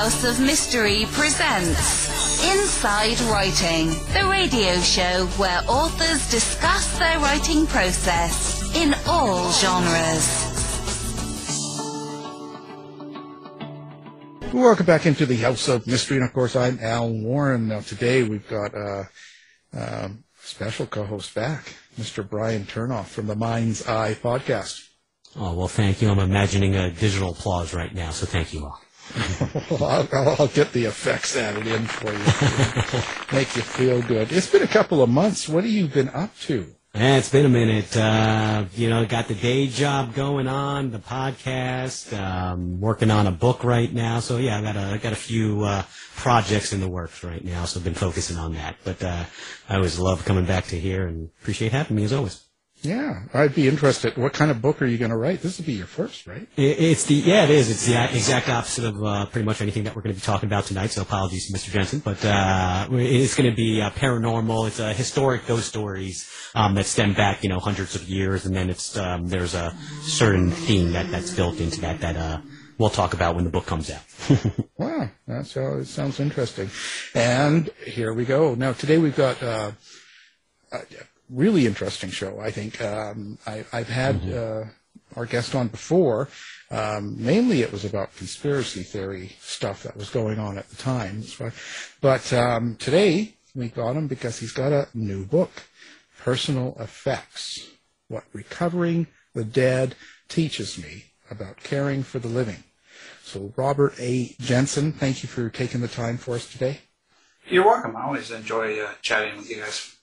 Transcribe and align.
House 0.00 0.24
of 0.24 0.40
Mystery 0.40 1.04
presents 1.10 2.42
Inside 2.42 3.20
Writing, 3.30 3.88
the 4.14 4.26
radio 4.30 4.80
show 4.80 5.26
where 5.36 5.62
authors 5.68 6.30
discuss 6.30 6.98
their 6.98 7.18
writing 7.18 7.66
process 7.66 8.74
in 8.74 8.94
all 9.06 9.52
genres. 9.52 10.46
Welcome 14.54 14.86
back 14.86 15.04
into 15.04 15.26
the 15.26 15.36
House 15.36 15.68
of 15.68 15.86
Mystery, 15.86 16.16
and 16.16 16.24
of 16.24 16.32
course, 16.32 16.56
I'm 16.56 16.78
Al 16.80 17.10
Warren. 17.10 17.68
Now, 17.68 17.80
today 17.80 18.22
we've 18.22 18.48
got 18.48 18.72
a 18.72 19.06
um, 19.74 20.24
special 20.40 20.86
co-host 20.86 21.34
back, 21.34 21.74
Mr. 21.98 22.26
Brian 22.26 22.64
Turnoff 22.64 23.08
from 23.08 23.26
the 23.26 23.36
Mind's 23.36 23.86
Eye 23.86 24.14
podcast. 24.14 24.82
Oh, 25.36 25.52
well, 25.52 25.68
thank 25.68 26.00
you. 26.00 26.08
I'm 26.08 26.18
imagining 26.18 26.74
a 26.74 26.90
digital 26.90 27.32
applause 27.32 27.74
right 27.74 27.94
now, 27.94 28.12
so 28.12 28.24
thank 28.24 28.54
you 28.54 28.64
all. 28.64 28.80
I'll, 29.70 30.08
I'll, 30.40 30.48
get 30.48 30.72
the 30.72 30.84
effects 30.84 31.36
added 31.36 31.66
in 31.66 31.84
for 31.86 32.12
you, 32.12 32.18
make 33.36 33.54
you 33.56 33.62
feel 33.62 34.02
good. 34.02 34.32
It's 34.32 34.50
been 34.50 34.62
a 34.62 34.68
couple 34.68 35.02
of 35.02 35.10
months. 35.10 35.48
What 35.48 35.64
have 35.64 35.72
you 35.72 35.86
been 35.88 36.08
up 36.10 36.38
to? 36.40 36.74
Eh, 36.92 37.18
it's 37.18 37.28
been 37.28 37.46
a 37.46 37.48
minute. 37.48 37.96
Uh, 37.96 38.64
you 38.74 38.90
know, 38.90 39.06
got 39.06 39.28
the 39.28 39.34
day 39.34 39.68
job 39.68 40.12
going 40.12 40.48
on, 40.48 40.90
the 40.90 40.98
podcast, 40.98 42.16
um, 42.18 42.80
working 42.80 43.12
on 43.12 43.28
a 43.28 43.30
book 43.30 43.62
right 43.62 43.92
now. 43.92 44.18
So 44.18 44.38
yeah, 44.38 44.58
I 44.58 44.62
got 44.62 44.76
a 44.76 44.80
I 44.80 44.98
got 44.98 45.12
a 45.12 45.16
few 45.16 45.62
uh, 45.62 45.84
projects 46.16 46.72
in 46.72 46.80
the 46.80 46.88
works 46.88 47.22
right 47.22 47.44
now. 47.44 47.64
So 47.64 47.78
I've 47.78 47.84
been 47.84 47.94
focusing 47.94 48.38
on 48.38 48.54
that. 48.54 48.76
But 48.84 49.02
uh, 49.04 49.24
I 49.68 49.76
always 49.76 50.00
love 50.00 50.24
coming 50.24 50.46
back 50.46 50.66
to 50.66 50.80
here 50.80 51.06
and 51.06 51.30
appreciate 51.40 51.70
having 51.70 51.96
me 51.96 52.04
as 52.04 52.12
always. 52.12 52.42
Yeah, 52.82 53.24
I'd 53.34 53.54
be 53.54 53.68
interested. 53.68 54.16
What 54.16 54.32
kind 54.32 54.50
of 54.50 54.62
book 54.62 54.80
are 54.80 54.86
you 54.86 54.96
going 54.96 55.10
to 55.10 55.16
write? 55.16 55.42
This 55.42 55.58
will 55.58 55.66
be 55.66 55.74
your 55.74 55.86
first, 55.86 56.26
right? 56.26 56.48
It, 56.56 56.80
it's 56.80 57.04
the 57.04 57.14
yeah, 57.14 57.44
it 57.44 57.50
is. 57.50 57.70
It's 57.70 57.86
the 57.86 58.02
exact 58.16 58.48
opposite 58.48 58.84
of 58.84 59.04
uh, 59.04 59.26
pretty 59.26 59.44
much 59.44 59.60
anything 59.60 59.84
that 59.84 59.94
we're 59.94 60.02
going 60.02 60.14
to 60.14 60.20
be 60.20 60.24
talking 60.24 60.48
about 60.48 60.64
tonight. 60.64 60.88
So 60.88 61.02
apologies 61.02 61.46
to 61.48 61.52
Mr. 61.52 61.70
Jensen, 61.70 61.98
but 61.98 62.24
uh, 62.24 62.88
it's 62.92 63.34
going 63.34 63.50
to 63.50 63.56
be 63.56 63.82
uh, 63.82 63.90
paranormal. 63.90 64.66
It's 64.66 64.80
a 64.80 64.94
historic 64.94 65.46
ghost 65.46 65.68
stories 65.68 66.30
um, 66.54 66.74
that 66.74 66.86
stem 66.86 67.12
back, 67.12 67.42
you 67.42 67.50
know, 67.50 67.58
hundreds 67.58 67.94
of 67.96 68.08
years, 68.08 68.46
and 68.46 68.56
then 68.56 68.70
it's 68.70 68.96
um, 68.96 69.28
there's 69.28 69.54
a 69.54 69.76
certain 70.02 70.50
theme 70.50 70.92
that 70.92 71.10
that's 71.10 71.34
built 71.34 71.60
into 71.60 71.82
that 71.82 72.00
that 72.00 72.16
uh, 72.16 72.40
we'll 72.78 72.88
talk 72.88 73.12
about 73.12 73.34
when 73.34 73.44
the 73.44 73.50
book 73.50 73.66
comes 73.66 73.90
out. 73.90 74.02
wow, 74.78 75.10
that's 75.26 75.54
it 75.54 75.86
sounds 75.86 76.18
interesting. 76.18 76.70
And 77.14 77.68
here 77.84 78.14
we 78.14 78.24
go. 78.24 78.54
Now 78.54 78.72
today 78.72 78.96
we've 78.96 79.16
got. 79.16 79.42
Uh, 79.42 79.72
uh, 80.72 80.78
really 81.30 81.66
interesting 81.66 82.10
show. 82.10 82.40
I 82.40 82.50
think 82.50 82.80
um, 82.82 83.38
I, 83.46 83.64
have 83.72 83.88
had 83.88 84.20
mm-hmm. 84.20 84.66
uh, 84.66 84.70
our 85.16 85.26
guest 85.26 85.54
on 85.54 85.68
before. 85.68 86.28
Um, 86.70 87.22
mainly, 87.22 87.62
it 87.62 87.72
was 87.72 87.84
about 87.84 88.14
conspiracy 88.16 88.82
theory 88.82 89.36
stuff 89.40 89.82
that 89.82 89.96
was 89.96 90.10
going 90.10 90.38
on 90.38 90.58
at 90.58 90.68
the 90.68 90.76
time. 90.76 91.24
But 92.00 92.32
um, 92.32 92.76
today 92.76 93.34
we 93.54 93.68
got 93.68 93.96
him 93.96 94.06
because 94.06 94.38
he's 94.38 94.52
got 94.52 94.72
a 94.72 94.88
new 94.94 95.24
book, 95.24 95.50
"Personal 96.18 96.76
Effects: 96.78 97.68
What 98.08 98.24
Recovering 98.32 99.06
the 99.34 99.44
Dead 99.44 99.94
Teaches 100.28 100.78
Me 100.78 101.06
About 101.30 101.62
Caring 101.62 102.02
for 102.02 102.18
the 102.18 102.28
Living." 102.28 102.62
So, 103.22 103.52
Robert 103.56 103.94
A. 104.00 104.34
Jensen, 104.40 104.92
thank 104.92 105.22
you 105.22 105.28
for 105.28 105.48
taking 105.50 105.80
the 105.80 105.88
time 105.88 106.18
for 106.18 106.34
us 106.34 106.50
today. 106.50 106.80
You're 107.48 107.64
welcome. 107.64 107.96
I 107.96 108.04
always 108.04 108.30
enjoy 108.30 108.80
uh, 108.80 108.90
chatting 109.02 109.36
with 109.36 109.48
you 109.50 109.56
guys. 109.56 109.96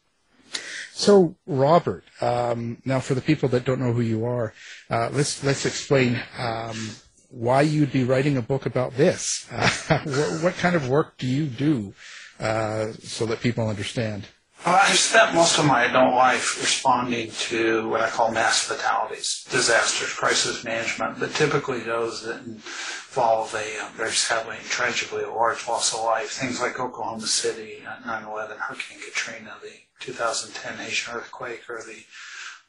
So, 0.97 1.35
Robert, 1.45 2.05
um, 2.21 2.81
now 2.83 2.99
for 2.99 3.13
the 3.13 3.21
people 3.21 3.49
that 3.49 3.65
don't 3.65 3.79
know 3.79 3.93
who 3.93 4.01
you 4.01 4.25
are, 4.25 4.51
uh, 4.89 5.09
let's 5.13 5.43
let's 5.43 5.63
explain 5.63 6.19
um, 6.39 6.89
why 7.29 7.61
you'd 7.61 7.91
be 7.91 8.03
writing 8.03 8.35
a 8.35 8.41
book 8.41 8.65
about 8.65 8.95
this. 8.95 9.45
Uh, 9.51 9.69
what, 10.05 10.43
what, 10.43 10.53
kind 10.55 10.75
of 10.75 10.89
work 10.89 11.19
do 11.19 11.27
you 11.27 11.45
do 11.45 11.93
uh, 12.39 12.93
so 13.03 13.27
that 13.27 13.41
people 13.41 13.69
understand? 13.69 14.25
Well, 14.65 14.73
I've 14.73 14.97
spent 14.97 15.35
most 15.35 15.59
of 15.59 15.65
my 15.65 15.83
adult 15.83 16.15
life 16.15 16.59
responding 16.59 17.29
to 17.51 17.87
what 17.89 18.01
I 18.01 18.09
call 18.09 18.31
mass 18.31 18.63
fatalities, 18.63 19.45
disasters, 19.51 20.11
crisis 20.13 20.63
management, 20.63 21.19
but 21.19 21.31
typically 21.35 21.81
those 21.81 22.23
that 22.23 22.43
involve 22.43 23.53
a 23.53 23.83
uh, 23.83 23.89
very 23.93 24.13
sadly 24.13 24.55
and 24.57 24.65
tragically 24.65 25.21
a 25.21 25.29
large 25.29 25.67
loss 25.67 25.93
of 25.93 26.03
life. 26.03 26.31
Things 26.31 26.59
like 26.59 26.79
Oklahoma 26.79 27.27
City, 27.27 27.83
9/11, 27.85 28.57
Hurricane 28.57 28.97
Katrina, 29.05 29.53
the 29.61 29.86
2010 29.99 30.77
Haitian 30.77 31.15
earthquake 31.15 31.69
or 31.69 31.81
the 31.81 32.03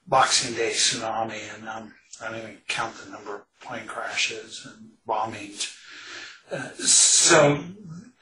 Boxing 0.06 0.55
Day 0.55 0.71
tsunami, 0.71 1.55
and 1.55 1.69
um, 1.69 1.94
I 2.21 2.31
don't 2.31 2.39
even 2.39 2.59
count 2.66 2.97
the 2.97 3.11
number 3.11 3.37
of 3.37 3.43
plane 3.61 3.87
crashes 3.87 4.66
and 4.66 4.91
bombings. 5.06 5.77
Uh, 6.50 6.71
so 6.77 7.62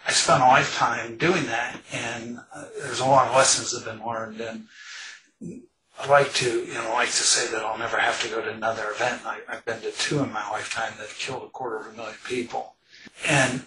I 0.06 0.10
spent 0.10 0.42
a 0.42 0.46
lifetime 0.46 1.16
doing 1.16 1.46
that, 1.46 1.80
and 1.92 2.38
uh, 2.52 2.64
there's 2.80 3.00
a 3.00 3.06
lot 3.06 3.28
of 3.28 3.36
lessons 3.36 3.70
that 3.70 3.84
have 3.84 3.98
been 3.98 4.06
learned. 4.06 4.40
And 4.40 4.66
I 6.00 6.08
like 6.08 6.32
to, 6.34 6.64
you 6.64 6.74
know, 6.74 6.90
like 6.92 7.08
to 7.08 7.14
say 7.14 7.50
that 7.52 7.64
I'll 7.64 7.78
never 7.78 7.98
have 7.98 8.20
to 8.22 8.28
go 8.28 8.40
to 8.40 8.50
another 8.50 8.90
event. 8.90 9.22
I, 9.24 9.38
I've 9.48 9.64
been 9.64 9.80
to 9.82 9.92
two 9.92 10.22
in 10.24 10.32
my 10.32 10.48
lifetime 10.50 10.92
that 10.98 11.08
killed 11.10 11.44
a 11.44 11.48
quarter 11.48 11.78
of 11.78 11.86
a 11.86 11.96
million 11.96 12.16
people, 12.24 12.74
and 13.28 13.64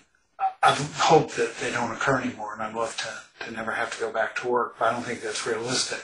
I 0.61 0.73
hope 0.73 1.31
that 1.33 1.57
they 1.57 1.71
don't 1.71 1.91
occur 1.91 2.19
anymore, 2.19 2.53
and 2.53 2.61
I'd 2.61 2.75
love 2.75 2.97
to, 2.97 3.45
to 3.45 3.51
never 3.51 3.71
have 3.71 3.91
to 3.95 3.99
go 3.99 4.11
back 4.11 4.35
to 4.37 4.47
work, 4.47 4.75
but 4.77 4.89
I 4.89 4.91
don't 4.91 5.03
think 5.03 5.21
that's 5.21 5.47
realistic. 5.47 6.03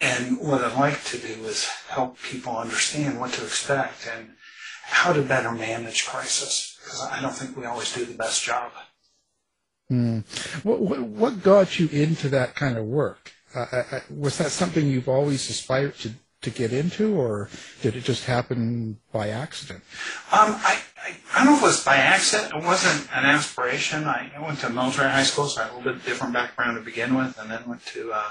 And 0.00 0.38
what 0.40 0.64
I'd 0.64 0.78
like 0.78 1.04
to 1.04 1.18
do 1.18 1.44
is 1.44 1.66
help 1.88 2.20
people 2.22 2.56
understand 2.56 3.20
what 3.20 3.32
to 3.34 3.44
expect 3.44 4.08
and 4.16 4.30
how 4.84 5.12
to 5.12 5.22
better 5.22 5.52
manage 5.52 6.06
crisis, 6.06 6.78
because 6.82 7.02
I 7.02 7.20
don't 7.20 7.34
think 7.34 7.56
we 7.56 7.66
always 7.66 7.92
do 7.92 8.06
the 8.06 8.14
best 8.14 8.42
job. 8.42 8.72
Hmm. 9.88 10.20
What, 10.62 10.80
what, 10.80 11.00
what, 11.00 11.42
got 11.42 11.78
you 11.78 11.88
into 11.88 12.28
that 12.30 12.54
kind 12.54 12.78
of 12.78 12.84
work? 12.84 13.32
Uh, 13.54 13.66
I, 13.72 13.76
I, 13.96 14.02
was 14.10 14.38
that 14.38 14.50
something 14.50 14.86
you've 14.86 15.08
always 15.08 15.48
aspired 15.50 15.96
to, 15.98 16.12
to 16.42 16.50
get 16.50 16.72
into, 16.72 17.16
or 17.16 17.48
did 17.82 17.96
it 17.96 18.04
just 18.04 18.24
happen 18.24 18.98
by 19.12 19.28
accident? 19.28 19.82
Um, 20.32 20.54
I, 20.62 20.80
I, 21.02 21.16
I, 21.34 21.44
don't 21.44 21.46
know 21.46 21.56
if 21.56 21.62
it 21.62 21.66
was 21.66 21.84
by 21.84 21.96
accident. 21.96 22.54
It 22.54 22.64
wasn't 22.64 23.08
an 23.12 23.24
aspiration. 23.24 24.04
I, 24.04 24.30
I 24.36 24.40
went 24.40 24.60
to 24.60 24.70
military 24.70 25.10
high 25.10 25.24
school, 25.24 25.46
so 25.46 25.60
I 25.60 25.64
had 25.64 25.72
a 25.72 25.76
little 25.76 25.92
bit 25.92 26.04
different 26.04 26.32
background 26.32 26.76
to 26.76 26.84
begin 26.84 27.16
with, 27.16 27.38
and 27.38 27.50
then 27.50 27.66
went 27.66 27.84
to 27.86 28.12
uh, 28.12 28.30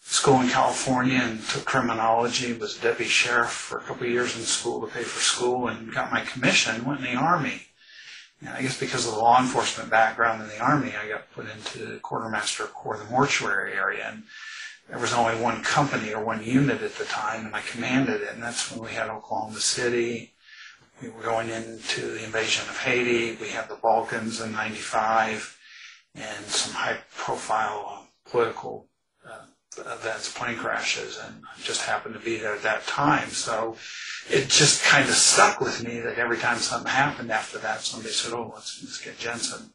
school 0.00 0.40
in 0.40 0.48
California 0.48 1.20
and 1.22 1.42
took 1.48 1.64
criminology. 1.64 2.52
Was 2.52 2.78
a 2.78 2.82
deputy 2.82 3.10
sheriff 3.10 3.50
for 3.50 3.78
a 3.78 3.82
couple 3.82 4.06
of 4.06 4.12
years 4.12 4.36
in 4.36 4.42
school 4.42 4.80
to 4.82 4.92
pay 4.92 5.02
for 5.02 5.20
school, 5.20 5.68
and 5.68 5.92
got 5.92 6.12
my 6.12 6.20
commission. 6.20 6.84
Went 6.84 7.00
in 7.00 7.14
the 7.14 7.20
army. 7.20 7.62
And 8.40 8.50
I 8.50 8.62
guess 8.62 8.78
because 8.78 9.06
of 9.06 9.14
the 9.14 9.20
law 9.20 9.40
enforcement 9.40 9.88
background 9.88 10.42
in 10.42 10.48
the 10.48 10.58
army, 10.58 10.92
I 10.96 11.08
got 11.08 11.30
put 11.32 11.46
into 11.48 11.86
the 11.86 11.98
quartermaster 11.98 12.64
corps, 12.64 12.98
the 12.98 13.10
mortuary 13.10 13.72
area, 13.74 14.08
and 14.12 14.24
there 14.88 14.98
was 14.98 15.12
only 15.12 15.40
one 15.40 15.62
company 15.62 16.12
or 16.12 16.24
one 16.24 16.44
unit 16.44 16.82
at 16.82 16.96
the 16.96 17.04
time, 17.04 17.46
and 17.46 17.54
I 17.54 17.60
commanded 17.62 18.22
it. 18.22 18.34
And 18.34 18.42
that's 18.42 18.70
when 18.70 18.84
we 18.84 18.94
had 18.94 19.08
Oklahoma 19.08 19.60
City, 19.60 20.32
we 21.02 21.08
were 21.08 21.22
going 21.22 21.48
into 21.48 22.02
the 22.02 22.24
invasion 22.24 22.68
of 22.68 22.78
Haiti. 22.78 23.36
We 23.40 23.48
had 23.48 23.68
the 23.68 23.76
Balkans 23.76 24.40
in 24.40 24.52
95 24.52 25.58
and 26.14 26.44
some 26.46 26.74
high 26.74 26.98
profile 27.16 28.06
political 28.30 28.86
uh, 29.28 29.46
events, 29.78 30.32
plane 30.32 30.56
crashes, 30.56 31.18
and 31.18 31.42
I 31.44 31.60
just 31.60 31.82
happened 31.82 32.14
to 32.14 32.20
be 32.20 32.36
there 32.36 32.54
at 32.54 32.62
that 32.62 32.86
time. 32.86 33.30
So 33.30 33.76
it 34.30 34.48
just 34.48 34.84
kind 34.84 35.08
of 35.08 35.14
stuck 35.14 35.60
with 35.60 35.82
me 35.82 36.00
that 36.00 36.18
every 36.18 36.38
time 36.38 36.58
something 36.58 36.90
happened 36.90 37.32
after 37.32 37.58
that, 37.58 37.80
somebody 37.80 38.12
said, 38.12 38.32
oh, 38.32 38.52
let's, 38.54 38.82
let's 38.82 39.02
get 39.02 39.18
Jensen. 39.18 39.72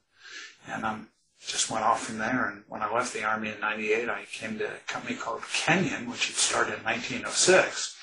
And 0.68 0.86
I 0.86 0.94
um, 0.94 1.08
just 1.48 1.72
went 1.72 1.84
off 1.84 2.04
from 2.04 2.18
there. 2.18 2.50
And 2.50 2.64
when 2.68 2.82
I 2.82 2.94
left 2.94 3.14
the 3.14 3.24
Army 3.24 3.50
in 3.50 3.60
98, 3.60 4.10
I 4.10 4.26
came 4.32 4.60
to 4.60 4.66
a 4.66 4.78
company 4.88 5.16
called 5.16 5.42
Kenyon, 5.54 6.10
which 6.10 6.28
had 6.28 6.36
started 6.36 6.78
in 6.78 6.84
1906 6.84 7.96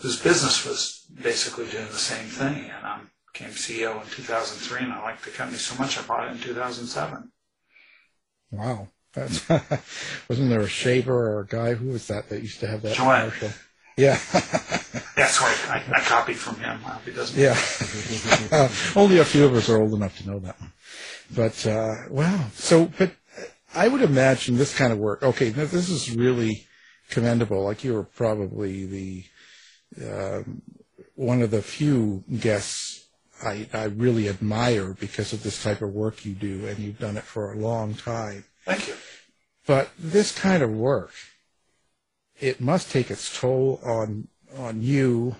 whose 0.00 0.20
business 0.20 0.64
was 0.64 1.04
basically 1.22 1.66
doing 1.66 1.86
the 1.86 1.92
same 1.92 2.26
thing. 2.26 2.70
And 2.70 2.86
I 2.86 3.00
became 3.32 3.50
CEO 3.50 4.02
in 4.02 4.08
2003, 4.08 4.84
and 4.84 4.92
I 4.92 5.02
liked 5.02 5.24
the 5.24 5.30
company 5.30 5.58
so 5.58 5.76
much 5.76 5.98
I 5.98 6.02
bought 6.02 6.28
it 6.28 6.32
in 6.32 6.38
2007. 6.38 7.30
Wow. 8.50 8.88
That's, 9.12 9.48
wasn't 10.28 10.50
there 10.50 10.60
a 10.60 10.68
shaver 10.68 11.14
or 11.14 11.40
a 11.40 11.46
guy 11.46 11.74
who 11.74 11.90
was 11.90 12.06
that 12.08 12.28
that 12.28 12.42
used 12.42 12.60
to 12.60 12.66
have 12.66 12.82
that 12.82 12.96
commercial? 12.96 13.50
Yeah. 13.96 14.18
That's 15.16 15.40
right. 15.40 15.58
I, 15.68 15.84
I, 15.94 16.00
copied 16.00 16.38
from 16.38 16.58
him. 16.60 16.80
I 16.86 16.90
hope 16.90 17.04
he 17.04 17.12
doesn't. 17.12 17.38
Yeah. 17.38 17.58
only 18.96 19.18
a 19.18 19.24
few 19.24 19.44
of 19.44 19.54
us 19.54 19.68
are 19.68 19.80
old 19.80 19.92
enough 19.92 20.16
to 20.18 20.26
know 20.30 20.38
that 20.38 20.58
one. 20.58 20.72
But 21.34 21.66
uh, 21.66 21.94
wow. 22.10 22.46
So, 22.54 22.90
but 22.98 23.12
I 23.74 23.88
would 23.88 24.02
imagine 24.02 24.56
this 24.56 24.76
kind 24.76 24.92
of 24.92 24.98
work. 24.98 25.22
Okay, 25.22 25.50
this 25.50 25.88
is 25.88 26.14
really 26.14 26.66
commendable. 27.10 27.64
Like 27.64 27.84
you 27.84 27.94
were 27.94 28.04
probably 28.04 28.86
the 28.86 29.24
um, 30.04 30.62
one 31.14 31.42
of 31.42 31.50
the 31.50 31.62
few 31.62 32.24
guests 32.38 33.06
I, 33.42 33.68
I 33.72 33.84
really 33.84 34.28
admire 34.28 34.94
because 34.94 35.32
of 35.32 35.42
this 35.42 35.62
type 35.62 35.82
of 35.82 35.92
work 35.92 36.24
you 36.24 36.34
do, 36.34 36.66
and 36.66 36.78
you've 36.78 36.98
done 36.98 37.16
it 37.16 37.24
for 37.24 37.52
a 37.52 37.56
long 37.56 37.94
time. 37.94 38.44
Thank 38.64 38.88
you. 38.88 38.94
But 39.66 39.90
this 39.98 40.32
kind 40.32 40.62
of 40.62 40.70
work, 40.70 41.12
it 42.38 42.60
must 42.60 42.90
take 42.90 43.10
its 43.10 43.38
toll 43.38 43.80
on 43.84 44.28
on 44.58 44.82
you 44.82 45.36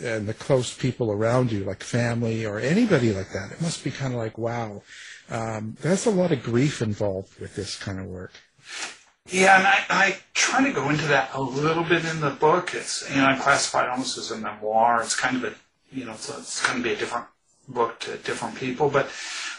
and 0.00 0.26
the 0.26 0.34
close 0.34 0.72
people 0.74 1.12
around 1.12 1.52
you, 1.52 1.64
like 1.64 1.82
family 1.82 2.44
or 2.46 2.58
anybody 2.58 3.12
like 3.12 3.32
that, 3.32 3.52
it 3.52 3.60
must 3.60 3.84
be 3.84 3.90
kind 3.90 4.12
of 4.12 4.18
like, 4.18 4.38
wow, 4.38 4.82
um, 5.30 5.76
there's 5.82 6.06
a 6.06 6.10
lot 6.10 6.32
of 6.32 6.42
grief 6.42 6.82
involved 6.82 7.38
with 7.40 7.54
this 7.54 7.76
kind 7.76 8.00
of 8.00 8.06
work. 8.06 8.32
Yeah, 9.28 9.58
and 9.58 9.66
I, 9.66 9.84
I 9.90 10.16
try 10.34 10.64
to 10.64 10.72
go 10.72 10.90
into 10.90 11.06
that 11.06 11.30
a 11.34 11.40
little 11.40 11.84
bit 11.84 12.04
in 12.04 12.20
the 12.20 12.30
book. 12.30 12.74
It's 12.74 13.08
you 13.10 13.20
know 13.20 13.26
I 13.26 13.36
classify 13.36 13.84
it 13.84 13.90
almost 13.90 14.18
as 14.18 14.30
a 14.30 14.38
memoir. 14.38 15.02
It's 15.02 15.14
kind 15.14 15.36
of 15.36 15.44
a 15.44 15.54
you 15.92 16.04
know 16.04 16.12
it's, 16.12 16.28
it's 16.30 16.66
going 16.66 16.78
to 16.78 16.82
be 16.82 16.94
a 16.94 16.96
different 16.96 17.26
book 17.68 18.00
to 18.00 18.16
different 18.18 18.56
people. 18.56 18.88
But 18.88 19.06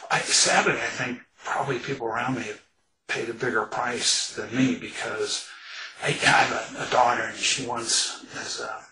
I, 0.09 0.19
sadly, 0.19 0.73
I 0.73 0.87
think 0.87 1.19
probably 1.45 1.79
people 1.79 2.07
around 2.07 2.35
me 2.35 2.43
have 2.43 2.61
paid 3.07 3.29
a 3.29 3.33
bigger 3.33 3.65
price 3.65 4.33
than 4.35 4.53
me 4.55 4.75
because 4.75 5.47
I, 6.03 6.07
I 6.07 6.11
have 6.11 6.75
a, 6.75 6.87
a 6.87 6.91
daughter 6.91 7.23
and 7.23 7.37
she 7.37 7.65
once 7.65 8.25
as 8.35 8.59
a 8.59 8.90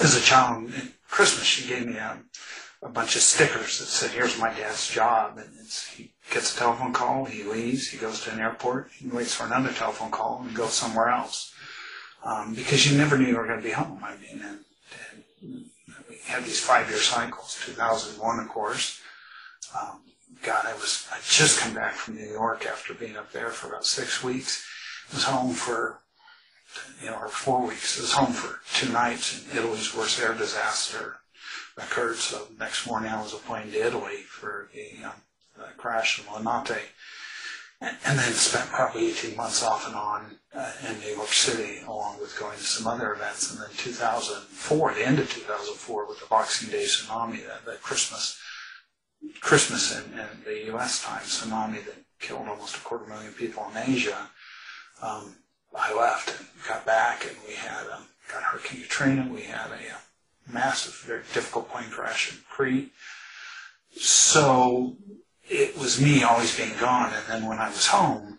as 0.00 0.16
a 0.16 0.20
child 0.20 0.72
at 0.74 0.88
Christmas 1.08 1.44
she 1.44 1.68
gave 1.68 1.86
me 1.86 1.96
a, 1.96 2.18
a 2.82 2.88
bunch 2.88 3.16
of 3.16 3.22
stickers 3.22 3.78
that 3.78 3.86
said 3.86 4.10
here's 4.10 4.38
my 4.38 4.52
dad's 4.54 4.88
job 4.88 5.38
and 5.38 5.48
it's 5.60 5.88
he 5.88 6.12
gets 6.30 6.54
a 6.54 6.58
telephone 6.58 6.92
call, 6.92 7.24
he 7.24 7.42
leaves, 7.42 7.88
he 7.88 7.98
goes 7.98 8.22
to 8.22 8.32
an 8.32 8.40
airport, 8.40 8.90
he 8.96 9.08
waits 9.08 9.34
for 9.34 9.46
another 9.46 9.72
telephone 9.72 10.10
call 10.10 10.42
and 10.46 10.54
goes 10.54 10.72
somewhere 10.72 11.08
else. 11.08 11.52
Um, 12.24 12.54
because 12.54 12.90
you 12.90 12.96
never 12.96 13.18
knew 13.18 13.26
you 13.26 13.36
were 13.36 13.46
going 13.46 13.60
to 13.60 13.64
be 13.64 13.72
home. 13.72 14.00
I 14.04 14.14
mean, 14.16 14.42
and, 14.44 14.58
and 15.42 15.64
we 16.08 16.16
had 16.26 16.44
these 16.44 16.60
five-year 16.60 16.98
cycles. 16.98 17.58
2001, 17.64 18.40
of 18.40 18.48
course. 18.48 19.00
Um, 19.78 20.00
God, 20.42 20.66
I 20.66 20.74
was 20.74 21.06
I 21.12 21.16
just 21.26 21.60
come 21.60 21.74
back 21.74 21.94
from 21.94 22.16
New 22.16 22.28
York 22.28 22.66
after 22.66 22.94
being 22.94 23.16
up 23.16 23.32
there 23.32 23.50
for 23.50 23.68
about 23.68 23.86
six 23.86 24.22
weeks. 24.22 24.66
I 25.10 25.16
was 25.16 25.24
home 25.24 25.54
for 25.54 26.00
you 27.02 27.10
know, 27.10 27.16
or 27.16 27.28
four 27.28 27.66
weeks. 27.66 28.00
Was 28.00 28.12
home 28.12 28.32
for 28.32 28.60
two 28.74 28.92
nights, 28.92 29.44
and 29.44 29.58
Italy's 29.58 29.94
worst 29.94 30.20
air 30.20 30.34
disaster 30.34 31.16
occurred. 31.76 32.16
So 32.16 32.48
next 32.58 32.86
morning, 32.86 33.10
I 33.10 33.20
was 33.20 33.34
a 33.34 33.38
plane 33.38 33.70
to 33.72 33.86
Italy 33.86 34.22
for 34.28 34.68
the 34.74 35.04
um, 35.04 35.12
uh, 35.60 35.66
crash 35.76 36.18
in 36.18 36.24
Linate, 36.26 36.82
and, 37.80 38.18
then 38.18 38.32
spent 38.32 38.68
probably 38.68 39.08
18 39.10 39.36
months 39.36 39.62
off 39.62 39.86
and 39.86 39.96
on 39.96 40.38
uh, 40.54 40.72
in 40.88 41.00
New 41.00 41.14
York 41.16 41.28
City, 41.28 41.80
along 41.86 42.20
with 42.20 42.38
going 42.38 42.56
to 42.56 42.64
some 42.64 42.86
other 42.86 43.12
events. 43.12 43.52
And 43.52 43.60
then 43.60 43.70
2004, 43.76 44.94
the 44.94 45.06
end 45.06 45.18
of 45.18 45.32
2004, 45.32 46.06
with 46.06 46.20
the 46.20 46.26
Boxing 46.26 46.70
Day 46.70 46.84
tsunami, 46.84 47.46
that, 47.46 47.64
that 47.66 47.82
Christmas, 47.82 48.38
Christmas 49.40 49.96
in, 49.96 50.18
in 50.18 50.26
the 50.44 50.66
U.S. 50.66 51.02
time 51.02 51.22
tsunami 51.22 51.84
that 51.84 51.96
killed 52.18 52.48
almost 52.48 52.76
a 52.76 52.80
quarter 52.80 53.06
million 53.06 53.32
people 53.32 53.66
in 53.70 53.92
Asia. 53.92 54.28
Um, 55.02 55.34
I 55.76 55.94
left 55.94 56.38
and 56.38 56.48
got 56.66 56.84
back, 56.84 57.26
and 57.26 57.36
we 57.46 57.54
had 57.54 57.86
um, 57.88 58.04
got 58.30 58.42
Hurricane 58.42 58.82
Katrina. 58.82 59.28
We 59.32 59.42
had 59.42 59.70
a, 59.70 60.50
a 60.50 60.52
massive, 60.52 60.94
very 61.06 61.22
difficult 61.32 61.70
plane 61.70 61.90
crash 61.90 62.32
in 62.32 62.38
Crete. 62.48 62.90
So 63.96 64.96
it 65.48 65.76
was 65.76 66.00
me 66.00 66.22
always 66.22 66.56
being 66.56 66.72
gone, 66.80 67.12
and 67.12 67.24
then 67.28 67.48
when 67.48 67.58
I 67.58 67.68
was 67.68 67.86
home, 67.86 68.38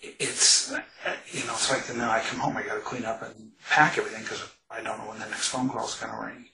it's 0.00 0.70
you 0.70 1.46
know 1.46 1.52
it's 1.52 1.70
like 1.70 1.86
then 1.86 2.00
I 2.00 2.20
come 2.20 2.40
home, 2.40 2.56
I 2.56 2.62
got 2.62 2.74
to 2.74 2.80
clean 2.80 3.04
up 3.04 3.22
and 3.22 3.52
pack 3.68 3.98
everything 3.98 4.22
because 4.22 4.44
I 4.70 4.82
don't 4.82 4.98
know 4.98 5.10
when 5.10 5.18
the 5.18 5.26
next 5.26 5.48
phone 5.48 5.68
call 5.68 5.86
is 5.86 5.94
going 5.94 6.12
to 6.12 6.18
ring. 6.18 6.46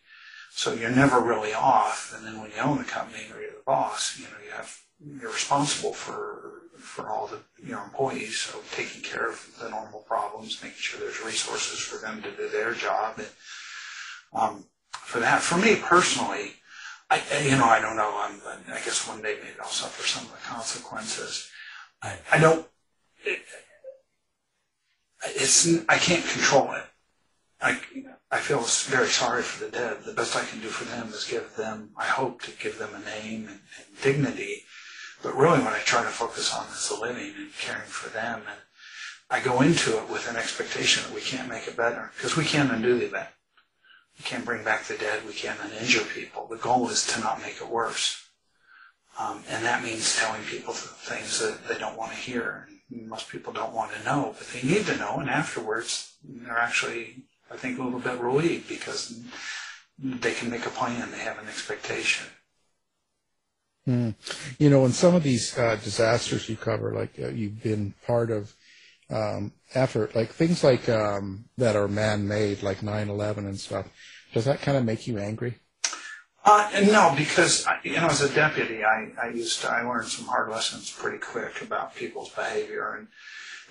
So 0.51 0.75
you're 0.75 0.91
never 0.91 1.21
really 1.21 1.55
off, 1.55 2.13
and 2.17 2.27
then 2.27 2.41
when 2.41 2.51
you 2.51 2.59
own 2.59 2.79
the 2.79 2.85
company 2.85 3.25
or 3.33 3.41
you're 3.41 3.51
the 3.53 3.63
boss, 3.65 4.19
you 4.19 4.25
know 4.25 4.31
you 4.45 4.53
have 4.53 4.79
you're 5.21 5.33
responsible 5.33 5.93
for 5.93 6.58
for 6.79 7.09
all 7.09 7.27
the 7.27 7.41
your 7.65 7.83
employees, 7.83 8.39
so 8.39 8.59
taking 8.73 9.03
care 9.03 9.29
of 9.29 9.47
the 9.61 9.69
normal 9.69 10.01
problems, 10.01 10.63
making 10.63 10.79
sure 10.79 11.01
there's 11.01 11.25
resources 11.25 11.79
for 11.79 11.99
them 12.05 12.23
to 12.23 12.31
do 12.33 12.49
their 12.49 12.73
job, 12.75 13.19
and 13.19 13.29
um, 14.33 14.65
for 14.93 15.21
that, 15.21 15.41
for 15.41 15.57
me 15.59 15.77
personally, 15.77 16.53
I, 17.11 17.21
you 17.43 17.57
know, 17.57 17.65
I 17.65 17.81
don't 17.81 17.97
know. 17.97 18.13
I'm, 18.17 18.41
I 18.71 18.81
guess 18.85 19.09
one 19.09 19.23
day 19.23 19.37
maybe 19.43 19.57
I'll 19.61 19.69
suffer 19.69 20.07
some 20.07 20.27
of 20.27 20.33
the 20.33 20.47
consequences. 20.47 21.49
I, 22.03 22.17
I 22.31 22.39
don't. 22.39 22.67
It, 23.25 23.41
it's 25.25 25.67
I 25.89 25.99
can't 25.99 26.25
control 26.27 26.73
it. 26.73 26.85
I 27.61 27.81
I 28.31 28.39
feel 28.39 28.61
very 28.61 29.09
sorry 29.09 29.43
for 29.43 29.65
the 29.65 29.71
dead. 29.71 30.05
The 30.05 30.13
best 30.13 30.37
I 30.37 30.45
can 30.45 30.61
do 30.61 30.69
for 30.69 30.85
them 30.85 31.09
is 31.09 31.25
give 31.25 31.57
them. 31.57 31.91
I 31.97 32.05
hope 32.05 32.43
to 32.43 32.51
give 32.63 32.79
them 32.79 32.91
a 32.95 33.01
name 33.01 33.49
and, 33.49 33.61
and 33.79 34.03
dignity. 34.03 34.65
But 35.23 35.37
really, 35.37 35.59
what 35.61 35.73
I 35.73 35.81
try 35.81 36.03
to 36.03 36.09
focus 36.09 36.55
on 36.55 36.67
is 36.69 36.89
the 36.89 37.01
living 37.01 37.35
and 37.37 37.53
caring 37.59 37.89
for 37.89 38.09
them. 38.11 38.43
And 38.49 38.59
I 39.31 39.41
go 39.41 39.61
into 39.61 39.99
it 39.99 40.09
with 40.09 40.29
an 40.29 40.37
expectation 40.37 41.03
that 41.05 41.15
we 41.15 41.21
can't 41.21 41.49
make 41.49 41.67
it 41.67 41.77
better 41.77 42.13
because 42.17 42.37
we 42.37 42.45
can't 42.45 42.71
undo 42.71 42.99
the 42.99 43.07
event. 43.07 43.29
We 44.19 44.25
can't 44.25 44.45
bring 44.45 44.65
back 44.65 44.85
the 44.85 44.97
dead. 44.97 45.27
We 45.27 45.33
can't 45.33 45.59
uninjure 45.59 46.09
people. 46.13 46.47
The 46.47 46.57
goal 46.57 46.89
is 46.89 47.07
to 47.09 47.21
not 47.21 47.43
make 47.43 47.61
it 47.61 47.69
worse. 47.69 48.25
Um, 49.19 49.43
and 49.49 49.65
that 49.65 49.83
means 49.83 50.17
telling 50.17 50.43
people 50.43 50.73
things 50.73 51.41
that 51.41 51.67
they 51.69 51.79
don't 51.79 51.97
want 51.97 52.13
to 52.13 52.19
hear. 52.19 52.69
Most 52.91 53.29
people 53.29 53.53
don't 53.53 53.75
want 53.75 53.93
to 53.93 54.05
know, 54.05 54.35
but 54.39 54.47
they 54.49 54.67
need 54.67 54.87
to 54.87 54.97
know. 54.97 55.19
And 55.19 55.29
afterwards, 55.29 56.15
they're 56.23 56.59
actually, 56.59 57.25
I 57.51 57.57
think, 57.57 57.79
a 57.79 57.83
little 57.83 57.99
bit 57.99 58.19
relieved 58.19 58.69
because 58.69 59.21
they 59.99 60.33
can 60.33 60.51
make 60.51 60.67
a 60.67 60.71
plan. 60.71 61.11
They 61.11 61.19
have 61.19 61.39
an 61.39 61.49
expectation. 61.49 62.29
Mm. 63.89 64.15
You 64.59 64.69
know, 64.69 64.85
in 64.85 64.93
some 64.93 65.15
of 65.15 65.23
these 65.23 65.57
uh, 65.57 65.77
disasters 65.83 66.49
you 66.49 66.57
cover, 66.57 66.93
like 66.93 67.19
uh, 67.19 67.29
you've 67.29 67.63
been 67.63 67.95
part 68.07 68.31
of 68.31 68.55
um, 69.09 69.53
effort, 69.75 70.15
like 70.15 70.31
things 70.31 70.63
like 70.63 70.91
um, 70.91 71.47
that 71.57 71.75
are 71.75 71.89
man-made, 71.89 72.63
like 72.63 72.81
9/11 72.81 73.39
and 73.39 73.59
stuff. 73.59 73.87
Does 74.35 74.45
that 74.45 74.61
kind 74.61 74.77
of 74.77 74.85
make 74.85 75.07
you 75.07 75.19
angry? 75.19 75.59
Uh, 76.45 76.71
no, 76.87 77.15
because 77.17 77.67
you 77.83 77.97
know, 77.97 78.07
as 78.07 78.21
a 78.21 78.35
deputy, 78.35 78.85
I, 78.85 79.09
I 79.23 79.29
used 79.29 79.63
to 79.63 79.71
I 79.71 79.83
learned 79.83 80.09
some 80.09 80.27
hard 80.27 80.51
lessons 80.51 80.91
pretty 80.91 81.19
quick 81.19 81.63
about 81.63 81.97
people's 81.97 82.31
behavior, 82.31 82.95
and 82.99 83.09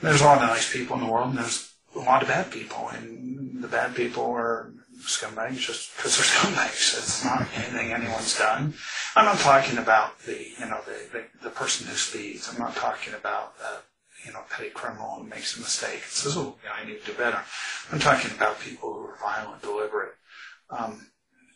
there's 0.02 0.22
a 0.22 0.26
lot 0.26 0.42
of 0.42 0.50
nice 0.50 0.72
people 0.72 0.98
in 0.98 1.06
the 1.06 1.12
world, 1.12 1.30
and 1.30 1.38
there's 1.38 1.74
a 1.96 2.00
lot 2.00 2.24
of 2.24 2.28
bad 2.28 2.52
people, 2.52 2.90
and 2.90 3.64
the 3.64 3.68
bad 3.68 3.96
people 3.96 4.26
are 4.26 4.74
scumbags 5.08 5.58
just 5.58 5.96
because 5.96 6.18
they're 6.18 6.26
scumbags. 6.54 6.98
It's 6.98 7.26
not 7.26 7.48
anything 7.56 7.94
anyone's 7.94 8.38
done. 8.38 8.74
I'm 9.16 9.26
not 9.26 9.40
talking 9.40 9.78
about 9.78 10.20
the 10.20 10.34
you 10.34 10.66
know 10.66 10.80
the 10.86 11.18
the, 11.18 11.24
the 11.44 11.50
person 11.50 11.88
who 11.88 11.96
speeds. 11.96 12.50
I'm 12.52 12.60
not 12.60 12.76
talking 12.76 13.14
about 13.14 13.58
the 13.58 13.80
you 14.26 14.34
know, 14.34 14.42
petty 14.50 14.70
criminal 14.70 15.16
who 15.16 15.24
makes 15.24 15.58
a 15.58 15.62
mistake 15.62 16.02
and 16.04 16.12
says, 16.12 16.38
oh, 16.38 16.56
yeah, 16.64 16.72
I 16.80 16.86
need 16.86 17.00
to 17.00 17.12
do 17.12 17.18
better. 17.18 17.40
I'm 17.92 18.00
talking 18.00 18.32
about 18.32 18.60
people 18.60 18.94
who 18.94 19.06
are 19.06 19.18
violent, 19.18 19.62
deliberate. 19.62 20.16
Um, 20.70 21.08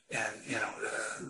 and, 0.09 0.33
you 0.48 0.56
know, 0.56 0.69
the, 0.80 1.25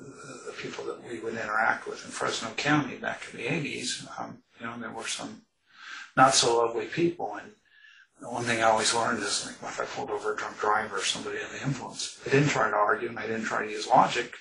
the, 0.48 0.54
people 0.54 0.86
that 0.86 1.04
we 1.04 1.20
would 1.20 1.34
interact 1.34 1.88
with 1.88 2.04
in 2.06 2.12
Fresno 2.12 2.50
County 2.58 2.96
back 2.96 3.24
in 3.32 3.38
the 3.38 3.46
80s, 3.46 4.08
um, 4.20 4.40
you 4.60 4.66
know, 4.66 4.78
there 4.80 4.92
were 4.92 5.08
some 5.08 5.44
not 6.16 6.34
so 6.36 6.58
lovely 6.58 6.86
people. 6.86 7.36
And 7.42 7.54
the 8.22 8.30
one 8.30 8.44
thing 8.44 8.60
I 8.62 8.70
always 8.70 8.94
learned 8.94 9.24
is 9.24 9.48
like, 9.48 9.72
if 9.72 9.82
I 9.82 9.86
pulled 9.86 10.12
over 10.12 10.34
a 10.34 10.38
drunk 10.38 10.60
driver 10.60 10.98
or 10.98 11.01
somebody 11.01 11.38
in 11.38 11.58
the 11.58 11.66
influence, 11.66 12.20
I 12.25 12.30
didn't 12.30 12.50
try 12.50 12.70
to 12.70 12.75
argue 12.75 13.10
and 13.10 13.18
I 13.18 13.25
didn't 13.25 13.46
try 13.46 13.66
to 13.66 13.72
use 13.72 13.88
logic 13.88 14.36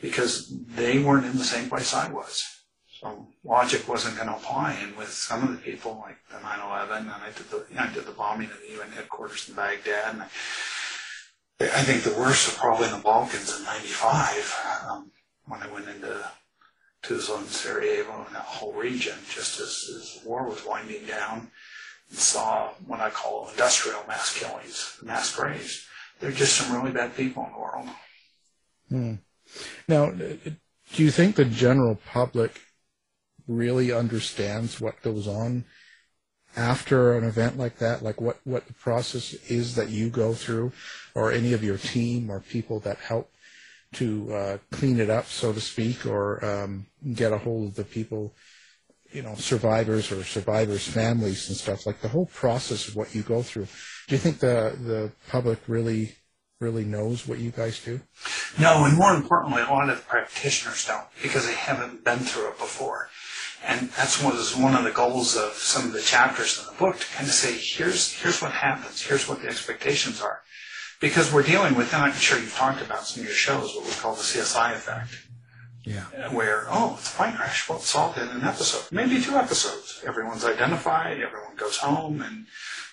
because 0.00 0.52
they 0.74 0.98
weren't 0.98 1.26
in 1.26 1.36
the 1.36 1.44
same 1.44 1.68
place 1.68 1.92
I 1.92 2.10
was. 2.10 2.44
So 3.00 3.28
logic 3.44 3.86
wasn't 3.86 4.16
going 4.16 4.28
to 4.28 4.36
apply. 4.36 4.72
And 4.82 4.96
with 4.96 5.10
some 5.10 5.42
of 5.42 5.50
the 5.50 5.58
people, 5.58 6.02
like 6.02 6.16
the 6.30 6.36
9/11, 6.36 7.00
and 7.00 7.10
I 7.10 7.30
did 7.36 7.50
the 7.50 7.66
you 7.68 7.76
know, 7.76 7.82
I 7.82 7.92
did 7.92 8.06
the 8.06 8.12
bombing 8.12 8.50
of 8.50 8.58
the 8.58 8.74
UN 8.78 8.90
headquarters 8.92 9.48
in 9.50 9.54
Baghdad, 9.54 10.14
and 10.14 10.22
I, 10.22 10.26
I 11.60 11.82
think 11.82 12.02
the 12.02 12.18
worst 12.18 12.48
was 12.48 12.56
probably 12.56 12.86
in 12.86 12.92
the 12.92 12.98
Balkans 12.98 13.54
in 13.58 13.64
'95 13.64 14.86
um, 14.88 15.10
when 15.46 15.62
I 15.62 15.70
went 15.70 15.88
into 15.88 16.30
Tuzla 17.02 17.38
and 17.38 17.46
Sarajevo 17.48 18.24
and 18.26 18.34
that 18.34 18.42
whole 18.42 18.72
region, 18.72 19.16
just 19.28 19.60
as, 19.60 19.90
as 19.94 20.22
the 20.22 20.28
war 20.28 20.48
was 20.48 20.64
winding 20.64 21.04
down, 21.04 21.50
saw 22.10 22.70
what 22.86 23.00
I 23.00 23.10
call 23.10 23.48
industrial 23.48 24.02
mass 24.06 24.38
killings, 24.38 24.98
mass 25.02 25.34
graves. 25.34 25.86
There 26.20 26.30
are 26.30 26.32
just 26.32 26.56
some 26.56 26.74
really 26.74 26.92
bad 26.92 27.16
people 27.16 27.44
in 27.44 27.52
the 27.52 27.58
world. 27.58 27.88
Hmm. 28.88 29.14
Now, 29.88 30.10
do 30.10 31.02
you 31.02 31.10
think 31.10 31.36
the 31.36 31.44
general 31.44 31.98
public 32.06 32.60
really 33.46 33.92
understands 33.92 34.80
what 34.80 35.02
goes 35.02 35.26
on 35.26 35.64
after 36.56 37.16
an 37.16 37.24
event 37.24 37.58
like 37.58 37.78
that, 37.78 38.02
like 38.02 38.20
what, 38.20 38.38
what 38.44 38.66
the 38.66 38.72
process 38.72 39.34
is 39.50 39.74
that 39.74 39.90
you 39.90 40.08
go 40.08 40.32
through, 40.32 40.72
or 41.14 41.30
any 41.30 41.52
of 41.52 41.62
your 41.62 41.76
team 41.76 42.30
or 42.30 42.40
people 42.40 42.80
that 42.80 42.96
help 42.96 43.30
to 43.92 44.32
uh, 44.32 44.58
clean 44.70 44.98
it 44.98 45.10
up, 45.10 45.26
so 45.26 45.52
to 45.52 45.60
speak, 45.60 46.06
or 46.06 46.44
um, 46.44 46.86
get 47.14 47.32
a 47.32 47.38
hold 47.38 47.68
of 47.68 47.74
the 47.76 47.84
people, 47.84 48.34
you 49.16 49.22
know, 49.22 49.34
survivors 49.36 50.12
or 50.12 50.22
survivors' 50.22 50.86
families 50.86 51.48
and 51.48 51.56
stuff, 51.56 51.86
like 51.86 52.02
the 52.02 52.08
whole 52.08 52.26
process 52.26 52.86
of 52.86 52.94
what 52.96 53.14
you 53.14 53.22
go 53.22 53.40
through. 53.42 53.66
Do 54.08 54.14
you 54.14 54.18
think 54.18 54.40
the, 54.40 54.76
the 54.78 55.12
public 55.30 55.58
really 55.66 56.16
really 56.60 56.84
knows 56.84 57.26
what 57.28 57.38
you 57.38 57.50
guys 57.50 57.82
do? 57.84 58.00
No, 58.58 58.84
and 58.84 58.96
more 58.96 59.14
importantly, 59.14 59.62
a 59.62 59.66
lot 59.66 59.90
of 59.90 60.06
practitioners 60.08 60.86
don't 60.86 61.06
because 61.22 61.46
they 61.46 61.54
haven't 61.54 62.04
been 62.04 62.20
through 62.20 62.48
it 62.48 62.58
before. 62.58 63.08
And 63.66 63.90
that's 63.90 64.22
one 64.22 64.74
of 64.74 64.84
the 64.84 64.92
goals 64.92 65.36
of 65.36 65.52
some 65.54 65.86
of 65.86 65.92
the 65.92 66.00
chapters 66.00 66.58
in 66.58 66.66
the 66.66 66.78
book 66.78 66.98
to 66.98 67.06
kind 67.14 67.26
of 67.26 67.34
say, 67.34 67.52
here's 67.56 68.12
here's 68.12 68.40
what 68.42 68.52
happens, 68.52 69.02
here's 69.02 69.28
what 69.28 69.40
the 69.42 69.48
expectations 69.48 70.20
are. 70.20 70.42
because 71.00 71.32
we're 71.32 71.42
dealing 71.42 71.74
with, 71.74 71.92
and 71.92 72.02
I'm 72.02 72.12
sure 72.12 72.38
you've 72.38 72.54
talked 72.54 72.82
about 72.82 73.06
some 73.06 73.20
of 73.22 73.26
your 73.26 73.34
shows, 73.34 73.74
what 73.74 73.84
we 73.84 73.92
call 73.92 74.14
the 74.14 74.22
CSI 74.22 74.72
effect, 74.74 75.10
Yeah. 75.86 76.02
where, 76.30 76.66
oh, 76.68 76.96
it's 76.98 77.12
a 77.12 77.16
plane 77.16 77.34
crash. 77.34 77.68
Well, 77.68 77.78
it's 77.78 77.88
solved 77.88 78.18
in 78.18 78.28
an 78.28 78.42
episode, 78.42 78.90
maybe 78.90 79.22
two 79.22 79.36
episodes. 79.36 80.02
Everyone's 80.04 80.44
identified, 80.44 81.20
everyone 81.20 81.54
goes 81.56 81.76
home, 81.76 82.20
and 82.20 82.46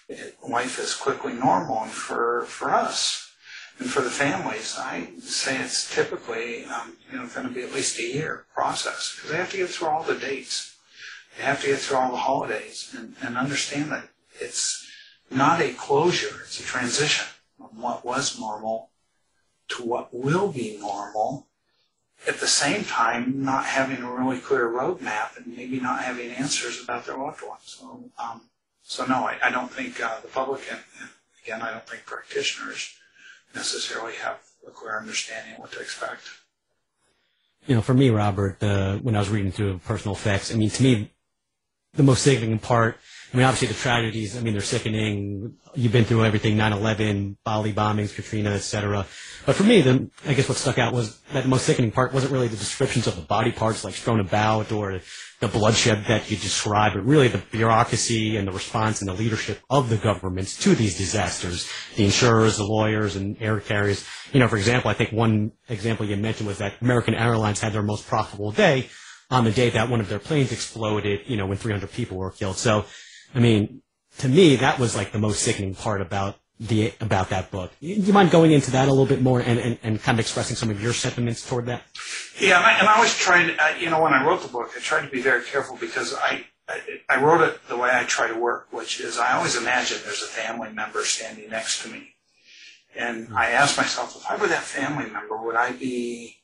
it, 0.07 0.37
life 0.47 0.77
is 0.79 0.93
quickly 0.93 1.33
normal. 1.33 1.81
And 1.81 1.91
for, 1.91 2.45
for 2.45 2.69
us, 2.69 3.31
and 3.79 3.89
for 3.89 4.01
the 4.01 4.11
families, 4.11 4.75
I 4.77 5.07
say 5.19 5.57
it's 5.59 5.93
typically, 5.93 6.65
um, 6.65 6.95
you 7.11 7.17
know, 7.17 7.25
going 7.27 7.47
to 7.47 7.53
be 7.53 7.63
at 7.63 7.73
least 7.73 7.97
a 7.99 8.03
year 8.03 8.45
process 8.53 9.13
because 9.15 9.31
they 9.31 9.37
have 9.37 9.51
to 9.51 9.57
get 9.57 9.69
through 9.69 9.87
all 9.87 10.03
the 10.03 10.15
dates. 10.15 10.75
They 11.37 11.43
have 11.43 11.61
to 11.61 11.67
get 11.67 11.79
through 11.79 11.97
all 11.97 12.11
the 12.11 12.17
holidays 12.17 12.93
and, 12.95 13.15
and 13.21 13.37
understand 13.37 13.91
that 13.91 14.09
it's 14.39 14.87
not 15.31 15.61
a 15.61 15.73
closure, 15.73 16.41
it's 16.43 16.59
a 16.59 16.63
transition 16.63 17.25
from 17.57 17.81
what 17.81 18.05
was 18.05 18.39
normal 18.39 18.91
to 19.69 19.83
what 19.83 20.13
will 20.13 20.51
be 20.51 20.77
normal. 20.79 21.47
At 22.25 22.39
the 22.39 22.47
same 22.47 22.85
time, 22.85 23.43
not 23.43 23.65
having 23.65 24.01
a 24.01 24.11
really 24.11 24.39
clear 24.39 24.69
roadmap 24.69 25.35
and 25.35 25.57
maybe 25.57 25.79
not 25.79 26.03
having 26.03 26.31
answers 26.31 26.81
about 26.81 27.05
their 27.05 27.17
loved 27.17 27.41
ones. 27.45 27.61
So, 27.65 28.05
um, 28.17 28.41
so 28.81 29.05
no, 29.05 29.25
I, 29.25 29.37
I 29.43 29.51
don't 29.51 29.71
think 29.71 30.01
uh, 30.01 30.21
the 30.21 30.29
public, 30.29 30.61
and, 30.69 30.79
and 31.01 31.09
again, 31.43 31.61
I 31.61 31.71
don't 31.71 31.85
think 31.87 32.05
practitioners 32.05 32.95
necessarily 33.53 34.13
have 34.15 34.39
a 34.65 34.71
clear 34.71 34.97
understanding 34.97 35.53
of 35.53 35.59
what 35.59 35.71
to 35.73 35.79
expect. 35.79 36.21
You 37.67 37.75
know, 37.75 37.81
for 37.81 37.93
me, 37.93 38.09
Robert, 38.09 38.61
uh, 38.61 38.97
when 38.97 39.15
I 39.15 39.19
was 39.19 39.29
reading 39.29 39.51
through 39.51 39.79
personal 39.79 40.15
effects, 40.15 40.53
I 40.53 40.57
mean, 40.57 40.69
to 40.69 40.83
me, 40.83 41.11
the 41.93 42.03
most 42.03 42.23
significant 42.23 42.61
part, 42.61 42.97
I 43.33 43.37
mean, 43.37 43.45
obviously 43.47 43.69
the 43.69 43.73
tragedies, 43.73 44.37
I 44.37 44.41
mean, 44.41 44.53
they're 44.53 44.61
sickening. 44.61 45.55
You've 45.73 45.91
been 45.91 46.05
through 46.05 46.23
everything, 46.23 46.55
9-11, 46.55 47.37
Bali 47.43 47.73
bombings, 47.73 48.13
Katrina, 48.13 48.51
et 48.51 48.59
cetera. 48.59 49.07
But 49.47 49.55
for 49.55 49.63
me, 49.63 49.81
the, 49.81 50.07
I 50.27 50.35
guess 50.35 50.47
what 50.47 50.59
stuck 50.59 50.77
out 50.77 50.93
was 50.93 51.19
that 51.33 51.41
the 51.41 51.49
most 51.49 51.65
sickening 51.65 51.89
part 51.89 52.13
wasn't 52.13 52.31
really 52.31 52.47
the 52.47 52.57
descriptions 52.57 53.07
of 53.07 53.15
the 53.15 53.23
body 53.23 53.51
parts 53.51 53.83
like 53.83 53.95
strewn 53.95 54.19
about 54.19 54.71
or 54.71 54.99
the 55.39 55.47
bloodshed 55.47 56.05
that 56.09 56.29
you 56.29 56.37
described, 56.37 56.93
but 56.93 57.05
really 57.05 57.27
the 57.27 57.39
bureaucracy 57.39 58.37
and 58.37 58.47
the 58.47 58.51
response 58.51 59.01
and 59.01 59.09
the 59.09 59.13
leadership 59.13 59.59
of 59.67 59.89
the 59.89 59.97
governments 59.97 60.55
to 60.59 60.75
these 60.75 60.95
disasters, 60.95 61.67
the 61.95 62.05
insurers, 62.05 62.57
the 62.57 62.63
lawyers, 62.63 63.15
and 63.15 63.35
air 63.41 63.59
carriers. 63.59 64.05
You 64.31 64.41
know, 64.41 64.47
for 64.47 64.57
example, 64.57 64.91
I 64.91 64.93
think 64.93 65.11
one 65.11 65.53
example 65.69 66.05
you 66.05 66.15
mentioned 66.17 66.47
was 66.47 66.59
that 66.59 66.75
American 66.81 67.15
Airlines 67.15 67.59
had 67.59 67.73
their 67.73 67.81
most 67.81 68.05
profitable 68.05 68.51
day 68.51 68.89
on 69.31 69.43
the 69.43 69.51
day 69.51 69.71
that 69.71 69.89
one 69.89 69.99
of 69.99 70.07
their 70.07 70.19
planes 70.19 70.51
exploded, 70.51 71.21
you 71.25 71.35
know, 71.35 71.47
when 71.47 71.57
300 71.57 71.91
people 71.91 72.17
were 72.17 72.29
killed. 72.29 72.57
So, 72.57 72.85
I 73.35 73.39
mean, 73.39 73.81
to 74.19 74.29
me, 74.29 74.55
that 74.57 74.79
was 74.79 74.95
like 74.95 75.11
the 75.11 75.19
most 75.19 75.41
sickening 75.41 75.75
part 75.75 76.01
about 76.01 76.37
the 76.59 76.93
about 77.01 77.29
that 77.29 77.51
book. 77.51 77.71
You, 77.79 77.95
you 77.95 78.13
mind 78.13 78.31
going 78.31 78.51
into 78.51 78.71
that 78.71 78.87
a 78.87 78.91
little 78.91 79.05
bit 79.05 79.21
more 79.21 79.39
and, 79.39 79.59
and, 79.59 79.77
and 79.83 80.01
kind 80.01 80.15
of 80.17 80.19
expressing 80.19 80.55
some 80.55 80.69
of 80.69 80.81
your 80.81 80.93
sentiments 80.93 81.47
toward 81.47 81.65
that? 81.65 81.83
Yeah, 82.39 82.57
and 82.57 82.65
I, 82.65 82.79
and 82.79 82.87
I 82.87 82.95
always 82.95 83.17
tried, 83.17 83.55
uh, 83.59 83.75
you 83.79 83.89
know, 83.89 84.01
when 84.01 84.13
I 84.13 84.25
wrote 84.25 84.41
the 84.41 84.47
book, 84.47 84.71
I 84.75 84.79
tried 84.79 85.05
to 85.05 85.11
be 85.11 85.21
very 85.21 85.43
careful 85.43 85.77
because 85.77 86.13
I, 86.13 86.45
I, 86.67 86.79
I 87.09 87.21
wrote 87.21 87.41
it 87.41 87.59
the 87.67 87.77
way 87.77 87.89
I 87.91 88.03
try 88.03 88.27
to 88.27 88.37
work, 88.37 88.67
which 88.71 88.99
is 88.99 89.17
I 89.17 89.33
always 89.33 89.55
imagine 89.55 89.97
there's 90.03 90.23
a 90.23 90.27
family 90.27 90.71
member 90.71 91.03
standing 91.03 91.49
next 91.49 91.83
to 91.83 91.89
me. 91.89 92.09
And 92.95 93.33
I 93.35 93.49
asked 93.49 93.77
myself, 93.77 94.15
if 94.15 94.29
I 94.29 94.35
were 94.35 94.47
that 94.47 94.61
family 94.61 95.09
member, 95.09 95.35
would 95.35 95.55
I 95.55 95.71
be 95.71 96.37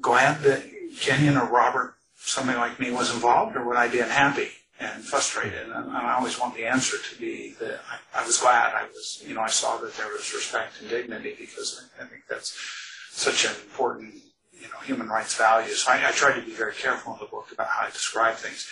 glad 0.00 0.42
that 0.42 0.62
Kenyon 1.00 1.36
or 1.36 1.50
Robert, 1.50 1.96
somebody 2.16 2.58
like 2.58 2.78
me, 2.78 2.92
was 2.92 3.12
involved, 3.12 3.56
or 3.56 3.66
would 3.66 3.76
I 3.76 3.88
be 3.88 3.98
unhappy 3.98 4.50
and 4.80 5.04
frustrated? 5.04 5.68
And, 5.68 5.72
and 5.72 5.96
I 5.96 6.14
always 6.14 6.40
want 6.40 6.56
the 6.56 6.66
answer 6.66 6.96
to 6.96 7.20
be 7.20 7.54
that 7.60 7.80
I, 7.90 8.22
I 8.22 8.26
was 8.26 8.38
glad. 8.38 8.74
I 8.74 8.86
was, 8.86 9.22
you 9.26 9.34
know, 9.34 9.42
I 9.42 9.48
saw 9.48 9.76
that 9.78 9.94
there 9.94 10.08
was 10.08 10.32
respect 10.34 10.80
and 10.80 10.90
dignity 10.90 11.36
because 11.38 11.88
I, 11.98 12.02
I 12.02 12.06
think 12.06 12.22
that's 12.28 12.58
such 13.10 13.44
an 13.44 13.52
important 13.52 14.14
you 14.60 14.68
know, 14.68 14.78
human 14.84 15.08
rights 15.08 15.34
value. 15.36 15.72
So 15.72 15.90
I, 15.90 16.08
I 16.08 16.10
try 16.12 16.32
to 16.38 16.42
be 16.44 16.52
very 16.52 16.74
careful 16.74 17.14
in 17.14 17.18
the 17.18 17.26
book 17.26 17.48
about 17.52 17.68
how 17.68 17.86
I 17.86 17.90
describe 17.90 18.36
things. 18.36 18.68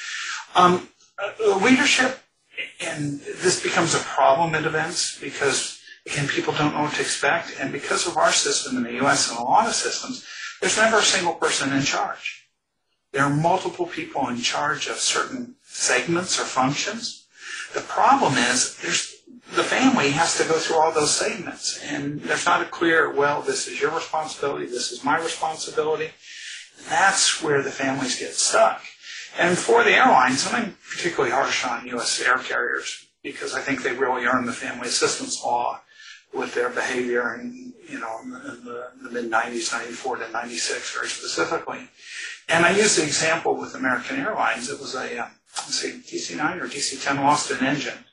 Um, 0.55 0.88
uh, 1.19 1.57
leadership, 1.59 2.19
and 2.81 3.21
this 3.21 3.62
becomes 3.62 3.95
a 3.95 3.99
problem 3.99 4.55
at 4.55 4.65
events 4.65 5.19
because, 5.21 5.81
again, 6.07 6.29
people 6.29 6.53
don't 6.55 6.75
know 6.75 6.83
what 6.83 6.95
to 6.95 7.00
expect. 7.00 7.57
And 7.59 7.73
because 7.73 8.07
of 8.07 8.17
our 8.17 8.33
system 8.33 8.77
in 8.77 8.83
the 8.83 8.95
U.S. 9.05 9.31
and 9.31 9.38
a 9.38 9.43
lot 9.43 9.67
of 9.67 9.75
systems, 9.75 10.25
there's 10.61 10.77
never 10.77 10.99
a 10.99 11.03
single 11.03 11.35
person 11.35 11.73
in 11.73 11.83
charge. 11.83 12.49
There 13.12 13.23
are 13.23 13.35
multiple 13.35 13.87
people 13.87 14.29
in 14.29 14.38
charge 14.38 14.88
of 14.88 14.97
certain 14.97 15.55
segments 15.69 16.41
or 16.41 16.45
functions. 16.45 17.27
The 17.75 17.81
problem 17.81 18.35
is 18.37 18.77
there's 18.79 19.19
the 19.55 19.63
family 19.63 20.11
has 20.11 20.37
to 20.39 20.45
go 20.45 20.59
through 20.59 20.77
all 20.77 20.93
those 20.93 21.15
segments. 21.15 21.83
And 21.85 22.21
there's 22.21 22.45
not 22.45 22.63
a 22.63 22.67
clear, 22.67 23.13
well, 23.13 23.43
this 23.43 23.67
is 23.67 23.81
your 23.81 23.95
responsibility, 23.95 24.67
this 24.67 24.93
is 24.93 25.05
my 25.05 25.19
responsibility. 25.19 26.11
That's 26.89 27.43
where 27.43 27.63
the 27.63 27.71
families 27.71 28.19
get 28.19 28.35
stuck. 28.35 28.83
And 29.39 29.57
for 29.57 29.85
the 29.85 29.93
airlines, 29.93 30.53
I'm 30.53 30.77
particularly 30.91 31.33
harsh 31.33 31.65
on 31.65 31.87
U.S. 31.89 32.21
air 32.21 32.39
carriers 32.39 33.07
because 33.23 33.55
I 33.55 33.61
think 33.61 33.83
they 33.83 33.93
really 33.93 34.27
earned 34.27 34.49
the 34.49 34.53
family 34.53 34.89
assistance 34.89 35.43
law 35.43 35.81
with 36.35 36.55
their 36.55 36.69
behavior 36.69 37.35
in, 37.35 37.73
you 37.89 37.99
know, 37.99 38.21
in 38.23 38.31
the, 38.31 38.91
the 39.03 39.11
mid-90s, 39.11 39.73
94 39.73 40.17
to 40.17 40.31
96 40.31 40.95
very 40.95 41.09
specifically. 41.09 41.89
And 42.49 42.65
I 42.65 42.77
used 42.77 42.99
the 42.99 43.05
example 43.05 43.57
with 43.57 43.75
American 43.75 44.19
Airlines. 44.19 44.69
It 44.71 44.79
was 44.79 44.95
a, 44.95 45.19
um, 45.19 45.31
say, 45.59 45.91
DC-9 45.93 46.61
or 46.61 46.67
DC-10 46.67 47.17
lost 47.17 47.50
an 47.50 47.65
engine 47.65 48.05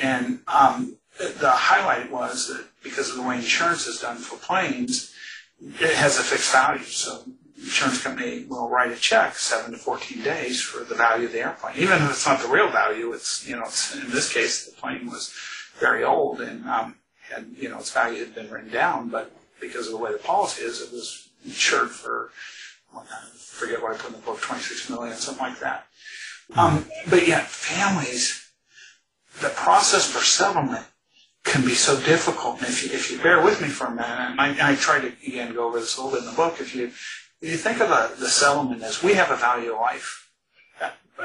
and 0.00 0.40
um, 0.48 0.96
the 1.18 1.50
highlight 1.50 2.10
was 2.10 2.48
that 2.48 2.64
because 2.82 3.10
of 3.10 3.16
the 3.16 3.22
way 3.22 3.36
insurance 3.36 3.86
is 3.86 4.00
done 4.00 4.16
for 4.16 4.36
planes, 4.38 5.14
it 5.60 5.94
has 5.94 6.18
a 6.18 6.22
fixed 6.22 6.52
value. 6.52 6.82
So 6.82 7.24
insurance 7.56 8.02
company 8.02 8.44
will 8.48 8.68
write 8.68 8.90
a 8.90 8.96
check 8.96 9.36
seven 9.36 9.72
to 9.72 9.78
14 9.78 10.22
days 10.22 10.60
for 10.60 10.84
the 10.84 10.94
value 10.94 11.26
of 11.26 11.32
the 11.32 11.40
airplane. 11.40 11.76
Even 11.76 12.02
if 12.02 12.10
it's 12.10 12.26
not 12.26 12.40
the 12.40 12.48
real 12.48 12.70
value, 12.70 13.12
it's, 13.12 13.46
you 13.46 13.56
know, 13.56 13.62
it's, 13.64 13.94
in 13.94 14.10
this 14.10 14.32
case, 14.32 14.66
the 14.66 14.72
plane 14.72 15.06
was 15.06 15.32
very 15.78 16.02
old 16.02 16.40
and 16.40 16.64
um, 16.66 16.96
had, 17.30 17.46
you 17.56 17.68
know, 17.68 17.78
its 17.78 17.92
value 17.92 18.18
had 18.20 18.34
been 18.34 18.50
written 18.50 18.70
down, 18.70 19.08
but 19.08 19.30
because 19.60 19.86
of 19.86 19.92
the 19.92 19.98
way 19.98 20.10
the 20.10 20.18
policy 20.18 20.62
is, 20.62 20.80
it 20.80 20.90
was 20.92 21.28
insured 21.44 21.90
for, 21.90 22.30
I 22.96 23.02
forget 23.36 23.80
what 23.80 23.94
I 23.94 23.96
put 23.96 24.08
in 24.08 24.20
the 24.20 24.26
book, 24.26 24.40
26 24.40 24.90
million, 24.90 25.14
something 25.16 25.42
like 25.42 25.60
that. 25.60 25.86
Um, 26.54 26.86
but 27.08 27.26
yet 27.26 27.46
families 27.46 28.42
the 29.40 29.48
process 29.50 30.10
for 30.10 30.22
settlement 30.22 30.84
can 31.44 31.64
be 31.64 31.74
so 31.74 32.00
difficult. 32.00 32.58
And 32.58 32.68
if 32.68 32.84
you, 32.84 32.92
if 32.92 33.10
you 33.10 33.18
bear 33.18 33.42
with 33.42 33.60
me 33.60 33.68
for 33.68 33.86
a 33.86 33.90
minute, 33.90 34.06
and 34.06 34.40
I, 34.40 34.72
I 34.72 34.76
try 34.76 35.00
to 35.00 35.12
again 35.26 35.54
go 35.54 35.66
over 35.66 35.80
this 35.80 35.96
a 35.96 36.02
little 36.02 36.18
bit 36.18 36.24
in 36.24 36.30
the 36.30 36.36
book, 36.36 36.60
if 36.60 36.74
you 36.74 36.86
if 37.40 37.50
you 37.50 37.56
think 37.56 37.80
of 37.80 37.88
the, 37.88 38.14
the 38.20 38.28
settlement 38.28 38.82
as 38.82 39.02
we 39.02 39.14
have 39.14 39.30
a 39.30 39.36
value 39.36 39.72
of 39.72 39.80
life, 39.80 40.30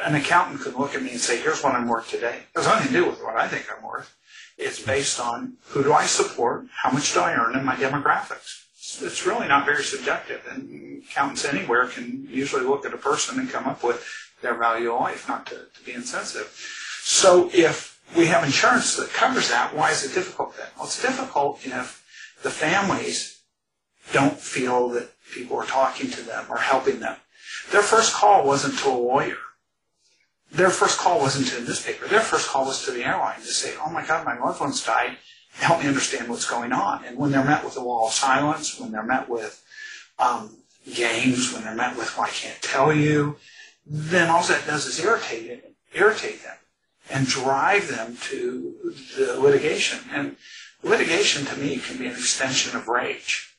an 0.04 0.16
accountant 0.16 0.62
could 0.62 0.74
look 0.76 0.96
at 0.96 1.04
me 1.04 1.12
and 1.12 1.20
say, 1.20 1.40
"Here's 1.40 1.62
what 1.64 1.76
I'm 1.76 1.88
worth 1.88 2.10
today." 2.10 2.40
It 2.56 2.58
has 2.58 2.66
nothing 2.66 2.88
to 2.88 2.94
do 2.94 3.06
with 3.06 3.22
what 3.22 3.36
I 3.36 3.48
think 3.48 3.68
I'm 3.76 3.84
worth. 3.84 4.16
It's 4.58 4.82
based 4.82 5.20
on 5.20 5.54
who 5.68 5.84
do 5.84 5.94
I 5.94 6.06
support, 6.06 6.66
how 6.82 6.92
much 6.92 7.14
do 7.14 7.20
I 7.20 7.34
earn, 7.34 7.56
and 7.56 7.66
my 7.66 7.76
demographics. 7.76 8.64
It's 9.02 9.26
really 9.26 9.48
not 9.48 9.66
very 9.66 9.84
subjective, 9.84 10.42
and 10.50 11.04
accountants 11.04 11.46
anywhere 11.46 11.88
can 11.88 12.28
usually 12.30 12.64
look 12.64 12.86
at 12.86 12.94
a 12.94 12.98
person 12.98 13.40
and 13.40 13.50
come 13.50 13.66
up 13.66 13.84
with 13.84 14.04
their 14.42 14.56
value 14.56 14.94
of 14.94 15.02
life, 15.02 15.28
not 15.28 15.46
to, 15.48 15.56
to 15.56 15.86
be 15.86 15.94
insensitive. 15.94 16.52
So 17.04 17.50
if 17.54 17.98
we 18.16 18.28
have 18.28 18.44
insurance 18.44 18.96
that 18.96 19.10
covers 19.10 19.50
that. 19.50 19.76
Why 19.76 19.92
is 19.92 20.04
it 20.04 20.14
difficult 20.14 20.56
then? 20.58 20.68
Well, 20.76 20.86
it's 20.86 21.02
difficult 21.02 21.60
if 21.66 22.04
the 22.44 22.50
families 22.50 23.42
don't 24.14 24.40
feel 24.40 24.90
that 24.90 25.10
people 25.34 25.58
are 25.58 25.66
talking 25.66 26.10
to 26.12 26.22
them 26.22 26.46
or 26.50 26.58
helping 26.58 27.00
them. 27.00 27.18
Their 27.72 27.82
first 27.82 28.14
call 28.14 28.46
wasn't 28.46 28.80
to 28.80 28.90
a 28.90 28.92
lawyer. 28.92 29.38
Their 30.52 30.70
first 30.70 30.98
call 30.98 31.20
wasn't 31.20 31.48
to 31.48 31.58
a 31.58 31.62
newspaper. 31.62 32.08
Their 32.08 32.22
first 32.22 32.48
call 32.48 32.66
was 32.66 32.86
to 32.86 32.92
the 32.92 33.04
airline 33.04 33.42
to 33.42 33.48
say, 33.48 33.74
oh 33.86 33.90
my 33.90 34.06
God, 34.06 34.26
my 34.26 34.40
loved 34.40 34.62
one's 34.62 34.84
died. 34.84 35.18
Help 35.54 35.82
me 35.82 35.88
understand 35.88 36.30
what's 36.30 36.50
going 36.50 36.72
on. 36.72 37.04
And 37.04 37.18
when 37.18 37.32
they're 37.32 37.44
met 37.44 37.66
with 37.66 37.76
a 37.76 37.84
wall 37.84 38.08
of 38.08 38.14
silence, 38.14 38.80
when 38.80 38.92
they're 38.92 39.04
met 39.04 39.28
with 39.28 39.62
um, 40.20 40.56
games, 40.96 41.52
when 41.52 41.64
they're 41.64 41.76
met 41.76 41.98
with, 41.98 42.16
well, 42.16 42.28
I 42.28 42.30
can't 42.30 42.62
tell 42.62 42.94
you, 42.94 43.38
then 43.90 44.30
all 44.30 44.44
that 44.44 44.66
does 44.66 44.86
is 44.86 45.00
irritate, 45.00 45.64
irritate 45.94 46.44
them 46.44 46.58
and 47.10 47.28
drive 47.28 47.88
them 47.88 48.18
to 48.22 48.76
the 49.18 49.40
litigation. 49.40 50.00
And 50.12 50.36
litigation 50.84 51.46
to 51.46 51.56
me 51.58 51.78
can 51.78 51.98
be 51.98 52.08
an 52.08 52.14
extension 52.14 52.76
of 52.76 52.88
rage. 52.88 53.56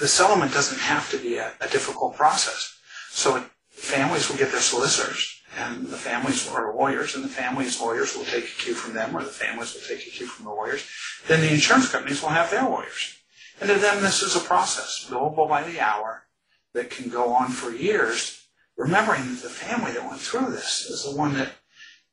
The 0.00 0.08
settlement 0.08 0.52
doesn't 0.52 0.80
have 0.80 1.10
to 1.10 1.18
be 1.18 1.36
a, 1.36 1.52
a 1.60 1.68
difficult 1.68 2.16
process. 2.16 2.76
So 3.10 3.44
families 3.70 4.28
will 4.28 4.36
get 4.36 4.50
their 4.50 4.60
solicitors, 4.60 5.40
and 5.58 5.86
the 5.86 5.96
families 5.96 6.48
are 6.48 6.74
lawyers, 6.74 7.14
and 7.14 7.22
the 7.22 7.28
families' 7.28 7.80
lawyers 7.80 8.16
will 8.16 8.24
take 8.24 8.44
a 8.44 8.62
cue 8.62 8.74
from 8.74 8.94
them, 8.94 9.14
or 9.14 9.22
the 9.22 9.30
families 9.30 9.74
will 9.74 9.82
take 9.82 10.06
a 10.06 10.10
cue 10.10 10.26
from 10.26 10.46
the 10.46 10.50
lawyers. 10.50 10.88
Then 11.28 11.40
the 11.40 11.52
insurance 11.52 11.90
companies 11.90 12.22
will 12.22 12.30
have 12.30 12.50
their 12.50 12.64
lawyers. 12.64 13.18
And 13.60 13.68
to 13.68 13.76
them, 13.76 14.02
this 14.02 14.22
is 14.22 14.34
a 14.34 14.40
process, 14.40 15.06
billable 15.08 15.48
by 15.48 15.62
the 15.62 15.78
hour, 15.78 16.24
that 16.72 16.90
can 16.90 17.10
go 17.10 17.34
on 17.34 17.50
for 17.50 17.70
years, 17.70 18.41
remembering 18.76 19.22
the 19.22 19.48
family 19.48 19.92
that 19.92 20.08
went 20.08 20.20
through 20.20 20.50
this 20.50 20.86
is 20.86 21.04
the 21.04 21.16
one 21.16 21.34
that 21.34 21.52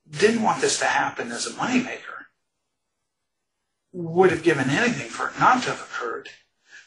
didn't 0.09 0.41
want 0.41 0.61
this 0.61 0.79
to 0.79 0.85
happen 0.85 1.31
as 1.31 1.45
a 1.45 1.51
moneymaker. 1.51 2.25
would 3.91 4.31
have 4.31 4.43
given 4.43 4.69
anything 4.69 5.09
for 5.09 5.29
it 5.29 5.39
not 5.39 5.63
to 5.63 5.69
have 5.69 5.81
occurred, 5.81 6.29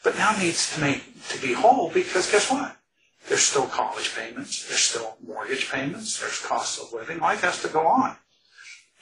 but 0.03 0.17
now 0.17 0.35
needs 0.37 0.73
to 0.73 0.81
make 0.81 1.27
to 1.29 1.41
be 1.41 1.53
whole 1.53 1.89
because 1.89 2.31
guess 2.31 2.49
what? 2.49 2.77
There's 3.27 3.41
still 3.41 3.67
college 3.67 4.15
payments, 4.15 4.67
there's 4.67 4.81
still 4.81 5.17
mortgage 5.25 5.69
payments, 5.71 6.19
there's 6.19 6.39
cost 6.39 6.81
of 6.81 6.93
living. 6.93 7.19
Life 7.19 7.41
has 7.41 7.61
to 7.61 7.69
go 7.69 7.87
on. 7.87 8.15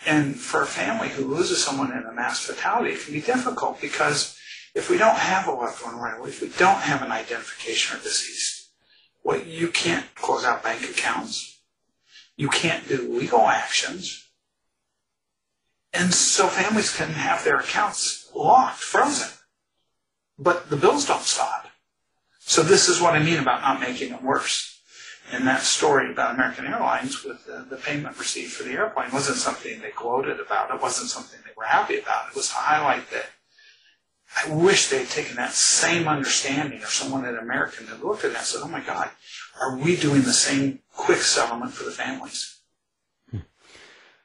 And 0.06 0.40
for 0.40 0.62
a 0.62 0.68
family 0.68 1.10
who 1.10 1.26
loses 1.26 1.64
someone 1.64 1.92
in 1.92 2.04
a 2.04 2.12
mass 2.12 2.46
fatality, 2.46 2.94
it 2.94 3.04
can 3.04 3.14
be 3.14 3.22
difficult 3.22 3.82
because 3.82 4.38
if 4.74 4.90
we 4.90 4.98
don't 4.98 5.18
have 5.18 5.48
a 5.48 5.52
loved 5.52 5.84
one 5.84 5.98
right 5.98 6.18
away, 6.18 6.30
if 6.30 6.42
we 6.42 6.50
don't 6.50 6.82
have 6.82 7.02
an 7.02 7.12
identification 7.12 7.98
of 7.98 8.04
deceased, 8.04 8.61
well, 9.24 9.42
you 9.42 9.68
can't 9.70 10.14
close 10.16 10.44
out 10.44 10.64
bank 10.64 10.84
accounts. 10.84 11.60
You 12.36 12.50
can't 12.50 12.88
do 12.88 13.14
legal 13.14 13.42
actions. 13.42 14.28
And 15.94 16.14
so 16.14 16.48
families 16.48 16.96
can 16.96 17.10
have 17.10 17.44
their 17.44 17.58
accounts 17.58 18.30
locked, 18.34 18.80
frozen. 18.80 19.30
But 20.40 20.70
the 20.70 20.78
bills 20.78 21.06
don't 21.06 21.22
stop. 21.22 21.68
So 22.40 22.64
this 22.64 22.90
is 22.90 23.02
what 23.02 23.14
I 23.14 23.20
mean 23.22 23.40
about 23.40 23.62
not 23.62 23.80
making 23.80 24.14
it 24.14 24.24
worse. 24.24 24.80
And 25.32 25.48
that 25.48 25.62
story 25.62 26.12
about 26.12 26.36
American 26.36 26.66
Airlines 26.66 27.24
with 27.24 27.46
the, 27.46 27.66
the 27.70 27.78
payment 27.78 28.18
received 28.18 28.52
for 28.54 28.64
the 28.64 28.72
airplane 28.72 29.12
wasn't 29.12 29.38
something 29.38 29.80
they 29.80 29.92
gloated 29.92 30.40
about. 30.40 30.74
It 30.74 30.82
wasn't 30.82 31.10
something 31.10 31.40
they 31.46 31.52
were 31.56 31.66
happy 31.66 32.00
about. 32.00 32.30
It 32.30 32.36
was 32.36 32.50
to 32.50 32.56
highlight 32.56 33.10
that 33.12 33.28
I 34.34 34.54
wish 34.54 34.88
they 34.88 35.00
had 35.00 35.10
taken 35.10 35.36
that 35.36 35.52
same 35.52 36.08
understanding, 36.08 36.82
or 36.82 36.88
someone 36.88 37.26
at 37.26 37.38
American 37.38 37.88
had 37.88 38.02
looked 38.02 38.24
at 38.24 38.32
that 38.32 38.40
and 38.40 38.48
said, 38.48 38.62
"Oh 38.64 38.68
my 38.68 38.82
God, 38.82 39.10
are 39.60 39.78
we 39.78 39.96
doing 39.96 40.22
the 40.22 40.34
same 40.34 40.80
quick 40.96 41.20
settlement 41.20 41.74
for 41.74 41.84
the 41.84 41.92
families?" 41.92 42.62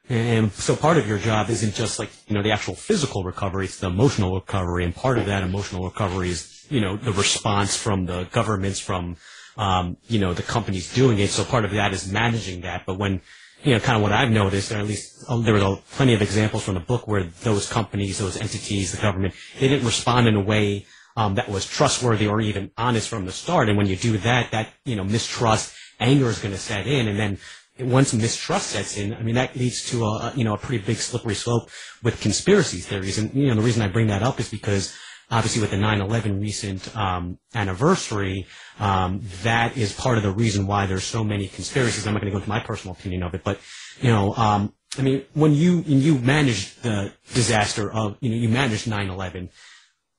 And 0.09 0.53
so 0.53 0.77
part 0.77 0.99
of 0.99 1.09
your 1.09 1.19
job 1.19 1.51
isn't 1.51 1.75
just 1.75 1.99
like, 1.99 2.11
you 2.29 2.35
know, 2.35 2.43
the 2.43 2.53
actual 2.53 2.77
physical 2.77 3.25
recovery, 3.25 3.65
it's 3.65 3.81
the 3.81 3.89
emotional 3.89 4.37
recovery. 4.37 4.85
And 4.85 4.95
part 4.95 5.19
of 5.19 5.27
that 5.27 5.43
emotional 5.43 5.85
recovery 5.85 6.31
is, 6.31 6.65
you 6.71 6.81
know, 6.81 6.97
the 6.97 7.13
response 7.13 7.77
from 7.77 8.07
the 8.07 8.25
governments, 8.31 8.79
from, 8.79 9.17
um, 9.57 9.97
you 10.07 10.21
know, 10.21 10.33
the 10.33 10.45
companies 10.45 10.95
doing 10.95 11.19
it. 11.19 11.31
So 11.31 11.45
part 11.45 11.65
of 11.65 11.73
that 11.73 11.93
is 11.93 12.11
managing 12.11 12.61
that. 12.61 12.87
But 12.87 12.99
when, 12.99 13.21
you 13.67 13.73
know, 13.75 13.81
kind 13.81 13.97
of 13.97 14.03
what 14.03 14.13
I've 14.13 14.31
noticed, 14.31 14.71
or 14.71 14.77
at 14.77 14.87
least 14.87 15.25
uh, 15.29 15.39
there 15.39 15.53
were 15.53 15.79
plenty 15.91 16.15
of 16.15 16.23
examples 16.23 16.63
from 16.63 16.75
the 16.75 16.81
book 16.81 17.09
where 17.09 17.25
those 17.43 17.69
companies, 17.69 18.19
those 18.19 18.37
entities, 18.37 18.93
the 18.93 19.03
government, 19.03 19.35
they 19.59 19.67
didn't 19.67 19.85
respond 19.85 20.29
in 20.29 20.37
a 20.37 20.41
way 20.41 20.87
um, 21.17 21.35
that 21.35 21.49
was 21.49 21.67
trustworthy 21.67 22.29
or 22.29 22.41
even 22.41 22.71
honest 22.79 23.09
from 23.09 23.27
the 23.27 23.33
start. 23.33 23.69
And 23.69 23.77
when 23.77 23.89
you 23.89 23.97
do 23.97 24.19
that, 24.19 24.53
that, 24.53 24.69
you 24.85 24.95
know, 24.95 25.03
mistrust, 25.03 25.75
anger 25.99 26.29
is 26.29 26.39
going 26.39 26.55
to 26.55 26.61
set 26.61 26.87
in. 26.87 27.09
And 27.09 27.19
then 27.19 27.39
once 27.81 28.15
mistrust 28.15 28.69
sets 28.69 28.97
in, 28.97 29.13
I 29.15 29.23
mean, 29.23 29.35
that 29.35 29.57
leads 29.57 29.91
to 29.91 30.05
a, 30.05 30.33
you 30.37 30.45
know, 30.45 30.55
a 30.55 30.59
pretty 30.59 30.85
big 30.85 30.99
slippery 30.99 31.35
slope 31.35 31.69
with 32.05 32.21
conspiracy 32.21 32.79
theories. 32.79 33.19
And, 33.19 33.35
you 33.35 33.49
know, 33.49 33.57
the 33.57 33.63
reason 33.63 33.83
I 33.83 33.89
bring 33.89 34.07
that 34.07 34.23
up 34.23 34.39
is 34.39 34.49
because 34.49 34.95
obviously 35.31 35.61
with 35.61 35.71
the 35.71 35.77
9-11 35.77 36.41
recent 36.41 36.97
um, 36.97 37.39
anniversary, 37.55 38.47
um, 38.79 39.23
that 39.43 39.77
is 39.77 39.93
part 39.93 40.17
of 40.17 40.23
the 40.23 40.31
reason 40.31 40.67
why 40.67 40.87
there's 40.87 41.05
so 41.05 41.25
many 41.25 41.49
conspiracies. 41.49 42.07
I'm 42.07 42.15
not 42.15 42.21
going 42.21 42.31
to 42.31 42.33
go 42.33 42.39
into 42.39 42.49
my 42.49 42.61
personal 42.61 42.95
opinion 42.95 43.23
of 43.23 43.35
it, 43.35 43.43
but, 43.43 43.61
you 44.01 44.11
know, 44.11 44.35
um, 44.35 44.73
I 44.99 45.03
mean, 45.03 45.25
when 45.35 45.53
you, 45.53 45.83
when 45.83 46.01
you 46.01 46.19
managed 46.19 46.83
the 46.83 47.13
disaster 47.35 47.93
of, 47.93 48.17
you 48.21 48.31
know, 48.31 48.37
you 48.37 48.49
managed 48.49 48.87
9-11, 48.87 49.51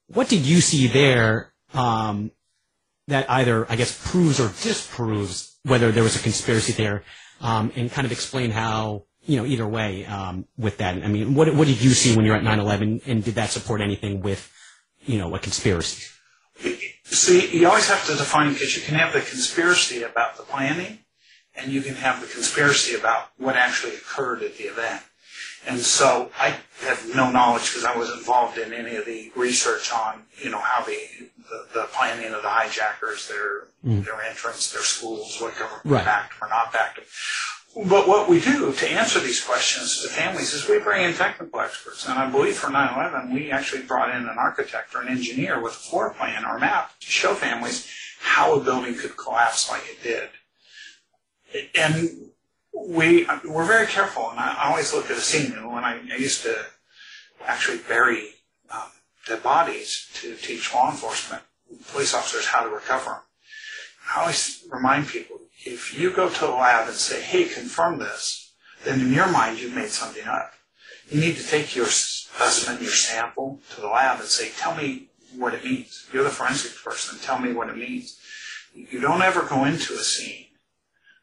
what 0.07 0.29
did 0.29 0.45
you 0.45 0.61
see 0.61 0.87
there 0.87 1.53
um, 1.73 2.31
that 3.07 3.29
either, 3.29 3.69
I 3.71 3.75
guess, 3.75 3.97
proves 4.09 4.39
or 4.39 4.47
disproves 4.61 5.57
whether 5.63 5.91
there 5.91 6.03
was 6.03 6.15
a 6.15 6.19
conspiracy 6.19 6.73
there 6.73 7.03
um, 7.41 7.71
and 7.75 7.91
kind 7.91 8.05
of 8.05 8.11
explain 8.11 8.51
how, 8.51 9.05
you 9.25 9.37
know, 9.37 9.45
either 9.45 9.67
way 9.67 10.05
um, 10.05 10.45
with 10.57 10.77
that. 10.77 10.95
I 11.03 11.07
mean, 11.07 11.33
what, 11.33 11.53
what 11.53 11.67
did 11.67 11.81
you 11.81 11.91
see 11.91 12.15
when 12.15 12.25
you 12.25 12.31
were 12.31 12.37
at 12.37 12.43
9-11, 12.43 13.03
and 13.07 13.23
did 13.23 13.35
that 13.35 13.49
support 13.49 13.81
anything 13.81 14.21
with, 14.21 14.51
you 15.07 15.17
know, 15.17 15.33
a 15.33 15.39
conspiracy? 15.39 16.03
See, 17.05 17.57
you 17.57 17.67
always 17.67 17.87
have 17.87 18.05
to 18.07 18.15
define, 18.15 18.53
because 18.53 18.75
you 18.75 18.83
can 18.83 18.95
have 18.95 19.13
the 19.13 19.21
conspiracy 19.21 20.03
about 20.03 20.37
the 20.37 20.43
planning, 20.43 20.99
and 21.55 21.71
you 21.71 21.81
can 21.81 21.95
have 21.95 22.21
the 22.21 22.27
conspiracy 22.27 22.95
about 22.95 23.29
what 23.37 23.55
actually 23.55 23.95
occurred 23.95 24.43
at 24.43 24.57
the 24.57 24.65
event. 24.65 25.01
And 25.67 25.79
so 25.79 26.31
I 26.39 26.55
have 26.81 27.15
no 27.15 27.31
knowledge 27.31 27.74
because 27.74 27.83
I 27.83 27.96
was 27.96 28.09
involved 28.11 28.57
in 28.57 28.72
any 28.74 28.96
of 28.96 29.05
the 29.05 29.31
research 29.35 29.91
on, 29.91 30.24
you 30.41 30.50
know, 30.50 30.59
how 30.59 30.83
the 30.85 30.98
the, 31.50 31.65
the 31.74 31.87
planning 31.93 32.33
of 32.33 32.41
the 32.41 32.50
hijackers, 32.50 33.27
their 33.27 33.67
mm. 33.85 34.03
their 34.05 34.22
entrance, 34.22 34.72
their 34.72 34.83
schools, 34.83 35.37
what 35.41 35.57
government 35.57 35.81
right. 35.85 36.05
backed 36.05 36.33
or 36.41 36.48
not 36.50 36.72
backed. 36.72 37.00
But 37.85 38.07
what 38.07 38.27
we 38.27 38.40
do 38.40 38.74
to 38.74 38.90
answer 38.90 39.20
these 39.20 39.44
questions 39.44 40.01
to 40.01 40.09
families 40.09 40.51
is 40.53 40.68
we 40.68 40.79
bring 40.79 41.03
in 41.03 41.13
technical 41.13 41.59
experts. 41.59 42.07
And 42.07 42.18
I 42.18 42.27
believe 42.27 42.55
for 42.55 42.72
9-11, 42.72 43.31
we 43.31 43.51
actually 43.51 43.83
brought 43.83 44.09
in 44.09 44.24
an 44.24 44.35
architect 44.40 44.96
or 44.96 45.01
an 45.01 45.09
engineer 45.09 45.61
with 45.61 45.74
a 45.74 45.75
floor 45.75 46.11
plan 46.13 46.44
or 46.44 46.57
map 46.57 47.00
to 47.00 47.05
show 47.05 47.35
families 47.35 47.87
how 48.20 48.55
a 48.55 48.63
building 48.63 48.96
could 48.96 49.16
collapse 49.16 49.70
like 49.70 49.83
it 49.85 50.01
did. 50.01 50.29
And 51.75 52.31
we, 52.74 53.27
we're 53.46 53.66
very 53.66 53.85
careful. 53.85 54.31
And 54.31 54.40
I 54.40 54.70
always 54.70 54.92
look 54.92 55.11
at 55.11 55.18
a 55.18 55.22
scene. 55.22 55.51
And 55.51 55.72
when 55.72 55.83
I, 55.83 56.00
I 56.11 56.16
used 56.16 56.42
to 56.44 56.55
actually 57.46 57.79
bury 57.87 58.29
um, 58.72 58.90
dead 59.27 59.44
bodies 59.44 60.09
to 60.16 60.35
teach 60.35 60.74
law 60.74 60.90
enforcement, 60.90 61.44
police 61.92 62.16
officers 62.16 62.48
how 62.48 62.63
to 62.63 62.70
recover 62.70 63.11
them. 63.11 63.22
I 64.16 64.22
always 64.22 64.63
remind 64.72 65.07
people, 65.07 65.42
if 65.68 65.98
you 65.98 66.12
go 66.12 66.30
to 66.30 66.48
a 66.48 66.56
lab 66.56 66.88
and 66.88 66.96
say, 66.96 67.22
hey, 67.22 67.46
confirm 67.46 68.00
this, 68.00 68.53
then 68.84 69.01
in 69.01 69.14
your 69.14 69.27
mind 69.32 69.60
you've 69.60 69.75
made 69.75 69.90
something 69.90 70.25
up. 70.25 70.53
You 71.10 71.20
need 71.20 71.38
to 71.38 71.48
take 71.48 71.75
your 71.75 71.86
specimen, 71.86 72.82
your 72.82 72.92
sample 72.92 73.60
to 73.75 73.82
the 73.82 73.88
lab 73.88 74.20
and 74.20 74.27
say, 74.27 74.50
tell 74.58 74.75
me 74.75 75.10
what 75.36 75.53
it 75.53 75.64
means. 75.64 76.08
You're 76.12 76.24
the 76.24 76.30
forensic 76.30 76.72
person. 76.84 77.20
Tell 77.20 77.40
me 77.40 77.53
what 77.53 77.70
it 77.70 77.77
means. 77.77 78.18
You 78.74 79.00
don't 79.00 79.22
ever 79.22 79.44
go 79.44 79.66
into 79.66 79.94
a 79.94 80.03
scene 80.03 80.46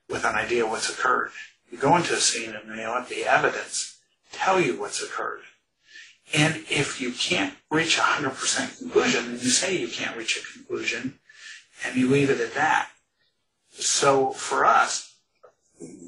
with 0.08 0.24
an 0.24 0.34
idea 0.34 0.66
what's 0.66 0.90
occurred. 0.90 1.30
You 1.70 1.78
go 1.78 1.96
into 1.96 2.14
a 2.14 2.18
scene 2.18 2.54
and 2.54 2.76
let 2.76 3.08
the 3.08 3.24
evidence 3.24 3.98
tell 4.32 4.60
you 4.60 4.78
what's 4.78 5.02
occurred. 5.02 5.42
And 6.32 6.56
if 6.70 7.00
you 7.00 7.12
can't 7.12 7.54
reach 7.70 7.98
a 7.98 8.00
100% 8.00 8.78
conclusion, 8.78 9.26
then 9.26 9.34
you 9.34 9.50
say 9.50 9.76
you 9.76 9.88
can't 9.88 10.16
reach 10.16 10.36
a 10.36 10.52
conclusion, 10.52 11.20
and 11.84 11.96
you 11.96 12.08
leave 12.08 12.30
it 12.30 12.40
at 12.40 12.54
that. 12.54 12.88
So 13.74 14.30
for 14.30 14.64
us, 14.64 15.14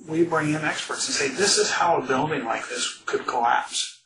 we 0.08 0.24
bring 0.24 0.54
in 0.54 0.64
experts 0.64 1.06
and 1.08 1.14
say, 1.14 1.28
this 1.28 1.58
is 1.58 1.70
how 1.70 1.96
a 1.96 2.06
building 2.06 2.44
like 2.44 2.68
this 2.68 3.02
could 3.06 3.26
collapse. 3.26 4.00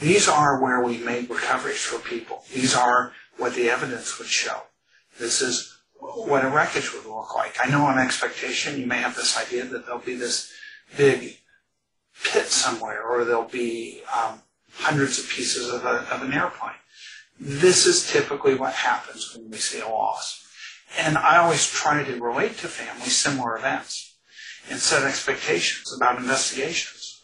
These 0.00 0.28
are 0.28 0.62
where 0.62 0.82
we 0.82 0.98
make 0.98 1.30
recoveries 1.30 1.82
for 1.82 1.98
people. 1.98 2.44
These 2.52 2.74
are 2.74 3.12
what 3.36 3.54
the 3.54 3.70
evidence 3.70 4.18
would 4.18 4.28
show. 4.28 4.62
This 5.18 5.40
is 5.40 5.76
what 6.00 6.44
a 6.44 6.48
wreckage 6.48 6.92
would 6.92 7.06
look 7.06 7.34
like. 7.34 7.56
I 7.62 7.70
know 7.70 7.84
on 7.84 7.98
expectation 7.98 8.80
you 8.80 8.86
may 8.86 8.98
have 8.98 9.16
this 9.16 9.38
idea 9.38 9.64
that 9.64 9.86
there'll 9.86 10.00
be 10.00 10.14
this 10.14 10.52
big 10.96 11.38
pit 12.24 12.46
somewhere 12.46 13.02
or 13.02 13.24
there'll 13.24 13.44
be 13.44 14.02
um, 14.16 14.40
hundreds 14.74 15.18
of 15.18 15.28
pieces 15.28 15.72
of, 15.72 15.84
a, 15.84 16.06
of 16.12 16.22
an 16.22 16.32
airplane. 16.32 16.72
This 17.40 17.86
is 17.86 18.10
typically 18.10 18.54
what 18.54 18.72
happens 18.72 19.34
when 19.34 19.50
we 19.50 19.58
see 19.58 19.80
a 19.80 19.88
loss. 19.88 20.44
And 20.96 21.18
I 21.18 21.36
always 21.38 21.68
try 21.70 22.02
to 22.02 22.20
relate 22.20 22.56
to 22.58 22.68
families 22.68 23.16
similar 23.16 23.56
events 23.56 24.16
and 24.70 24.78
set 24.78 25.04
expectations 25.04 25.92
about 25.94 26.18
investigations. 26.18 27.22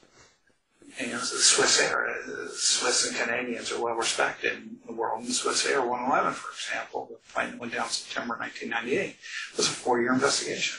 You 1.01 1.09
know, 1.09 1.19
the 1.19 1.25
Swissair, 1.25 2.51
Swiss 2.51 3.09
and 3.09 3.17
Canadians 3.17 3.73
are 3.73 3.83
well 3.83 3.95
respected 3.95 4.53
in 4.53 4.77
the 4.87 4.93
world. 4.93 5.25
And 5.25 5.29
Swissair 5.29 5.85
111, 5.85 6.33
for 6.35 6.51
example, 6.53 7.09
the 7.11 7.33
plane 7.33 7.53
that 7.53 7.61
went 7.61 7.75
down 7.75 7.89
September 7.89 8.37
1998, 8.39 9.17
was 9.57 9.67
a 9.67 9.71
four-year 9.71 10.13
investigation. 10.13 10.79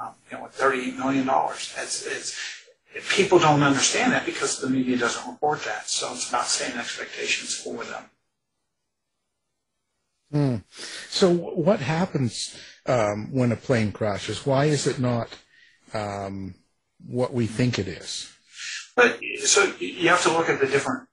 Um, 0.00 0.12
you 0.30 0.38
know, 0.38 0.44
with 0.44 0.56
$38 0.56 0.96
million. 0.96 1.28
It's, 1.28 2.06
it's, 2.06 2.38
people 3.14 3.38
don't 3.38 3.62
understand 3.62 4.12
that 4.12 4.24
because 4.24 4.58
the 4.58 4.70
media 4.70 4.96
doesn't 4.96 5.30
report 5.30 5.62
that. 5.64 5.88
So 5.88 6.12
it's 6.14 6.28
about 6.28 6.46
setting 6.46 6.78
expectations 6.78 7.54
for 7.54 7.84
them. 7.84 8.04
Hmm. 10.30 10.56
So 11.08 11.30
what 11.30 11.80
happens 11.80 12.56
um, 12.86 13.32
when 13.32 13.52
a 13.52 13.56
plane 13.56 13.92
crashes? 13.92 14.44
Why 14.44 14.66
is 14.66 14.86
it 14.86 14.98
not 14.98 15.28
um, 15.94 16.54
what 17.06 17.32
we 17.32 17.46
think 17.46 17.78
it 17.78 17.88
is? 17.88 18.32
But 18.96 19.20
so 19.44 19.72
you 19.78 20.08
have 20.08 20.22
to 20.22 20.32
look 20.32 20.48
at 20.48 20.60
the 20.60 20.66
different 20.66 21.08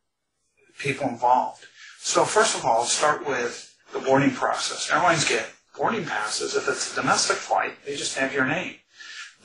people 0.79 1.07
involved. 1.07 1.65
So 1.99 2.25
first 2.25 2.55
of 2.55 2.65
all, 2.65 2.85
start 2.85 3.27
with 3.27 3.75
the 3.93 3.99
boarding 3.99 4.31
process. 4.31 4.89
Airlines 4.91 5.27
get 5.27 5.47
boarding 5.77 6.05
passes. 6.05 6.55
If 6.55 6.67
it's 6.67 6.93
a 6.93 7.01
domestic 7.01 7.37
flight, 7.37 7.73
they 7.85 7.95
just 7.95 8.17
have 8.17 8.33
your 8.33 8.45
name. 8.45 8.75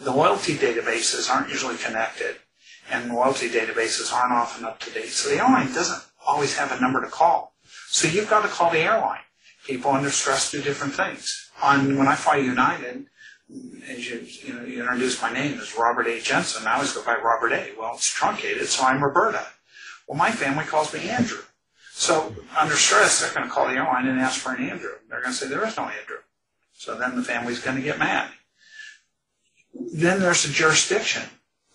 The 0.00 0.12
loyalty 0.12 0.56
databases 0.56 1.28
aren't 1.28 1.50
usually 1.50 1.76
connected, 1.76 2.36
and 2.90 3.12
loyalty 3.12 3.48
databases 3.50 4.12
aren't 4.12 4.32
often 4.32 4.64
up 4.64 4.78
to 4.80 4.90
date. 4.90 5.08
So 5.08 5.30
the 5.30 5.36
airline 5.36 5.72
doesn't 5.72 6.02
always 6.24 6.56
have 6.56 6.70
a 6.70 6.80
number 6.80 7.00
to 7.00 7.10
call. 7.10 7.54
So 7.88 8.06
you've 8.06 8.30
got 8.30 8.42
to 8.42 8.48
call 8.48 8.70
the 8.70 8.78
airline. 8.78 9.20
People 9.68 9.90
under 9.90 10.08
stress 10.08 10.50
do 10.50 10.62
different 10.62 10.94
things. 10.94 11.50
On 11.62 11.98
when 11.98 12.08
I 12.08 12.14
fly 12.14 12.36
United, 12.36 13.04
as 13.86 14.08
you, 14.08 14.26
you, 14.42 14.54
know, 14.54 14.64
you 14.64 14.80
introduced 14.80 15.20
my 15.20 15.30
name 15.30 15.60
as 15.60 15.76
Robert 15.76 16.06
A. 16.06 16.20
Jensen. 16.20 16.66
I 16.66 16.76
always 16.76 16.94
go 16.94 17.04
by 17.04 17.16
Robert 17.16 17.52
A. 17.52 17.72
Well, 17.78 17.92
it's 17.94 18.08
truncated, 18.08 18.66
so 18.66 18.84
I'm 18.84 19.04
Roberta. 19.04 19.46
Well, 20.06 20.16
my 20.16 20.30
family 20.30 20.64
calls 20.64 20.94
me 20.94 21.10
Andrew. 21.10 21.42
So 21.92 22.34
under 22.58 22.76
stress, 22.76 23.20
they're 23.20 23.34
going 23.34 23.46
to 23.46 23.52
call 23.52 23.66
the 23.66 23.74
airline 23.74 24.08
and 24.08 24.18
ask 24.18 24.40
for 24.40 24.54
an 24.54 24.66
Andrew. 24.66 24.92
They're 25.10 25.20
going 25.20 25.34
to 25.34 25.38
say 25.38 25.48
there 25.48 25.66
is 25.66 25.76
no 25.76 25.84
Andrew. 25.84 26.18
So 26.72 26.96
then 26.96 27.14
the 27.14 27.22
family's 27.22 27.60
going 27.60 27.76
to 27.76 27.82
get 27.82 27.98
mad. 27.98 28.30
Then 29.74 30.20
there's 30.20 30.44
the 30.44 30.52
jurisdiction. 30.52 31.24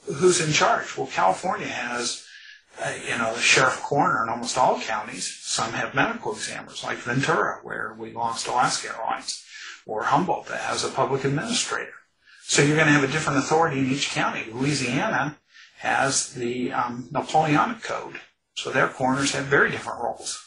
Who's 0.05 0.41
in 0.41 0.51
charge? 0.51 0.97
Well, 0.97 1.07
California 1.07 1.67
has, 1.67 2.22
uh, 2.81 2.93
you 3.07 3.17
know, 3.17 3.33
the 3.33 3.39
sheriff 3.39 3.81
coroner 3.81 4.23
in 4.23 4.29
almost 4.29 4.57
all 4.57 4.79
counties. 4.79 5.27
Some 5.41 5.73
have 5.73 5.93
medical 5.93 6.33
examiners, 6.33 6.83
like 6.83 6.97
Ventura, 6.97 7.59
where 7.63 7.95
we 7.97 8.11
lost 8.11 8.47
Alaska 8.47 8.89
Airlines, 8.95 9.43
or 9.85 10.03
Humboldt, 10.03 10.47
that 10.47 10.61
has 10.61 10.83
a 10.83 10.89
public 10.89 11.23
administrator. 11.23 11.93
So 12.43 12.61
you're 12.61 12.75
going 12.75 12.87
to 12.87 12.93
have 12.93 13.03
a 13.03 13.11
different 13.11 13.39
authority 13.39 13.79
in 13.79 13.91
each 13.91 14.11
county. 14.11 14.45
Louisiana 14.51 15.37
has 15.77 16.33
the 16.33 16.73
um, 16.73 17.07
Napoleonic 17.11 17.83
Code, 17.83 18.19
so 18.55 18.71
their 18.71 18.87
coroners 18.87 19.33
have 19.33 19.45
very 19.45 19.69
different 19.69 20.01
roles. 20.01 20.43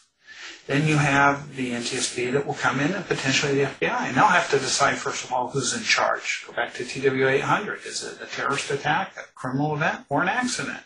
Then 0.67 0.89
you 0.89 0.97
have 0.97 1.55
the 1.55 1.71
NTSB 1.71 2.33
that 2.33 2.45
will 2.45 2.55
come 2.55 2.81
in 2.81 2.93
and 2.93 3.07
potentially 3.07 3.55
the 3.55 3.71
FBI. 3.71 4.09
And 4.09 4.17
they'll 4.17 4.25
have 4.25 4.51
to 4.51 4.59
decide, 4.59 4.97
first 4.97 5.25
of 5.25 5.33
all, 5.33 5.49
who's 5.49 5.73
in 5.73 5.85
charge. 5.85 6.45
Go 6.47 6.53
back 6.55 6.75
to 6.75 6.85
TW 6.85 7.29
800. 7.29 7.87
Is 7.87 8.03
it 8.03 8.21
a 8.21 8.27
terrorist 8.27 8.71
attack, 8.73 9.17
a 9.17 9.23
criminal 9.37 9.75
event, 9.75 10.07
or 10.09 10.23
an 10.23 10.29
accident? 10.29 10.81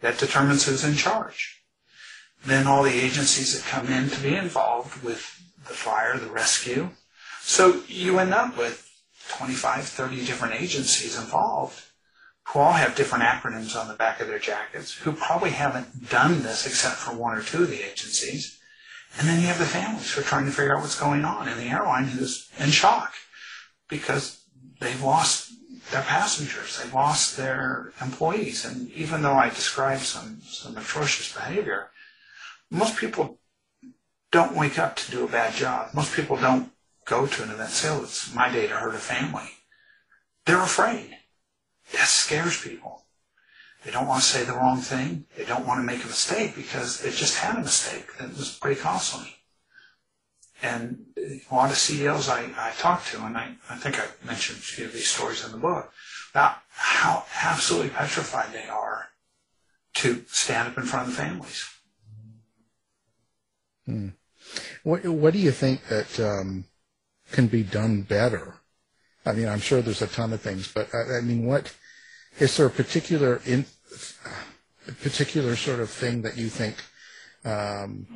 That 0.00 0.18
determines 0.18 0.64
who's 0.64 0.84
in 0.84 0.94
charge. 0.94 1.62
Then 2.44 2.66
all 2.66 2.82
the 2.82 3.00
agencies 3.00 3.54
that 3.54 3.68
come 3.68 3.88
in 3.88 4.10
to 4.10 4.20
be 4.20 4.34
involved 4.34 5.02
with 5.02 5.42
the 5.66 5.74
fire, 5.74 6.16
the 6.16 6.30
rescue. 6.30 6.90
So 7.40 7.82
you 7.88 8.18
end 8.18 8.32
up 8.32 8.56
with 8.56 8.88
25, 9.28 9.84
30 9.84 10.24
different 10.24 10.54
agencies 10.54 11.18
involved 11.18 11.82
who 12.44 12.60
all 12.60 12.72
have 12.72 12.94
different 12.94 13.24
acronyms 13.24 13.76
on 13.76 13.88
the 13.88 13.94
back 13.94 14.20
of 14.20 14.28
their 14.28 14.38
jackets, 14.38 14.94
who 14.94 15.12
probably 15.12 15.50
haven't 15.50 16.08
done 16.08 16.42
this 16.42 16.66
except 16.66 16.96
for 16.96 17.14
one 17.14 17.36
or 17.36 17.42
two 17.42 17.64
of 17.64 17.70
the 17.70 17.82
agencies 17.82 18.58
and 19.16 19.28
then 19.28 19.40
you 19.40 19.46
have 19.46 19.58
the 19.58 19.64
families 19.64 20.12
who 20.12 20.20
are 20.20 20.24
trying 20.24 20.44
to 20.44 20.52
figure 20.52 20.76
out 20.76 20.82
what's 20.82 20.98
going 20.98 21.24
on, 21.24 21.48
and 21.48 21.58
the 21.58 21.70
airline 21.70 22.04
who's 22.04 22.48
in 22.58 22.70
shock 22.70 23.14
because 23.88 24.44
they've 24.80 25.02
lost 25.02 25.47
their 25.90 26.02
passengers, 26.02 26.78
they've 26.78 26.92
lost 26.92 27.36
their 27.36 27.92
employees. 28.00 28.64
And 28.64 28.90
even 28.92 29.22
though 29.22 29.34
I 29.34 29.48
described 29.48 30.02
some, 30.02 30.40
some 30.42 30.76
atrocious 30.76 31.32
behavior, 31.32 31.90
most 32.70 32.96
people 32.96 33.38
don't 34.30 34.56
wake 34.56 34.78
up 34.78 34.96
to 34.96 35.10
do 35.10 35.24
a 35.24 35.28
bad 35.28 35.54
job. 35.54 35.94
Most 35.94 36.14
people 36.14 36.36
don't 36.36 36.70
go 37.06 37.26
to 37.26 37.42
an 37.42 37.50
event 37.50 37.70
sale. 37.70 37.98
Oh, 38.00 38.04
it's 38.04 38.34
my 38.34 38.50
day 38.50 38.66
to 38.66 38.74
hurt 38.74 38.94
a 38.94 38.98
family. 38.98 39.50
They're 40.44 40.62
afraid. 40.62 41.16
That 41.92 42.06
scares 42.06 42.62
people. 42.62 43.04
They 43.84 43.90
don't 43.90 44.06
want 44.06 44.22
to 44.22 44.28
say 44.28 44.44
the 44.44 44.52
wrong 44.52 44.80
thing. 44.80 45.24
They 45.36 45.44
don't 45.44 45.66
want 45.66 45.80
to 45.80 45.84
make 45.84 46.04
a 46.04 46.08
mistake 46.08 46.54
because 46.54 47.00
they 47.00 47.10
just 47.10 47.38
had 47.38 47.56
a 47.56 47.62
mistake 47.62 48.18
that 48.18 48.36
was 48.36 48.58
pretty 48.58 48.80
costly. 48.80 49.37
And 50.62 51.04
a 51.16 51.54
lot 51.54 51.70
of 51.70 51.76
CEOs 51.76 52.28
I, 52.28 52.50
I 52.56 52.72
talked 52.78 53.08
to, 53.08 53.24
and 53.24 53.36
I, 53.36 53.54
I 53.70 53.76
think 53.76 53.98
I 53.98 54.06
mentioned 54.26 54.58
a 54.58 54.62
few 54.62 54.86
of 54.86 54.92
these 54.92 55.08
stories 55.08 55.44
in 55.44 55.52
the 55.52 55.58
book, 55.58 55.92
about 56.32 56.56
how 56.68 57.24
absolutely 57.42 57.90
petrified 57.90 58.52
they 58.52 58.68
are 58.68 59.08
to 59.94 60.24
stand 60.28 60.68
up 60.68 60.78
in 60.78 60.84
front 60.84 61.08
of 61.08 61.14
the 61.14 61.22
families. 61.22 61.68
Hmm. 63.86 64.08
What, 64.82 65.04
what 65.06 65.32
do 65.32 65.38
you 65.38 65.50
think 65.52 65.86
that 65.88 66.18
um, 66.20 66.64
can 67.32 67.46
be 67.46 67.62
done 67.62 68.02
better? 68.02 68.54
I 69.24 69.32
mean, 69.32 69.48
I'm 69.48 69.60
sure 69.60 69.82
there's 69.82 70.02
a 70.02 70.06
ton 70.06 70.32
of 70.32 70.40
things, 70.40 70.72
but 70.72 70.88
I, 70.94 71.18
I 71.18 71.20
mean, 71.20 71.46
what 71.46 71.74
is 72.38 72.56
there 72.56 72.66
a 72.66 72.70
particular 72.70 73.40
in, 73.44 73.64
a 74.86 74.92
particular 74.92 75.56
sort 75.56 75.80
of 75.80 75.90
thing 75.90 76.22
that 76.22 76.36
you 76.36 76.48
think 76.48 76.76
um, 77.44 78.06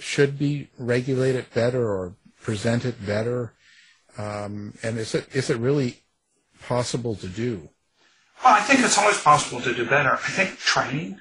should 0.00 0.38
be 0.38 0.68
regulated 0.78 1.52
better 1.54 1.88
or 1.88 2.14
presented 2.42 3.06
better? 3.06 3.52
Um, 4.18 4.74
and 4.82 4.98
is 4.98 5.14
it 5.14 5.28
is 5.34 5.50
it 5.50 5.58
really 5.58 6.02
possible 6.62 7.14
to 7.16 7.28
do? 7.28 7.70
Well, 8.44 8.54
I 8.54 8.60
think 8.60 8.80
it's 8.80 8.98
always 8.98 9.20
possible 9.20 9.60
to 9.60 9.74
do 9.74 9.86
better. 9.86 10.12
I 10.12 10.30
think 10.30 10.58
training, 10.58 11.20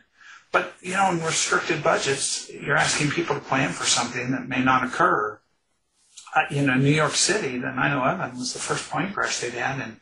but 0.52 0.74
you 0.82 0.94
know, 0.94 1.12
in 1.12 1.22
restricted 1.22 1.84
budgets, 1.84 2.50
you're 2.50 2.78
asking 2.78 3.12
people 3.12 3.36
to 3.36 3.42
plan 3.42 3.72
for 3.72 3.86
something 3.86 4.32
that 4.32 4.48
may 4.48 4.64
not 4.64 4.84
occur. 4.84 5.40
Uh, 6.36 6.42
you 6.52 6.62
know, 6.62 6.76
New 6.76 6.92
York 6.92 7.16
City, 7.16 7.58
the 7.58 7.68
9/11 7.68 8.38
was 8.38 8.54
the 8.54 8.60
first 8.60 8.90
plane 8.90 9.12
crash 9.12 9.40
they'd 9.40 9.54
had 9.54 9.80
in 9.80 10.00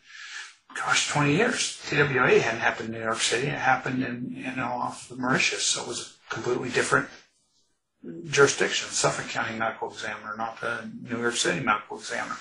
gosh, 0.78 1.10
20 1.10 1.36
years. 1.36 1.82
TWA 1.90 2.40
hadn't 2.40 2.60
happened 2.60 2.90
in 2.90 2.96
New 2.96 3.06
York 3.06 3.20
City. 3.20 3.48
It 3.48 3.58
happened 3.58 4.04
in, 4.04 4.32
you 4.32 4.56
know, 4.56 4.68
off 4.68 5.10
the 5.10 5.16
Moriches. 5.16 5.62
So 5.62 5.82
it 5.82 5.88
was 5.88 6.18
a 6.30 6.34
completely 6.34 6.70
different 6.70 7.08
jurisdiction. 8.30 8.90
Suffolk 8.90 9.30
County 9.30 9.58
Medical 9.58 9.92
Examiner, 9.92 10.36
not 10.38 10.62
the 10.62 10.90
New 11.04 11.20
York 11.20 11.36
City 11.36 11.64
Medical 11.64 11.98
Examiner. 11.98 12.38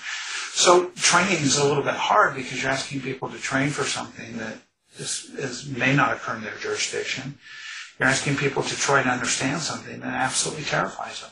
So 0.51 0.89
training 0.95 1.43
is 1.43 1.57
a 1.57 1.67
little 1.67 1.83
bit 1.83 1.93
hard 1.93 2.35
because 2.35 2.61
you're 2.61 2.71
asking 2.71 3.01
people 3.01 3.29
to 3.29 3.37
train 3.37 3.69
for 3.69 3.83
something 3.83 4.37
that 4.37 4.57
is, 4.97 5.29
is 5.37 5.67
may 5.67 5.95
not 5.95 6.13
occur 6.13 6.35
in 6.35 6.41
their 6.41 6.55
jurisdiction. 6.55 7.37
You're 7.99 8.09
asking 8.09 8.37
people 8.37 8.63
to 8.63 8.75
try 8.75 9.03
to 9.03 9.09
understand 9.09 9.61
something 9.61 9.99
that 9.99 10.13
absolutely 10.13 10.63
terrifies 10.63 11.21
them. 11.21 11.31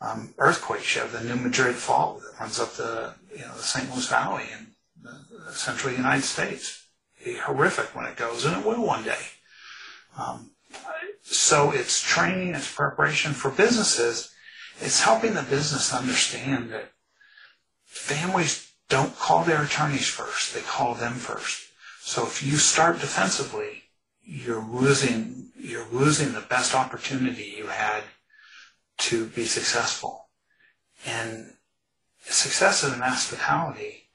Um, 0.00 0.34
earthquakes, 0.38 0.94
you 0.94 1.02
have 1.02 1.12
the 1.12 1.22
New 1.22 1.36
Madrid 1.36 1.76
Fault 1.76 2.20
that 2.20 2.40
runs 2.40 2.60
up 2.60 2.74
the, 2.74 3.14
you 3.32 3.42
know, 3.42 3.54
the 3.56 3.62
St. 3.62 3.90
Louis 3.90 4.08
Valley 4.08 4.44
in 4.52 4.74
the 5.02 5.52
central 5.52 5.94
United 5.94 6.24
States. 6.24 6.86
Be 7.24 7.36
horrific 7.36 7.94
when 7.94 8.06
it 8.06 8.16
goes, 8.16 8.44
and 8.44 8.56
it 8.56 8.66
will 8.66 8.84
one 8.84 9.04
day. 9.04 9.18
Um, 10.18 10.50
so 11.22 11.70
it's 11.72 12.02
training, 12.02 12.54
it's 12.54 12.72
preparation 12.72 13.32
for 13.32 13.50
businesses. 13.50 14.32
It's 14.80 15.00
helping 15.00 15.34
the 15.34 15.42
business 15.42 15.94
understand 15.94 16.70
that 16.70 16.92
families 17.84 18.72
don't 18.88 19.16
call 19.16 19.44
their 19.44 19.62
attorneys 19.62 20.08
first; 20.08 20.54
they 20.54 20.60
call 20.60 20.94
them 20.94 21.14
first. 21.14 21.68
So 22.00 22.26
if 22.26 22.42
you 22.42 22.56
start 22.56 23.00
defensively, 23.00 23.84
you're 24.22 24.64
losing 24.64 25.50
you're 25.56 25.86
losing 25.90 26.32
the 26.32 26.42
best 26.42 26.74
opportunity 26.74 27.54
you 27.56 27.68
had 27.68 28.02
to 28.98 29.26
be 29.28 29.46
successful. 29.46 30.28
And 31.06 31.54
success 32.20 32.84
in 32.84 33.00
hospitality 33.00 34.10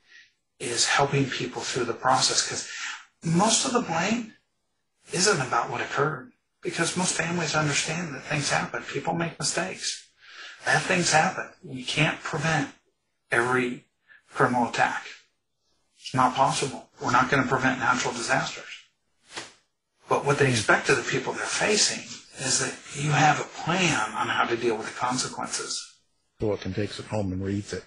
is 0.59 0.85
helping 0.85 1.25
people 1.29 1.61
through 1.61 1.85
the 1.85 1.93
process 1.93 2.43
because 2.43 2.69
most 3.23 3.65
of 3.65 3.73
the 3.73 3.81
blame 3.81 4.33
isn't 5.11 5.41
about 5.41 5.69
what 5.71 5.81
occurred 5.81 6.31
because 6.61 6.97
most 6.97 7.13
families 7.13 7.55
understand 7.55 8.13
that 8.13 8.23
things 8.23 8.49
happen. 8.49 8.83
People 8.83 9.13
make 9.13 9.39
mistakes. 9.39 10.09
Bad 10.65 10.81
things 10.81 11.11
happen. 11.11 11.49
You 11.63 11.85
can't 11.85 12.19
prevent 12.21 12.69
every 13.31 13.85
criminal 14.29 14.67
attack. 14.67 15.05
It's 15.99 16.13
not 16.13 16.35
possible. 16.35 16.89
We're 17.01 17.11
not 17.11 17.29
going 17.29 17.43
to 17.43 17.49
prevent 17.49 17.79
natural 17.79 18.13
disasters. 18.13 18.65
But 20.09 20.25
what 20.25 20.39
they 20.39 20.49
expect 20.49 20.89
of 20.89 20.97
the 20.97 21.09
people 21.09 21.33
they're 21.33 21.45
facing 21.45 22.03
is 22.39 22.59
that 22.59 23.01
you 23.01 23.11
have 23.11 23.39
a 23.39 23.43
plan 23.43 24.13
on 24.13 24.27
how 24.27 24.45
to 24.45 24.57
deal 24.57 24.75
with 24.75 24.87
the 24.87 24.99
consequences. 24.99 25.85
Book 26.39 26.65
and 26.65 26.73
takes 26.73 26.99
it 26.99 27.05
home 27.05 27.31
and 27.31 27.43
reads 27.43 27.73
it. 27.73 27.83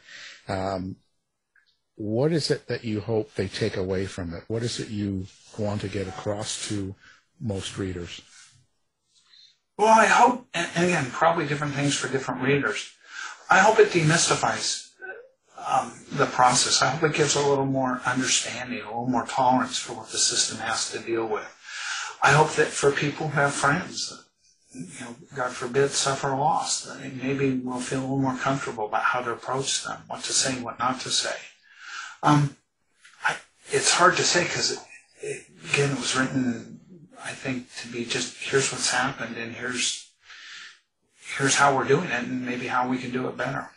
Um, 0.48 0.96
what 1.96 2.32
is 2.32 2.50
it 2.50 2.68
that 2.68 2.84
you 2.84 3.00
hope 3.00 3.34
they 3.34 3.48
take 3.48 3.76
away 3.76 4.06
from 4.06 4.34
it? 4.34 4.44
What 4.48 4.62
is 4.62 4.80
it 4.80 4.88
you 4.88 5.26
want 5.58 5.80
to 5.82 5.88
get 5.88 6.08
across 6.08 6.68
to 6.68 6.94
most 7.40 7.76
readers? 7.76 8.20
Well, 9.82 9.98
I 9.98 10.06
hope, 10.06 10.46
and 10.54 10.70
again, 10.76 11.10
probably 11.10 11.44
different 11.44 11.74
things 11.74 11.96
for 11.96 12.06
different 12.06 12.40
readers. 12.40 12.92
I 13.50 13.58
hope 13.58 13.80
it 13.80 13.88
demystifies 13.88 14.90
um, 15.58 15.92
the 16.12 16.26
process. 16.26 16.80
I 16.82 16.90
hope 16.90 17.10
it 17.10 17.16
gives 17.16 17.34
a 17.34 17.44
little 17.44 17.66
more 17.66 18.00
understanding, 18.06 18.80
a 18.80 18.84
little 18.84 19.08
more 19.08 19.26
tolerance 19.26 19.80
for 19.80 19.94
what 19.94 20.10
the 20.10 20.18
system 20.18 20.58
has 20.58 20.92
to 20.92 21.00
deal 21.00 21.26
with. 21.26 21.48
I 22.22 22.30
hope 22.30 22.52
that 22.52 22.68
for 22.68 22.92
people 22.92 23.26
who 23.26 23.40
have 23.40 23.54
friends 23.54 24.10
that, 24.10 24.24
you 24.72 25.04
know, 25.04 25.16
God 25.34 25.50
forbid, 25.50 25.90
suffer 25.90 26.28
loss, 26.28 26.88
maybe 27.20 27.58
will 27.58 27.80
feel 27.80 27.98
a 27.98 28.02
little 28.02 28.18
more 28.18 28.36
comfortable 28.36 28.86
about 28.86 29.02
how 29.02 29.20
to 29.22 29.32
approach 29.32 29.82
them, 29.82 29.98
what 30.06 30.22
to 30.22 30.32
say, 30.32 30.54
and 30.54 30.64
what 30.64 30.78
not 30.78 31.00
to 31.00 31.10
say. 31.10 31.34
Um, 32.22 32.56
I, 33.24 33.34
it's 33.72 33.92
hard 33.92 34.16
to 34.18 34.22
say 34.22 34.44
because, 34.44 34.80
again, 35.72 35.90
it 35.90 35.98
was 35.98 36.14
written, 36.14 36.81
I 37.24 37.30
think, 37.30 37.72
to 37.82 37.88
be 37.88 38.04
just 38.04 38.36
here's 38.42 38.72
what's 38.72 38.90
happened 38.90 39.36
and 39.36 39.54
here's 39.54 40.10
here's 41.36 41.54
how 41.54 41.76
we're 41.76 41.86
doing 41.86 42.06
it 42.06 42.24
and 42.24 42.44
maybe 42.44 42.66
how 42.66 42.88
we 42.88 42.98
can 42.98 43.10
do 43.10 43.28
it 43.28 43.36
better. 43.36 43.70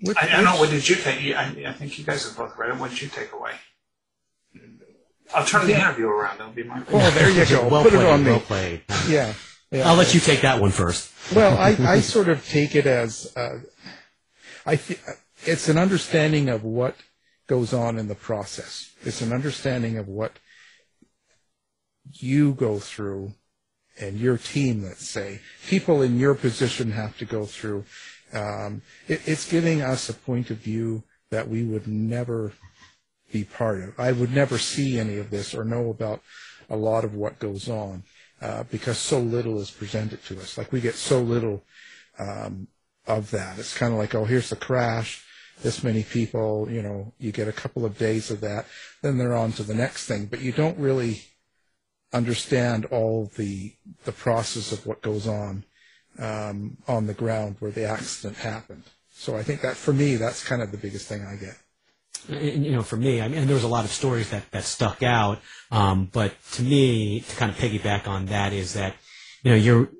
Which, 0.00 0.16
I, 0.16 0.26
I 0.26 0.28
don't 0.30 0.44
know. 0.44 0.56
What 0.56 0.70
did 0.70 0.88
you 0.88 0.94
take? 0.96 1.34
I, 1.34 1.64
I, 1.66 1.72
think 1.72 1.98
you 1.98 2.04
guys 2.04 2.24
have 2.26 2.36
both 2.36 2.56
read 2.56 2.70
it. 2.70 2.76
What 2.76 2.90
did 2.90 3.02
you 3.02 3.08
take 3.08 3.32
away? 3.32 3.52
I'll 5.34 5.44
turn 5.44 5.66
the 5.66 5.74
interview 5.74 6.06
around. 6.06 6.38
That'll 6.38 6.52
be 6.52 6.62
my. 6.62 6.82
Oh, 6.90 7.10
there 7.10 7.30
you 7.30 7.44
go. 7.46 7.68
well 7.68 7.82
Put 7.82 7.92
played, 7.92 8.02
it 8.02 8.08
on 8.08 8.24
me. 8.24 8.30
Well 8.30 8.40
played. 8.40 8.82
Yeah. 9.08 9.34
yeah. 9.70 9.88
I'll 9.88 9.96
let 9.96 10.14
you 10.14 10.20
take 10.20 10.42
that 10.42 10.60
one 10.60 10.70
first. 10.70 11.12
Well, 11.34 11.58
I, 11.58 11.76
I 11.80 12.00
sort 12.00 12.28
of 12.28 12.46
take 12.48 12.74
it 12.74 12.86
as 12.86 13.30
uh, 13.36 13.58
I 14.64 14.76
th- 14.76 15.00
it's 15.44 15.68
an 15.68 15.76
understanding 15.76 16.48
of 16.48 16.64
what 16.64 16.96
goes 17.46 17.74
on 17.74 17.98
in 17.98 18.08
the 18.08 18.14
process. 18.14 18.92
It's 19.04 19.20
an 19.20 19.32
understanding 19.32 19.98
of 19.98 20.08
what 20.08 20.38
you 22.12 22.52
go 22.52 22.78
through 22.78 23.34
and 24.00 24.18
your 24.18 24.38
team, 24.38 24.82
let's 24.82 25.08
say, 25.08 25.40
people 25.66 26.02
in 26.02 26.18
your 26.18 26.34
position 26.34 26.92
have 26.92 27.16
to 27.18 27.24
go 27.24 27.44
through. 27.44 27.84
Um, 28.32 28.82
it, 29.08 29.22
it's 29.26 29.50
giving 29.50 29.82
us 29.82 30.08
a 30.08 30.14
point 30.14 30.50
of 30.50 30.58
view 30.58 31.02
that 31.30 31.48
we 31.48 31.64
would 31.64 31.88
never 31.88 32.52
be 33.32 33.44
part 33.44 33.82
of. 33.82 33.98
I 33.98 34.12
would 34.12 34.32
never 34.32 34.58
see 34.58 34.98
any 34.98 35.18
of 35.18 35.30
this 35.30 35.54
or 35.54 35.64
know 35.64 35.90
about 35.90 36.22
a 36.70 36.76
lot 36.76 37.04
of 37.04 37.14
what 37.14 37.38
goes 37.38 37.68
on 37.68 38.04
uh, 38.40 38.64
because 38.70 38.98
so 38.98 39.18
little 39.18 39.60
is 39.60 39.70
presented 39.70 40.24
to 40.24 40.38
us. 40.40 40.56
Like 40.56 40.72
we 40.72 40.80
get 40.80 40.94
so 40.94 41.20
little 41.20 41.64
um, 42.18 42.68
of 43.06 43.30
that. 43.30 43.58
It's 43.58 43.76
kind 43.76 43.92
of 43.92 43.98
like, 43.98 44.14
oh, 44.14 44.24
here's 44.24 44.50
the 44.50 44.56
crash. 44.56 45.24
This 45.62 45.82
many 45.82 46.04
people, 46.04 46.68
you 46.70 46.82
know, 46.82 47.12
you 47.18 47.32
get 47.32 47.48
a 47.48 47.52
couple 47.52 47.84
of 47.84 47.98
days 47.98 48.30
of 48.30 48.40
that, 48.42 48.66
then 49.02 49.18
they're 49.18 49.34
on 49.34 49.52
to 49.52 49.64
the 49.64 49.74
next 49.74 50.06
thing. 50.06 50.26
But 50.26 50.40
you 50.40 50.52
don't 50.52 50.78
really 50.78 51.22
understand 52.12 52.86
all 52.86 53.30
the 53.36 53.74
the 54.04 54.12
process 54.12 54.72
of 54.72 54.86
what 54.86 55.02
goes 55.02 55.26
on 55.26 55.64
um, 56.18 56.78
on 56.86 57.06
the 57.06 57.14
ground 57.14 57.56
where 57.58 57.70
the 57.70 57.84
accident 57.84 58.36
happened. 58.38 58.84
So 59.10 59.36
I 59.36 59.42
think 59.42 59.60
that 59.62 59.76
for 59.76 59.92
me, 59.92 60.16
that's 60.16 60.44
kind 60.44 60.62
of 60.62 60.70
the 60.70 60.78
biggest 60.78 61.08
thing 61.08 61.24
I 61.24 61.36
get. 61.36 61.56
And, 62.28 62.64
you 62.64 62.72
know, 62.72 62.82
for 62.82 62.96
me, 62.96 63.20
I 63.20 63.28
mean, 63.28 63.46
there 63.46 63.54
was 63.54 63.64
a 63.64 63.68
lot 63.68 63.84
of 63.84 63.90
stories 63.90 64.30
that, 64.30 64.50
that 64.50 64.64
stuck 64.64 65.02
out. 65.02 65.40
Um, 65.70 66.08
but 66.12 66.34
to 66.52 66.62
me, 66.62 67.20
to 67.20 67.36
kind 67.36 67.50
of 67.50 67.56
piggyback 67.56 68.06
on 68.06 68.26
that 68.26 68.52
is 68.52 68.74
that, 68.74 68.94
you 69.42 69.50
know, 69.50 69.56
you're, 69.56 69.90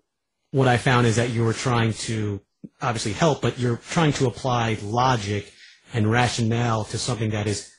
what 0.50 0.68
I 0.68 0.76
found 0.76 1.06
is 1.06 1.16
that 1.16 1.30
you 1.30 1.44
were 1.44 1.52
trying 1.52 1.92
to 1.94 2.40
obviously 2.80 3.12
help, 3.12 3.42
but 3.42 3.58
you're 3.58 3.76
trying 3.76 4.12
to 4.14 4.26
apply 4.26 4.78
logic 4.82 5.52
and 5.94 6.10
rationale 6.10 6.84
to 6.84 6.98
something 6.98 7.30
that 7.30 7.46
is, 7.46 7.72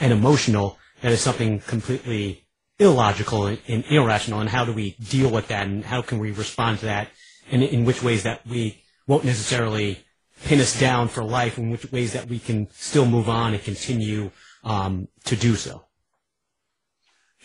and 0.00 0.12
emotional, 0.12 0.78
that 1.02 1.12
is 1.12 1.20
something 1.20 1.60
completely 1.60 2.47
illogical 2.78 3.46
and, 3.46 3.84
irrational. 3.90 4.40
And 4.40 4.48
how 4.48 4.64
do 4.64 4.72
we 4.72 4.92
deal 4.92 5.30
with 5.30 5.48
that? 5.48 5.66
And 5.66 5.84
how 5.84 6.02
can 6.02 6.18
we 6.18 6.30
respond 6.30 6.80
to 6.80 6.86
that? 6.86 7.08
And 7.50 7.62
in 7.62 7.84
which 7.84 8.02
ways 8.02 8.22
that 8.22 8.46
we 8.46 8.82
won't 9.06 9.24
necessarily 9.24 10.04
pin 10.44 10.60
us 10.60 10.78
down 10.78 11.08
for 11.08 11.24
life 11.24 11.58
and 11.58 11.70
which 11.70 11.90
ways 11.90 12.12
that 12.12 12.28
we 12.28 12.38
can 12.38 12.70
still 12.72 13.06
move 13.06 13.28
on 13.28 13.54
and 13.54 13.62
continue 13.62 14.30
um, 14.64 15.08
to 15.24 15.36
do 15.36 15.54
so. 15.54 15.84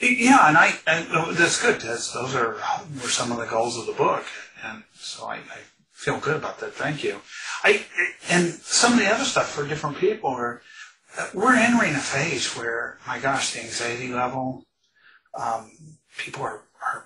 Yeah, 0.02 0.50
and 0.50 0.58
I 0.58 0.74
and 0.88 1.38
that's 1.38 1.62
good. 1.62 1.80
That's, 1.80 2.12
those 2.12 2.36
are 2.36 2.58
were 3.02 3.10
some 3.10 3.32
of 3.32 3.38
the 3.38 3.46
goals 3.46 3.78
of 3.78 3.86
the 3.86 3.93
book, 3.93 4.26
and 4.65 4.84
so 4.93 5.26
I, 5.26 5.36
I 5.36 5.60
feel 5.91 6.19
good 6.19 6.36
about 6.36 6.60
that. 6.60 6.74
Thank 6.74 7.04
you. 7.04 7.22
I 7.63 7.86
and 8.30 8.48
some 8.50 8.93
of 8.93 9.00
the 9.00 9.08
other 9.08 9.24
stuff 9.24 9.50
for 9.50 9.65
different 9.65 9.98
people 9.98 10.32
are 10.32 10.62
we're 11.34 11.56
entering 11.56 11.93
a 11.93 12.00
phase 12.00 12.56
where 12.58 12.98
my 13.08 13.19
gosh, 13.19 13.54
the 13.54 13.62
anxiety 13.62 14.12
level, 14.12 14.65
um, 15.36 15.72
people 16.17 16.43
are, 16.43 16.62
are 16.86 17.06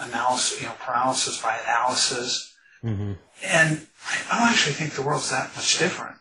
analysis, 0.00 0.60
you 0.60 0.68
know, 0.68 0.74
paralysis 0.80 1.40
by 1.42 1.58
analysis. 1.64 2.54
Mm-hmm. 2.82 3.12
And 3.44 3.86
I 4.30 4.38
don't 4.38 4.48
actually 4.48 4.74
think 4.74 4.92
the 4.92 5.02
world's 5.02 5.30
that 5.30 5.54
much 5.56 5.78
different. 5.78 6.16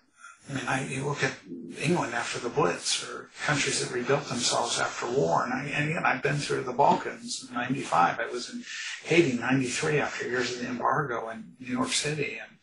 I 0.50 0.54
mean, 0.54 0.68
I, 0.68 0.88
you 0.88 1.06
look 1.06 1.24
at 1.24 1.34
England 1.82 2.14
after 2.14 2.38
the 2.38 2.50
Blitz, 2.50 3.08
or 3.08 3.30
countries 3.46 3.80
that 3.80 3.96
rebuilt 3.96 4.26
themselves 4.26 4.78
after 4.78 5.10
war, 5.10 5.44
and, 5.44 5.54
I, 5.54 5.66
and 5.68 5.90
again, 5.90 6.06
I've 6.06 6.22
been 6.22 6.36
through 6.36 6.64
the 6.64 6.74
Balkans 6.74 7.46
in 7.48 7.56
'95. 7.56 8.20
I 8.20 8.28
was 8.28 8.50
in 8.50 8.64
Haiti 9.06 9.32
in 9.32 9.40
'93 9.40 10.00
after 10.00 10.28
years 10.28 10.54
of 10.54 10.60
the 10.60 10.68
embargo 10.68 11.30
in 11.30 11.54
New 11.60 11.72
York 11.72 11.94
City, 11.94 12.40
and 12.42 12.58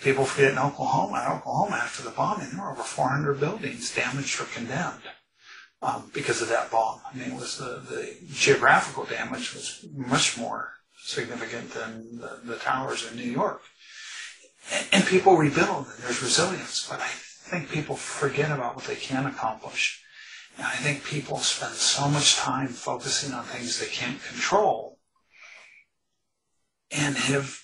people 0.00 0.24
forget 0.24 0.52
in 0.52 0.58
Oklahoma. 0.58 1.24
In 1.26 1.32
Oklahoma, 1.38 1.76
after 1.82 2.04
the 2.04 2.10
bombing, 2.10 2.50
there 2.52 2.62
were 2.62 2.70
over 2.70 2.84
400 2.84 3.40
buildings 3.40 3.92
damaged 3.92 4.40
or 4.40 4.44
condemned 4.44 5.02
um, 5.82 6.10
because 6.12 6.42
of 6.42 6.48
that 6.48 6.70
bomb. 6.70 7.00
I 7.10 7.16
mean, 7.16 7.30
it 7.30 7.34
was 7.34 7.58
the, 7.58 7.82
the 7.88 8.16
geographical 8.32 9.04
damage 9.04 9.54
was 9.54 9.84
much 9.94 10.36
more 10.36 10.72
significant 11.04 11.72
than 11.72 12.18
the, 12.18 12.40
the 12.44 12.56
towers 12.56 13.10
in 13.10 13.16
New 13.16 13.30
York. 13.30 13.62
And, 14.72 14.86
and 14.92 15.06
people 15.06 15.36
rebuild, 15.36 15.86
and 15.86 16.04
there's 16.04 16.22
resilience. 16.22 16.86
But 16.88 17.00
I 17.00 17.08
think 17.08 17.70
people 17.70 17.96
forget 17.96 18.50
about 18.50 18.76
what 18.76 18.84
they 18.84 18.96
can 18.96 19.26
accomplish. 19.26 20.02
And 20.56 20.66
I 20.66 20.74
think 20.74 21.04
people 21.04 21.38
spend 21.38 21.74
so 21.74 22.08
much 22.08 22.36
time 22.36 22.68
focusing 22.68 23.32
on 23.32 23.44
things 23.44 23.78
they 23.78 23.86
can't 23.86 24.22
control 24.22 24.98
and 26.90 27.16
have, 27.16 27.60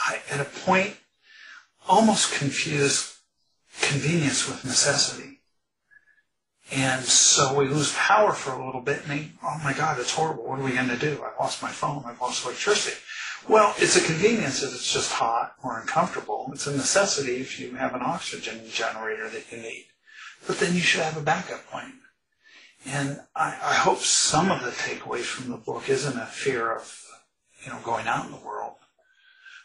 I, 0.00 0.20
at 0.30 0.40
a 0.40 0.44
point, 0.44 0.96
almost 1.86 2.32
confused 2.32 3.14
convenience 3.80 4.48
with 4.48 4.64
necessity. 4.64 5.37
And 6.70 7.02
so 7.02 7.54
we 7.54 7.66
lose 7.66 7.94
power 7.94 8.32
for 8.32 8.52
a 8.52 8.64
little 8.64 8.82
bit 8.82 9.02
and 9.02 9.10
they, 9.10 9.28
oh 9.42 9.60
my 9.64 9.72
God, 9.72 9.98
it's 9.98 10.14
horrible. 10.14 10.44
What 10.44 10.58
are 10.58 10.64
we 10.64 10.72
going 10.72 10.88
to 10.88 10.98
do? 10.98 11.22
I've 11.24 11.38
lost 11.40 11.62
my 11.62 11.70
phone. 11.70 12.04
I've 12.06 12.20
lost 12.20 12.44
electricity. 12.44 12.96
Well, 13.48 13.74
it's 13.78 13.96
a 13.96 14.04
convenience 14.04 14.62
if 14.62 14.74
it's 14.74 14.92
just 14.92 15.12
hot 15.12 15.54
or 15.62 15.80
uncomfortable. 15.80 16.50
It's 16.52 16.66
a 16.66 16.76
necessity 16.76 17.36
if 17.36 17.58
you 17.58 17.76
have 17.76 17.94
an 17.94 18.02
oxygen 18.02 18.60
generator 18.70 19.30
that 19.30 19.50
you 19.50 19.58
need. 19.58 19.86
But 20.46 20.58
then 20.58 20.74
you 20.74 20.80
should 20.80 21.00
have 21.00 21.16
a 21.16 21.22
backup 21.22 21.66
plan. 21.70 21.94
And 22.84 23.20
I, 23.34 23.56
I 23.62 23.74
hope 23.74 23.98
some 23.98 24.50
of 24.50 24.62
the 24.62 24.70
takeaways 24.70 25.24
from 25.24 25.50
the 25.50 25.56
book 25.56 25.88
isn't 25.88 26.18
a 26.18 26.26
fear 26.26 26.72
of, 26.74 27.02
you 27.64 27.72
know, 27.72 27.78
going 27.82 28.06
out 28.06 28.26
in 28.26 28.32
the 28.32 28.38
world, 28.38 28.74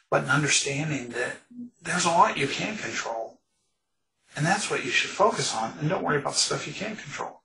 but 0.10 0.24
an 0.24 0.30
understanding 0.30 1.10
that 1.10 1.38
there's 1.82 2.06
a 2.06 2.10
lot 2.10 2.38
you 2.38 2.48
can 2.48 2.78
control. 2.78 3.33
And 4.36 4.46
that's 4.46 4.70
what 4.70 4.84
you 4.84 4.92
should 4.92 5.12
focus 5.12 5.56
on. 5.56 5.74
And 5.80 5.90
don't 5.90 6.04
worry 6.04 6.18
about 6.18 6.34
the 6.34 6.40
stuff 6.40 6.68
you 6.68 6.74
can't 6.74 6.98
control. 6.98 7.42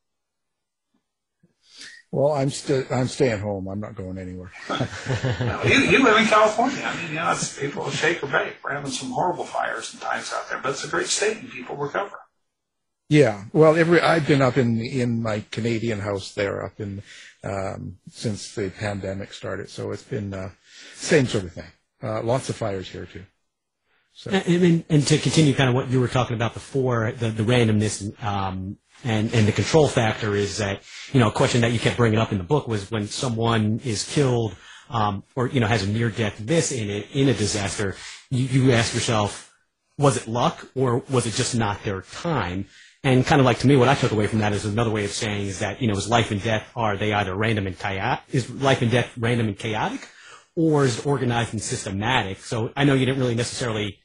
Well, 2.10 2.32
I'm 2.32 2.48
still 2.48 2.84
I'm 2.90 3.06
staying 3.06 3.40
home. 3.40 3.68
I'm 3.68 3.80
not 3.80 3.94
going 3.94 4.16
anywhere. 4.16 4.50
no, 4.70 5.62
you, 5.64 5.80
you 5.80 6.02
live 6.02 6.16
in 6.16 6.24
California. 6.24 6.82
I 6.82 6.96
mean, 6.96 7.08
you 7.08 7.14
know, 7.16 7.30
it's 7.32 7.58
people 7.58 7.90
shake 7.90 8.22
or 8.22 8.28
bake. 8.28 8.56
We're 8.64 8.72
having 8.72 8.90
some 8.90 9.10
horrible 9.10 9.44
fires 9.44 9.92
and 9.92 10.00
times 10.00 10.32
out 10.34 10.48
there, 10.48 10.58
but 10.62 10.70
it's 10.70 10.84
a 10.84 10.88
great 10.88 11.08
state 11.08 11.36
and 11.36 11.50
people 11.50 11.76
recover. 11.76 12.18
Yeah, 13.10 13.44
well, 13.52 13.76
every 13.76 14.00
I've 14.00 14.26
been 14.26 14.42
up 14.42 14.56
in 14.56 14.80
in 14.80 15.22
my 15.22 15.44
Canadian 15.50 16.00
house 16.00 16.32
there, 16.32 16.64
up 16.64 16.80
in 16.80 17.02
um, 17.44 17.96
since 18.10 18.54
the 18.54 18.70
pandemic 18.70 19.32
started. 19.32 19.68
So 19.68 19.92
it's 19.92 20.02
been 20.02 20.32
uh, 20.32 20.50
same 20.94 21.26
sort 21.26 21.44
of 21.44 21.52
thing. 21.52 21.72
Uh, 22.02 22.22
lots 22.22 22.48
of 22.48 22.56
fires 22.56 22.88
here 22.88 23.06
too. 23.06 23.24
So. 24.18 24.32
And, 24.32 24.64
and, 24.64 24.84
and, 24.88 25.06
to 25.06 25.18
continue 25.18 25.54
kind 25.54 25.68
of 25.68 25.76
what 25.76 25.90
you 25.90 26.00
were 26.00 26.08
talking 26.08 26.34
about 26.34 26.52
before, 26.52 27.12
the, 27.12 27.28
the 27.28 27.44
randomness 27.44 28.20
um, 28.20 28.76
and, 29.04 29.32
and 29.32 29.46
the 29.46 29.52
control 29.52 29.86
factor 29.86 30.34
is 30.34 30.58
that, 30.58 30.82
you 31.12 31.20
know, 31.20 31.28
a 31.28 31.30
question 31.30 31.60
that 31.60 31.70
you 31.70 31.78
kept 31.78 31.96
bringing 31.96 32.18
up 32.18 32.32
in 32.32 32.38
the 32.38 32.42
book 32.42 32.66
was 32.66 32.90
when 32.90 33.06
someone 33.06 33.80
is 33.84 34.02
killed 34.12 34.56
um, 34.90 35.22
or, 35.36 35.46
you 35.46 35.60
know, 35.60 35.68
has 35.68 35.84
a 35.84 35.88
near-death 35.88 36.40
miss 36.40 36.72
in 36.72 36.90
it, 36.90 37.06
in 37.12 37.28
a 37.28 37.32
disaster, 37.32 37.94
you, 38.28 38.44
you 38.46 38.72
ask 38.72 38.92
yourself, 38.92 39.54
was 39.98 40.16
it 40.16 40.26
luck 40.26 40.68
or 40.74 41.04
was 41.08 41.24
it 41.28 41.34
just 41.34 41.54
not 41.54 41.84
their 41.84 42.02
time? 42.02 42.66
And 43.04 43.24
kind 43.24 43.40
of 43.40 43.46
like 43.46 43.60
to 43.60 43.68
me, 43.68 43.76
what 43.76 43.86
I 43.86 43.94
took 43.94 44.10
away 44.10 44.26
from 44.26 44.40
that 44.40 44.52
is 44.52 44.64
another 44.64 44.90
way 44.90 45.04
of 45.04 45.12
saying 45.12 45.46
is 45.46 45.60
that, 45.60 45.80
you 45.80 45.86
know, 45.86 45.94
is 45.94 46.08
life 46.08 46.32
and 46.32 46.42
death, 46.42 46.68
are 46.74 46.96
they 46.96 47.12
either 47.12 47.36
random 47.36 47.68
and 47.68 47.78
chaotic? 47.78 48.24
Is 48.32 48.50
life 48.50 48.82
and 48.82 48.90
death 48.90 49.16
random 49.16 49.46
and 49.46 49.56
chaotic? 49.56 50.08
Or 50.56 50.84
is 50.84 50.98
it 50.98 51.06
organized 51.06 51.52
and 51.52 51.62
systematic? 51.62 52.40
So 52.40 52.72
I 52.74 52.82
know 52.82 52.94
you 52.94 53.06
didn't 53.06 53.20
really 53.20 53.36
necessarily 53.36 54.00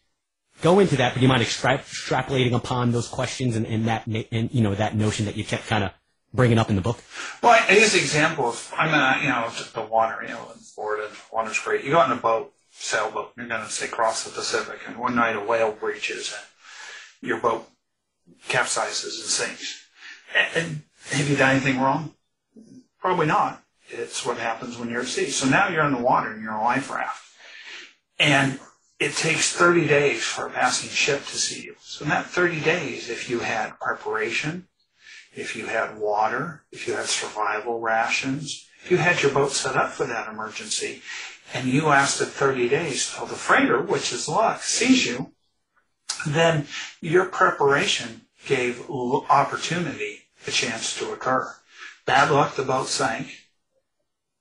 go 0.64 0.80
into 0.80 0.96
that, 0.96 1.14
but 1.14 1.20
do 1.20 1.22
you 1.22 1.28
mind 1.28 1.42
extra- 1.42 1.78
extrapolating 1.78 2.54
upon 2.54 2.92
those 2.92 3.08
questions 3.08 3.56
and, 3.56 3.68
and 3.68 3.86
that 3.88 4.08
and 4.08 4.52
you 4.52 4.62
know 4.62 4.74
that 4.74 4.96
notion 4.96 5.26
that 5.26 5.36
you 5.36 5.44
kept 5.44 5.68
kind 5.68 5.84
of 5.84 5.92
bringing 6.34 6.58
up 6.58 6.70
in 6.70 6.76
the 6.76 6.82
book? 6.82 6.98
Well, 7.44 7.52
I, 7.52 7.76
the 7.76 7.82
example 7.84 8.46
of 8.46 8.74
I'm 8.76 8.88
in 8.88 9.24
you 9.24 9.30
know 9.30 9.50
the 9.74 9.82
water, 9.82 10.24
you 10.24 10.30
know, 10.30 10.50
in 10.54 10.60
Florida, 10.60 11.10
water's 11.32 11.60
great. 11.60 11.84
You 11.84 11.92
go 11.92 12.00
on 12.00 12.12
a 12.12 12.16
boat, 12.16 12.54
sailboat, 12.72 13.34
you're 13.38 13.48
going 13.48 13.62
to 13.62 13.70
say 13.70 13.88
cross 13.88 14.24
the 14.24 14.32
Pacific, 14.32 14.80
and 14.88 14.98
one 14.98 15.16
night 15.16 15.36
a 15.36 15.42
whale 15.42 15.74
breaches 15.74 16.34
and 16.34 17.30
your 17.30 17.40
boat 17.40 17.70
capsizes 18.48 19.20
and 19.20 19.30
sinks. 19.30 19.86
And, 20.56 20.82
have 21.12 21.30
you 21.30 21.36
done 21.36 21.52
anything 21.52 21.82
wrong? 21.82 22.14
Probably 23.02 23.28
not. 23.28 23.62
It's 23.90 24.26
what 24.26 24.38
happens 24.38 24.78
when 24.78 24.90
you're 24.90 25.02
at 25.02 25.08
sea. 25.08 25.30
So 25.30 25.48
now 25.48 25.68
you're 25.68 25.84
in 25.84 25.92
the 25.92 26.02
water 26.02 26.32
and 26.32 26.42
you're 26.42 26.54
on 26.54 26.62
a 26.62 26.64
life 26.64 26.90
raft. 26.90 27.22
And 28.18 28.58
it 29.00 29.16
takes 29.16 29.52
30 29.52 29.88
days 29.88 30.24
for 30.24 30.48
a 30.48 30.50
passing 30.50 30.90
ship 30.90 31.26
to 31.26 31.38
see 31.38 31.64
you. 31.64 31.76
So 31.82 32.04
in 32.04 32.10
that 32.10 32.28
30 32.28 32.62
days, 32.62 33.10
if 33.10 33.30
you 33.30 33.40
had 33.40 33.80
preparation, 33.80 34.68
if 35.36 35.56
you 35.56 35.66
had 35.66 35.98
water, 35.98 36.64
if 36.72 36.88
you 36.88 36.94
had 36.94 37.08
survival 37.08 37.80
rations, 37.80 38.68
if 38.84 38.92
you 38.92 38.98
had 38.98 39.22
your 39.22 39.32
boat 39.32 39.52
set 39.52 39.76
up 39.76 39.92
for 39.92 40.06
that 40.06 40.28
emergency, 40.28 41.02
and 41.54 41.68
you 41.68 41.90
asked 41.90 42.20
lasted 42.20 42.34
30 42.34 42.70
days 42.70 43.14
till 43.14 43.26
the 43.26 43.36
freighter, 43.36 43.82
which 43.82 44.12
is 44.12 44.28
luck, 44.28 44.62
sees 44.62 45.06
you, 45.06 45.32
then 46.28 46.68
your 47.02 47.26
preparation 47.26 48.22
gave 48.46 48.90
opportunity 48.90 50.20
a 50.48 50.52
chance 50.52 50.98
to 50.98 51.12
occur. 51.12 51.56
Bad 52.06 52.32
luck, 52.32 52.56
the 52.56 52.64
boat 52.64 52.88
sank. 52.88 53.28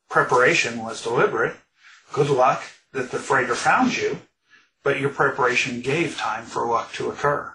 Preparation 0.08 0.82
was 0.82 1.02
deliberate. 1.02 1.56
Good 2.12 2.30
luck 2.30 2.62
that 2.92 3.10
the 3.10 3.18
freighter 3.18 3.54
found 3.54 3.96
you 3.96 4.18
but 4.82 5.00
your 5.00 5.10
preparation 5.10 5.80
gave 5.80 6.16
time 6.16 6.44
for 6.44 6.66
luck 6.66 6.92
to 6.94 7.10
occur. 7.10 7.54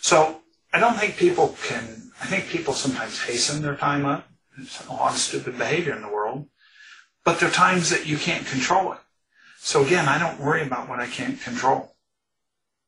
So 0.00 0.40
I 0.72 0.80
don't 0.80 0.96
think 0.96 1.16
people 1.16 1.56
can, 1.66 2.10
I 2.20 2.26
think 2.26 2.48
people 2.48 2.74
sometimes 2.74 3.22
hasten 3.22 3.62
their 3.62 3.76
time 3.76 4.04
up 4.04 4.28
There's 4.56 4.82
a 4.88 4.92
lot 4.92 5.12
of 5.12 5.18
stupid 5.18 5.58
behavior 5.58 5.94
in 5.94 6.02
the 6.02 6.08
world, 6.08 6.46
but 7.24 7.40
there 7.40 7.48
are 7.48 7.52
times 7.52 7.90
that 7.90 8.06
you 8.06 8.16
can't 8.16 8.46
control 8.46 8.92
it. 8.92 8.98
So 9.58 9.84
again, 9.84 10.08
I 10.08 10.18
don't 10.18 10.40
worry 10.40 10.62
about 10.62 10.88
what 10.88 11.00
I 11.00 11.06
can't 11.06 11.40
control. 11.40 11.96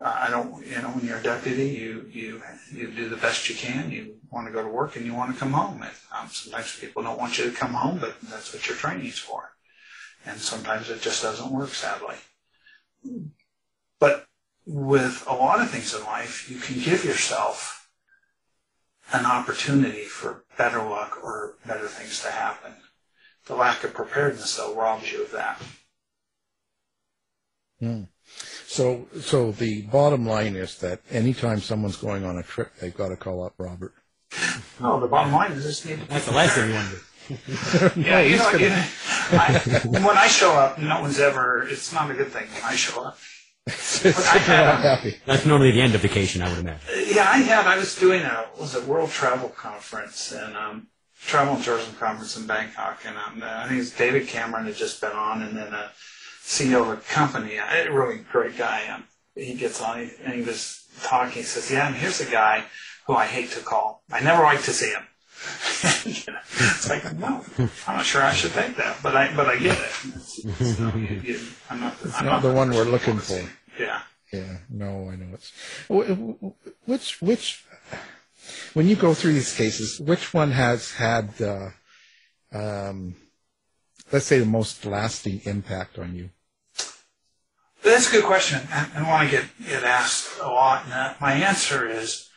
Uh, 0.00 0.14
I 0.14 0.30
don't, 0.30 0.64
you 0.66 0.76
know, 0.82 0.90
when 0.90 1.06
you're 1.06 1.18
a 1.18 1.22
deputy, 1.22 1.68
you 1.68 2.06
you 2.12 2.42
you 2.70 2.88
do 2.88 3.08
the 3.08 3.16
best 3.16 3.48
you 3.48 3.54
can. 3.54 3.90
You 3.90 4.16
want 4.30 4.46
to 4.46 4.52
go 4.52 4.62
to 4.62 4.68
work 4.68 4.94
and 4.96 5.06
you 5.06 5.14
want 5.14 5.32
to 5.32 5.40
come 5.40 5.52
home. 5.52 5.80
And, 5.80 5.90
um, 6.14 6.28
sometimes 6.28 6.78
people 6.78 7.02
don't 7.02 7.18
want 7.18 7.38
you 7.38 7.44
to 7.44 7.56
come 7.56 7.72
home, 7.72 7.98
but 7.98 8.20
that's 8.20 8.52
what 8.52 8.68
your 8.68 8.76
training's 8.76 9.18
for. 9.18 9.52
And 10.26 10.38
sometimes 10.38 10.90
it 10.90 11.00
just 11.00 11.22
doesn't 11.22 11.50
work, 11.50 11.70
sadly. 11.70 12.16
But 13.98 14.26
with 14.66 15.24
a 15.28 15.34
lot 15.34 15.60
of 15.60 15.70
things 15.70 15.94
in 15.94 16.02
life, 16.04 16.50
you 16.50 16.58
can 16.58 16.76
give 16.80 17.04
yourself 17.04 17.88
an 19.12 19.24
opportunity 19.24 20.04
for 20.04 20.44
better 20.58 20.78
luck 20.82 21.18
or 21.22 21.54
better 21.66 21.86
things 21.86 22.20
to 22.22 22.30
happen. 22.30 22.72
The 23.46 23.54
lack 23.54 23.84
of 23.84 23.94
preparedness, 23.94 24.56
though, 24.56 24.74
robs 24.74 25.12
you 25.12 25.22
of 25.22 25.30
that. 25.32 25.62
Mm. 27.80 28.08
So, 28.66 29.06
so 29.20 29.52
the 29.52 29.82
bottom 29.82 30.26
line 30.26 30.56
is 30.56 30.78
that 30.78 31.00
anytime 31.10 31.60
someone's 31.60 31.96
going 31.96 32.24
on 32.24 32.36
a 32.38 32.42
trip, 32.42 32.72
they've 32.80 32.96
got 32.96 33.08
to 33.08 33.16
call 33.16 33.44
up 33.44 33.54
Robert. 33.58 33.94
No, 34.80 34.98
the 34.98 35.06
bottom 35.06 35.32
line 35.32 35.52
is 35.52 35.64
this 35.64 35.84
need 35.84 36.00
to 36.00 36.08
That's 36.08 36.26
the 36.26 36.32
last 36.32 36.54
thing 36.56 36.68
you 36.70 36.74
want 36.74 36.88
to 36.90 37.94
do. 37.94 38.00
Yeah, 38.00 38.20
you 38.20 38.36
know, 38.36 38.44
gonna- 38.52 38.58
you 38.64 38.68
know, 38.70 38.84
I, 39.32 39.58
when 40.04 40.16
I 40.18 40.26
show 40.26 40.52
up, 40.52 40.78
no 40.78 41.00
one's 41.00 41.20
ever. 41.20 41.66
It's 41.68 41.92
not 41.92 42.10
a 42.10 42.14
good 42.14 42.28
thing 42.28 42.46
when 42.52 42.62
I 42.64 42.74
show 42.74 43.02
up. 43.04 43.18
It's- 43.66 44.28
I 44.28 44.38
they're 44.38 44.40
had 44.56 44.64
not 44.66 44.74
a- 44.84 44.88
happy. 44.96 45.20
That's 45.26 45.44
normally 45.46 45.72
the 45.72 45.80
end 45.80 45.94
of 45.94 46.00
vacation, 46.00 46.42
I 46.42 46.48
would 46.50 46.58
imagine. 46.58 46.86
Yeah, 47.14 47.28
I 47.28 47.38
had. 47.38 47.66
I 47.66 47.76
was 47.76 47.94
doing 47.96 48.22
a 48.22 48.46
was 48.58 48.74
a 48.74 48.82
World 48.82 49.10
Travel 49.10 49.48
Conference 49.48 50.32
and 50.32 50.56
um, 50.56 50.86
Travel 51.26 51.54
and 51.56 51.64
Tourism 51.64 51.94
Conference 51.96 52.36
in 52.36 52.46
Bangkok, 52.46 53.00
and 53.06 53.16
um, 53.16 53.42
I 53.42 53.66
think 53.68 53.80
it's 53.80 53.90
David 53.90 54.28
Cameron 54.28 54.66
had 54.66 54.76
just 54.76 55.00
been 55.00 55.12
on, 55.12 55.42
and 55.42 55.56
then 55.56 55.72
a 55.74 55.90
CEO 56.44 56.82
of 56.82 56.88
a 56.90 56.96
company, 57.12 57.56
a 57.56 57.90
really 57.90 58.18
great 58.30 58.56
guy. 58.56 58.86
Um, 58.88 59.04
he 59.34 59.54
gets 59.54 59.80
on 59.82 60.10
and 60.24 60.34
he 60.34 60.42
was 60.42 60.84
talking. 61.02 61.38
He 61.38 61.42
says, 61.42 61.70
"Yeah, 61.70 61.88
and 61.88 61.96
here's 61.96 62.20
a 62.20 62.30
guy 62.30 62.64
who 63.06 63.14
I 63.14 63.26
hate 63.26 63.50
to 63.52 63.60
call. 63.60 64.04
I 64.12 64.20
never 64.20 64.42
like 64.44 64.62
to 64.62 64.72
see 64.72 64.90
him." 64.90 65.02
It's 65.84 66.88
like, 66.88 67.14
no, 67.16 67.44
I'm 67.86 67.96
not 67.96 68.04
sure 68.06 68.22
I 68.22 68.32
should 68.32 68.52
think 68.52 68.76
that, 68.76 68.98
but 69.02 69.14
I 69.16 69.34
but 69.34 69.46
I 69.46 69.58
get 69.58 69.78
it. 69.78 69.90
It's, 70.14 70.44
it's, 70.44 70.78
no, 70.80 70.94
you, 70.96 71.20
you, 71.22 71.40
I'm 71.70 71.80
not. 71.80 71.94
It's 72.04 72.18
I'm 72.18 72.26
not 72.26 72.42
the 72.42 72.52
one 72.52 72.70
we're 72.70 72.84
looking 72.84 73.18
for. 73.18 73.40
Yeah. 73.78 74.00
Yeah, 74.32 74.58
no, 74.70 75.08
I 75.10 75.16
know 75.16 75.28
it's. 75.34 75.52
wh- 75.88 76.10
wh- 76.10 76.88
Which, 76.88 77.22
which, 77.22 77.64
when 78.74 78.88
you 78.88 78.96
go 78.96 79.14
through 79.14 79.34
these 79.34 79.54
cases, 79.54 80.00
which 80.00 80.34
one 80.34 80.50
has 80.50 80.92
had, 80.92 81.30
uh, 81.40 81.68
um, 82.52 83.14
let's 84.12 84.26
say, 84.26 84.38
the 84.40 84.46
most 84.46 84.84
lasting 84.84 85.42
impact 85.44 85.98
on 85.98 86.16
you? 86.16 86.30
That's 87.84 88.08
a 88.08 88.12
good 88.12 88.24
question, 88.24 88.60
and, 88.72 88.90
and 88.96 89.06
one 89.06 89.26
I 89.26 89.30
get, 89.30 89.44
get 89.64 89.84
asked 89.84 90.40
a 90.40 90.48
lot. 90.48 90.82
And 90.84 90.92
that, 90.92 91.20
my 91.20 91.32
answer 91.34 91.88
is 91.88 92.28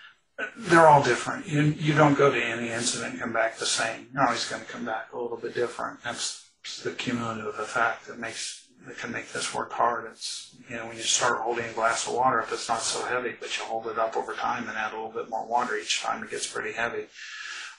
they're 0.58 0.88
all 0.88 1.04
different. 1.04 1.48
You, 1.48 1.62
you 1.62 1.94
don't 1.94 2.18
go 2.18 2.32
to 2.32 2.42
any 2.42 2.70
incident 2.70 3.14
and 3.14 3.22
come 3.22 3.34
back 3.34 3.58
the 3.58 3.66
same. 3.66 4.08
You're 4.14 4.26
always 4.26 4.48
going 4.48 4.64
to 4.64 4.68
come 4.68 4.86
back 4.86 5.12
a 5.14 5.20
little 5.20 5.38
bit 5.38 5.54
different. 5.54 6.04
That's 6.04 6.50
the 6.84 6.92
cumulative 6.92 7.60
effect 7.60 8.08
that 8.08 8.20
makes 8.20 8.66
that 8.88 8.98
can 8.98 9.12
make 9.12 9.32
this 9.34 9.54
work 9.54 9.74
hard. 9.74 10.10
It's 10.10 10.56
you 10.70 10.78
know 10.78 10.88
when 10.88 10.98
you 10.98 11.04
start 11.04 11.40
holding 11.40 11.66
a 11.66 11.74
glass 11.74 12.08
of 12.08 12.14
water, 12.14 12.40
if 12.40 12.54
it's 12.54 12.70
not 12.70 12.82
so 12.82 13.06
heavy, 13.06 13.36
but 13.40 13.58
you 13.58 13.64
hold 13.66 13.88
it 13.88 14.00
up 14.00 14.16
over 14.16 14.34
time 14.34 14.68
and 14.68 14.78
add 14.78 14.94
a 14.94 14.96
little 14.96 15.12
bit 15.12 15.30
more 15.30 15.46
water 15.46 15.76
each 15.76 16.02
time, 16.02 16.24
it 16.24 16.32
gets 16.32 16.48
pretty 16.48 16.72
heavy. 16.72 17.06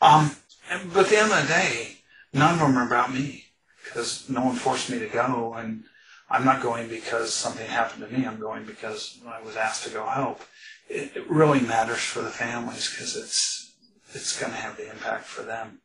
Um, 0.03 0.37
but 0.93 1.05
at 1.05 1.11
the 1.11 1.19
end 1.19 1.33
of 1.33 1.43
the 1.43 1.49
day, 1.49 1.97
none 2.33 2.55
of 2.55 2.61
them 2.61 2.77
are 2.77 2.87
about 2.87 3.13
me 3.13 3.47
because 3.85 4.29
no 4.29 4.45
one 4.45 4.57
forced 4.57 4.91
me 4.91 4.99
to 4.99 5.09
go 5.09 5.55
and. 5.55 5.85
I'm 6.33 6.45
not 6.45 6.63
going 6.63 6.89
because 6.89 7.35
something 7.35 7.67
happened 7.67 8.09
to 8.09 8.17
me. 8.17 8.25
I'm 8.25 8.39
going 8.39 8.65
because 8.65 9.19
I 9.27 9.43
was 9.43 9.57
asked 9.57 9.83
to 9.83 9.91
go 9.91 10.07
help. 10.07 10.41
It, 10.91 11.17
it 11.17 11.31
really 11.31 11.61
matters 11.61 12.01
for 12.01 12.21
the 12.21 12.31
families 12.31 12.91
because 12.91 13.17
it's 13.17 13.77
it's 14.13 14.39
going 14.41 14.53
to 14.53 14.59
have 14.59 14.77
the 14.77 14.91
impact 14.91 15.25
for 15.25 15.43
them. 15.43 15.81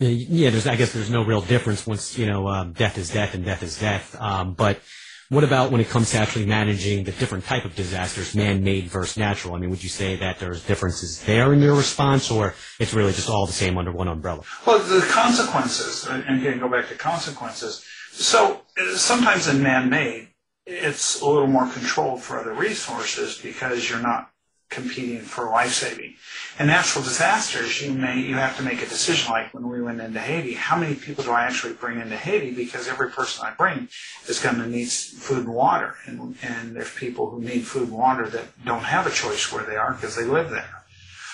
Yeah, 0.00 0.50
there's, 0.50 0.66
I 0.66 0.76
guess 0.76 0.92
there's 0.92 1.10
no 1.10 1.24
real 1.24 1.40
difference 1.40 1.86
once, 1.86 2.18
you 2.18 2.26
know, 2.26 2.48
um, 2.48 2.72
death 2.72 2.98
is 2.98 3.10
death 3.10 3.34
and 3.34 3.44
death 3.44 3.62
is 3.62 3.78
death. 3.78 4.16
Um, 4.20 4.54
but 4.54 4.80
what 5.28 5.44
about 5.44 5.70
when 5.70 5.80
it 5.80 5.88
comes 5.88 6.10
to 6.12 6.18
actually 6.18 6.46
managing 6.46 7.04
the 7.04 7.12
different 7.12 7.44
type 7.44 7.64
of 7.64 7.74
disasters, 7.74 8.34
man-made 8.34 8.84
versus 8.84 9.16
natural? 9.16 9.54
I 9.54 9.58
mean, 9.58 9.70
would 9.70 9.82
you 9.82 9.88
say 9.88 10.16
that 10.16 10.38
there's 10.38 10.64
differences 10.64 11.22
there 11.24 11.52
in 11.52 11.60
your 11.60 11.74
response, 11.74 12.30
or 12.30 12.54
it's 12.78 12.94
really 12.94 13.12
just 13.12 13.28
all 13.28 13.46
the 13.46 13.52
same 13.52 13.76
under 13.76 13.92
one 13.92 14.08
umbrella? 14.08 14.42
Well, 14.66 14.78
the 14.78 15.04
consequences, 15.10 16.06
and 16.08 16.40
again, 16.40 16.60
go 16.60 16.68
back 16.68 16.88
to 16.88 16.94
consequences. 16.94 17.84
So 18.12 18.62
uh, 18.80 18.96
sometimes 18.96 19.48
in 19.48 19.62
man-made, 19.62 20.27
it's 20.68 21.20
a 21.22 21.26
little 21.26 21.46
more 21.46 21.66
controlled 21.66 22.22
for 22.22 22.38
other 22.38 22.52
resources 22.52 23.38
because 23.38 23.88
you're 23.88 24.02
not 24.02 24.30
competing 24.68 25.20
for 25.20 25.48
life 25.48 25.72
saving. 25.72 26.14
In 26.60 26.66
natural 26.66 27.02
disasters, 27.02 27.80
you 27.80 27.92
may 27.92 28.20
you 28.20 28.34
have 28.34 28.54
to 28.58 28.62
make 28.62 28.82
a 28.82 28.86
decision. 28.86 29.32
Like 29.32 29.54
when 29.54 29.66
we 29.66 29.80
went 29.80 30.02
into 30.02 30.20
Haiti, 30.20 30.52
how 30.52 30.76
many 30.78 30.94
people 30.94 31.24
do 31.24 31.30
I 31.30 31.44
actually 31.44 31.72
bring 31.72 31.98
into 31.98 32.16
Haiti? 32.16 32.50
Because 32.50 32.86
every 32.86 33.10
person 33.10 33.46
I 33.46 33.54
bring 33.54 33.88
is 34.28 34.40
going 34.40 34.56
to 34.56 34.68
need 34.68 34.90
food 34.90 35.46
and 35.46 35.54
water, 35.54 35.94
and 36.04 36.36
and 36.42 36.76
there's 36.76 36.94
people 36.94 37.30
who 37.30 37.40
need 37.40 37.66
food 37.66 37.88
and 37.88 37.96
water 37.96 38.28
that 38.28 38.64
don't 38.66 38.84
have 38.84 39.06
a 39.06 39.10
choice 39.10 39.50
where 39.50 39.64
they 39.64 39.76
are 39.76 39.94
because 39.94 40.16
they 40.16 40.24
live 40.24 40.50
there. 40.50 40.84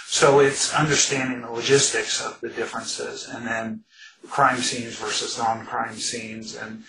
So 0.07 0.39
it's 0.39 0.73
understanding 0.73 1.41
the 1.41 1.51
logistics 1.51 2.25
of 2.25 2.41
the 2.41 2.51
differences, 2.51 3.29
and 3.29 3.45
then 3.45 3.83
crime 4.31 4.59
scenes 4.59 4.95
versus 4.97 5.37
non-crime 5.39 5.97
scenes, 5.97 6.55
and 6.55 6.85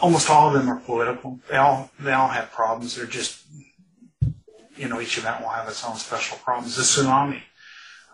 almost 0.00 0.30
all 0.30 0.48
of 0.48 0.54
them 0.54 0.68
are 0.68 0.80
political. 0.80 1.40
They 1.50 1.56
all 1.56 1.90
they 2.00 2.12
all 2.12 2.28
have 2.28 2.52
problems. 2.52 2.96
They're 2.96 3.06
just 3.06 3.44
you 4.76 4.88
know 4.88 5.00
each 5.00 5.18
event 5.18 5.40
will 5.40 5.48
have 5.48 5.68
its 5.68 5.84
own 5.84 5.96
special 5.96 6.38
problems. 6.38 6.76
The 6.76 6.82
tsunami, 6.82 7.42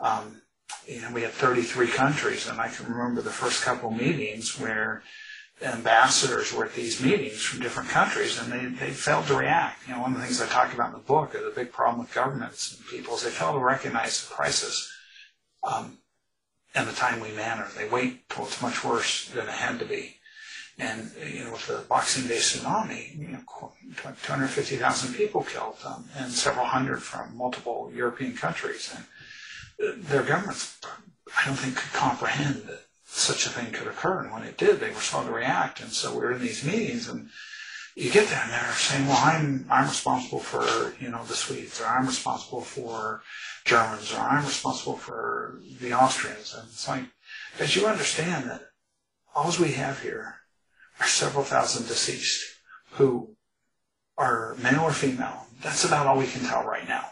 um, 0.01 0.43
you 0.87 1.01
know, 1.01 1.11
we 1.13 1.23
had 1.23 1.33
33 1.33 1.89
countries, 1.89 2.49
and 2.49 2.61
I 2.61 2.69
can 2.69 2.93
remember 2.93 3.23
the 3.23 3.31
first 3.31 3.63
couple 3.63 3.91
meetings 3.91 4.59
where 4.59 5.03
ambassadors 5.63 6.53
were 6.53 6.65
at 6.65 6.75
these 6.75 7.01
meetings 7.01 7.41
from 7.43 7.61
different 7.61 7.89
countries, 7.89 8.41
and 8.41 8.53
they, 8.53 8.67
they 8.67 8.91
failed 8.91 9.27
to 9.27 9.37
react. 9.37 9.87
You 9.87 9.95
know, 9.95 10.03
one 10.03 10.13
of 10.13 10.19
the 10.19 10.25
things 10.25 10.41
I 10.41 10.47
talk 10.47 10.75
about 10.75 10.89
in 10.89 10.95
the 10.95 10.99
book, 10.99 11.35
is 11.35 11.43
the 11.43 11.53
big 11.55 11.73
problem 11.73 12.01
with 12.01 12.15
governments 12.15 12.77
and 12.77 12.87
people, 12.89 13.15
is 13.15 13.23
they 13.23 13.31
fail 13.31 13.53
to 13.53 13.59
recognize 13.59 14.27
the 14.27 14.35
crisis 14.35 14.91
um, 15.63 15.99
in 16.75 16.89
a 16.89 16.93
timely 16.93 17.33
manner. 17.33 17.69
They 17.77 17.89
wait 17.89 18.29
till 18.29 18.45
it's 18.47 18.61
much 18.61 18.85
worse 18.85 19.29
than 19.29 19.47
it 19.47 19.55
had 19.55 19.79
to 19.79 19.85
be. 19.85 20.17
And 20.79 21.11
you 21.33 21.45
know, 21.45 21.53
with 21.53 21.67
the 21.67 21.85
Boxing 21.89 22.27
Day 22.29 22.39
tsunami, 22.39 23.19
you 23.19 23.29
know, 23.29 23.73
250,000 24.23 25.15
people 25.15 25.43
killed, 25.43 25.77
um, 25.85 26.09
and 26.17 26.33
several 26.33 26.65
hundred 26.65 27.03
from 27.03 27.37
multiple 27.37 27.93
European 27.95 28.35
countries, 28.35 28.95
and 28.95 29.05
uh, 29.87 30.09
their 30.09 30.23
governments, 30.23 30.79
I 31.39 31.47
don't 31.47 31.57
think, 31.57 31.77
could 31.77 31.93
comprehend 31.93 32.63
that 32.69 32.87
such 33.05 33.45
a 33.45 33.51
thing 33.51 33.73
could 33.73 33.87
occur. 33.87 34.23
And 34.23 34.33
when 34.33 34.45
it 34.45 34.57
did, 34.57 34.81
they 34.81 34.89
were 34.89 35.01
slow 35.01 35.25
to 35.25 35.31
react. 35.31 35.81
And 35.81 35.93
so 35.93 36.13
we 36.13 36.21
were 36.21 36.33
in 36.33 36.41
these 36.41 36.65
meetings, 36.65 37.09
and 37.09 37.29
you 37.95 38.11
get 38.11 38.29
there, 38.29 38.73
saying, 38.75 39.07
"Well, 39.07 39.21
I'm 39.23 39.67
I'm 39.71 39.89
responsible 39.89 40.41
for 40.41 40.95
you 40.99 41.11
know 41.11 41.23
the 41.25 41.35
Swedes, 41.35 41.81
or 41.81 41.87
I'm 41.87 42.07
responsible 42.07 42.63
for 42.63 43.23
Germans, 43.67 44.13
or 44.13 44.21
I'm 44.21 44.47
responsible 44.47 44.97
for 44.97 45.61
the 45.81 45.93
Austrians." 45.93 46.55
And 46.55 46.69
it's 46.69 46.89
like, 46.89 47.05
as 47.59 47.77
you 47.77 47.87
understand 47.87 48.49
that 48.49 48.71
all 49.35 49.53
we 49.61 49.73
have 49.73 50.01
here 50.01 50.37
are 51.03 51.09
several 51.09 51.45
thousand 51.45 51.89
deceased 51.89 52.45
who 52.93 53.35
are 54.17 54.55
male 54.63 54.83
or 54.83 54.93
female. 54.93 55.47
That's 55.63 55.85
about 55.85 56.07
all 56.07 56.19
we 56.19 56.27
can 56.27 56.45
tell 56.45 56.65
right 56.65 56.87
now. 56.87 57.05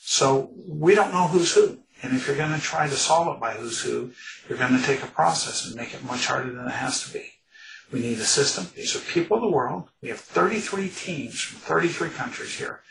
So 0.00 0.50
we 0.68 0.94
don't 0.94 1.12
know 1.12 1.26
who's 1.26 1.52
who. 1.52 1.78
And 2.02 2.14
if 2.14 2.26
you're 2.26 2.36
going 2.36 2.54
to 2.54 2.60
try 2.60 2.86
to 2.86 2.94
solve 2.94 3.34
it 3.34 3.40
by 3.40 3.54
who's 3.54 3.80
who, 3.80 4.12
you're 4.48 4.58
going 4.58 4.78
to 4.78 4.84
take 4.84 5.02
a 5.02 5.06
process 5.06 5.66
and 5.66 5.74
make 5.74 5.94
it 5.94 6.04
much 6.04 6.26
harder 6.26 6.52
than 6.52 6.66
it 6.66 6.72
has 6.72 7.04
to 7.04 7.12
be. 7.12 7.32
We 7.90 8.00
need 8.00 8.18
a 8.18 8.24
system. 8.24 8.66
These 8.76 8.94
are 8.94 9.00
people 9.00 9.36
of 9.36 9.42
the 9.42 9.50
world. 9.50 9.88
We 10.00 10.10
have 10.10 10.20
33 10.20 10.88
teams 10.90 11.40
from 11.40 11.58
33 11.60 12.10
countries 12.10 12.56
here. 12.56 12.82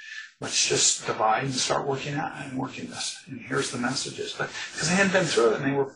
Let's 0.42 0.68
just 0.68 1.06
divide 1.06 1.44
and 1.44 1.54
start 1.54 1.88
working 1.88 2.16
out 2.16 2.34
and 2.38 2.58
working 2.58 2.90
this. 2.90 3.22
And 3.28 3.40
here's 3.40 3.72
the 3.72 3.78
messages. 3.78 4.36
But 4.38 4.50
because 4.74 4.90
they 4.90 4.96
hadn't 4.96 5.14
been 5.14 5.26
through 5.26 5.52
it 5.52 5.62
and 5.62 5.66
they 5.66 5.78
were 5.78 5.96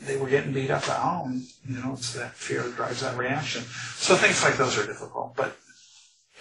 they 0.00 0.16
were 0.16 0.28
getting 0.28 0.52
beat 0.52 0.70
up 0.70 0.88
at 0.88 0.98
home, 0.98 1.46
you 1.66 1.76
know, 1.76 1.92
it's 1.94 2.12
that 2.14 2.34
fear 2.34 2.62
that 2.62 2.76
drives 2.76 3.00
that 3.00 3.16
reaction. 3.16 3.62
So 3.96 4.16
things 4.16 4.42
like 4.42 4.56
those 4.56 4.78
are 4.78 4.86
difficult, 4.86 5.36
but 5.36 5.56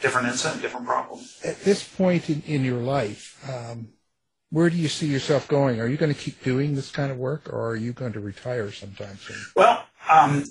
different 0.01 0.27
incident, 0.27 0.61
different 0.61 0.85
problem. 0.85 1.23
At 1.43 1.61
this 1.61 1.83
point 1.87 2.29
in, 2.29 2.41
in 2.45 2.65
your 2.65 2.81
life, 2.81 3.39
um, 3.49 3.89
where 4.49 4.69
do 4.69 4.77
you 4.77 4.87
see 4.87 5.07
yourself 5.07 5.47
going? 5.47 5.79
Are 5.79 5.87
you 5.87 5.97
going 5.97 6.13
to 6.13 6.19
keep 6.19 6.43
doing 6.43 6.75
this 6.75 6.91
kind 6.91 7.11
of 7.11 7.17
work, 7.17 7.51
or 7.51 7.69
are 7.69 7.75
you 7.75 7.93
going 7.93 8.13
to 8.13 8.19
retire 8.19 8.71
sometime 8.71 9.17
soon? 9.17 9.37
Well, 9.55 9.83
um, 10.09 10.43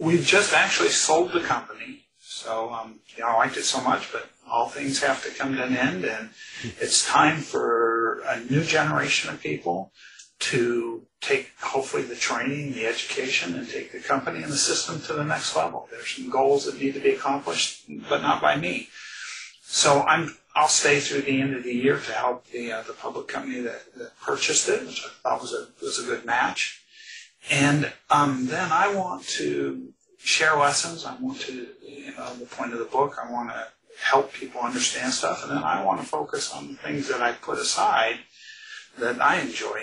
we've 0.00 0.24
just 0.24 0.52
actually 0.52 0.90
sold 0.90 1.32
the 1.32 1.40
company. 1.40 2.04
So, 2.18 2.70
um, 2.70 3.00
you 3.16 3.22
know, 3.22 3.30
I 3.30 3.36
liked 3.36 3.56
it 3.56 3.64
so 3.64 3.80
much, 3.80 4.12
but 4.12 4.28
all 4.50 4.68
things 4.68 5.02
have 5.02 5.24
to 5.24 5.30
come 5.30 5.56
to 5.56 5.64
an 5.64 5.76
end, 5.76 6.04
and 6.04 6.30
it's 6.78 7.06
time 7.06 7.38
for 7.38 8.20
a 8.26 8.40
new 8.40 8.62
generation 8.62 9.30
of 9.30 9.40
people 9.40 9.92
to 10.38 11.02
take 11.20 11.50
hopefully 11.60 12.02
the 12.02 12.14
training, 12.14 12.72
the 12.72 12.86
education, 12.86 13.54
and 13.54 13.68
take 13.68 13.92
the 13.92 14.00
company 14.00 14.42
and 14.42 14.52
the 14.52 14.56
system 14.56 15.00
to 15.02 15.12
the 15.12 15.24
next 15.24 15.56
level. 15.56 15.88
There's 15.90 16.08
some 16.08 16.30
goals 16.30 16.66
that 16.66 16.80
need 16.80 16.94
to 16.94 17.00
be 17.00 17.10
accomplished, 17.10 17.84
but 18.08 18.22
not 18.22 18.40
by 18.40 18.56
me. 18.56 18.88
So 19.62 20.02
I'm 20.02 20.36
I'll 20.54 20.68
stay 20.68 20.98
through 20.98 21.22
the 21.22 21.40
end 21.40 21.54
of 21.54 21.62
the 21.62 21.74
year 21.74 21.98
to 21.98 22.12
help 22.12 22.46
the 22.48 22.72
uh, 22.72 22.82
the 22.82 22.92
public 22.92 23.28
company 23.28 23.60
that, 23.60 23.94
that 23.96 24.18
purchased 24.20 24.68
it, 24.68 24.86
which 24.86 25.04
I 25.04 25.10
thought 25.22 25.42
was 25.42 25.52
a 25.52 25.68
was 25.82 25.98
a 25.98 26.06
good 26.06 26.24
match. 26.24 26.82
And 27.50 27.92
um, 28.10 28.46
then 28.46 28.70
I 28.72 28.94
want 28.94 29.24
to 29.38 29.88
share 30.18 30.56
lessons. 30.56 31.04
I 31.04 31.16
want 31.16 31.40
to, 31.42 31.68
you 31.82 32.12
know, 32.16 32.34
the 32.34 32.46
point 32.46 32.72
of 32.72 32.78
the 32.78 32.84
book. 32.84 33.16
I 33.22 33.30
want 33.30 33.50
to 33.50 33.68
help 34.02 34.32
people 34.32 34.60
understand 34.60 35.12
stuff, 35.12 35.42
and 35.42 35.52
then 35.52 35.64
I 35.64 35.84
want 35.84 36.00
to 36.00 36.06
focus 36.06 36.52
on 36.52 36.68
the 36.68 36.74
things 36.74 37.08
that 37.08 37.20
I 37.20 37.32
put 37.32 37.58
aside 37.58 38.18
that 38.98 39.20
I 39.20 39.40
enjoy. 39.40 39.82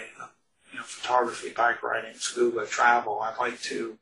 Photography, 0.86 1.50
bike 1.50 1.84
riding, 1.84 2.16
scuba, 2.16 2.66
travel. 2.66 3.20
I'd 3.22 3.38
like 3.40 3.62
to 3.64 3.98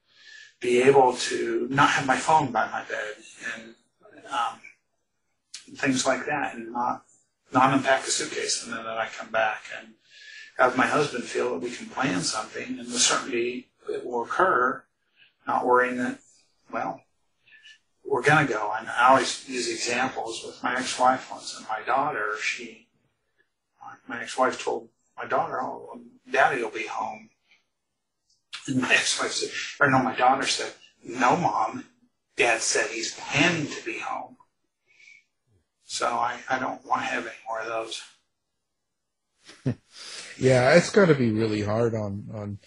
be 0.60 0.82
able 0.82 1.14
to 1.14 1.68
not 1.70 1.90
have 1.90 2.06
my 2.06 2.18
phone 2.18 2.52
by 2.52 2.70
my 2.70 2.84
bed 2.84 3.16
and 3.56 3.76
um, 4.32 4.60
things 5.76 6.06
like 6.06 6.26
that, 6.26 6.56
and 6.56 6.72
not 6.72 7.04
not 7.52 7.74
unpack 7.74 8.08
a 8.08 8.10
suitcase, 8.10 8.64
and 8.64 8.74
then 8.74 8.84
that 8.84 8.98
I 8.98 9.08
come 9.08 9.30
back 9.30 9.64
and 9.78 9.94
have 10.58 10.78
my 10.78 10.88
husband 10.88 11.24
feel 11.24 11.54
that 11.54 11.64
we 11.64 11.76
can 11.76 11.88
plan 11.88 12.22
something 12.22 12.80
and 12.80 12.88
the 12.88 13.00
certainty 13.00 13.68
it 13.90 14.06
will 14.06 14.24
occur, 14.24 14.84
not 15.48 15.66
worrying 15.66 15.98
that, 15.98 16.20
well, 16.72 17.02
we're 18.06 18.22
going 18.22 18.46
to 18.46 18.54
go. 18.54 18.74
And 18.78 18.88
I 18.88 19.10
always 19.10 19.48
use 19.48 19.70
examples 19.70 20.44
with 20.46 20.62
my 20.64 20.78
ex-wife 20.78 21.30
once 21.32 21.58
and 21.58 21.68
my 21.68 21.82
daughter. 21.86 22.36
She, 22.42 22.88
my 24.08 24.22
ex-wife 24.22 24.64
told 24.64 24.90
my 25.18 25.26
daughter, 25.26 25.62
oh, 25.62 26.00
daddy 26.32 26.62
will 26.64 26.72
be 26.72 26.88
home. 26.88 27.30
And 28.68 28.82
my 28.82 28.94
ex-wife 28.94 29.32
said, 29.32 29.50
or 29.80 29.92
no, 29.92 30.00
my 30.00 30.16
daughter 30.16 30.46
said, 30.48 30.72
no, 31.04 31.36
mom, 31.36 31.86
dad 32.38 32.62
said 32.62 32.90
he's 32.90 33.14
planning 33.16 33.68
to 33.68 33.86
be 33.86 34.00
home. 34.00 34.38
So 35.84 36.08
I, 36.08 36.40
I 36.50 36.60
don't 36.60 36.86
want 36.86 37.02
to 37.02 37.08
have 37.08 37.26
any 37.26 37.36
more 37.48 37.60
of 37.60 37.68
those. 37.68 38.02
yeah, 40.38 40.74
it's 40.74 40.90
got 40.90 41.08
to 41.08 41.16
be 41.16 41.32
really 41.32 41.62
hard 41.62 41.94
on 41.94 42.26
on 42.34 42.60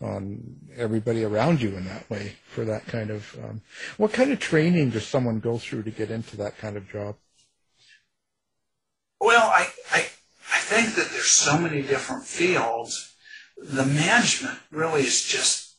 on 0.00 0.56
everybody 0.76 1.22
around 1.22 1.62
you 1.62 1.76
in 1.76 1.84
that 1.84 2.08
way 2.10 2.32
for 2.48 2.64
that 2.64 2.86
kind 2.86 3.10
of. 3.10 3.36
Um, 3.42 3.62
what 3.98 4.12
kind 4.12 4.32
of 4.32 4.40
training 4.40 4.90
does 4.90 5.06
someone 5.06 5.38
go 5.38 5.58
through 5.58 5.84
to 5.84 5.90
get 5.90 6.10
into 6.10 6.36
that 6.38 6.58
kind 6.58 6.76
of 6.76 6.88
job? 6.88 7.16
Well, 9.20 9.48
I, 9.48 9.68
I 9.92 10.06
think 10.72 10.94
that 10.96 11.10
there's 11.10 11.26
so 11.26 11.58
many 11.58 11.82
different 11.82 12.24
fields. 12.24 13.14
The 13.58 13.84
management 13.84 14.58
really 14.70 15.02
is 15.02 15.22
just, 15.22 15.74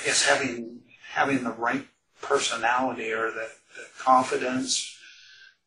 I 0.00 0.04
guess, 0.04 0.26
having 0.26 0.80
having 1.12 1.44
the 1.44 1.50
right 1.52 1.86
personality 2.22 3.12
or 3.12 3.30
the, 3.30 3.48
the 3.76 3.84
confidence. 3.98 4.96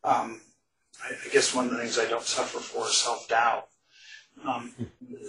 Um, 0.03 0.41
I, 1.03 1.13
I 1.25 1.29
guess 1.31 1.53
one 1.53 1.65
of 1.65 1.71
the 1.71 1.77
things 1.77 1.99
I 1.99 2.09
don't 2.09 2.23
suffer 2.23 2.59
for 2.59 2.88
is 2.88 2.97
self 2.97 3.27
doubt 3.27 3.67
um, 4.45 4.73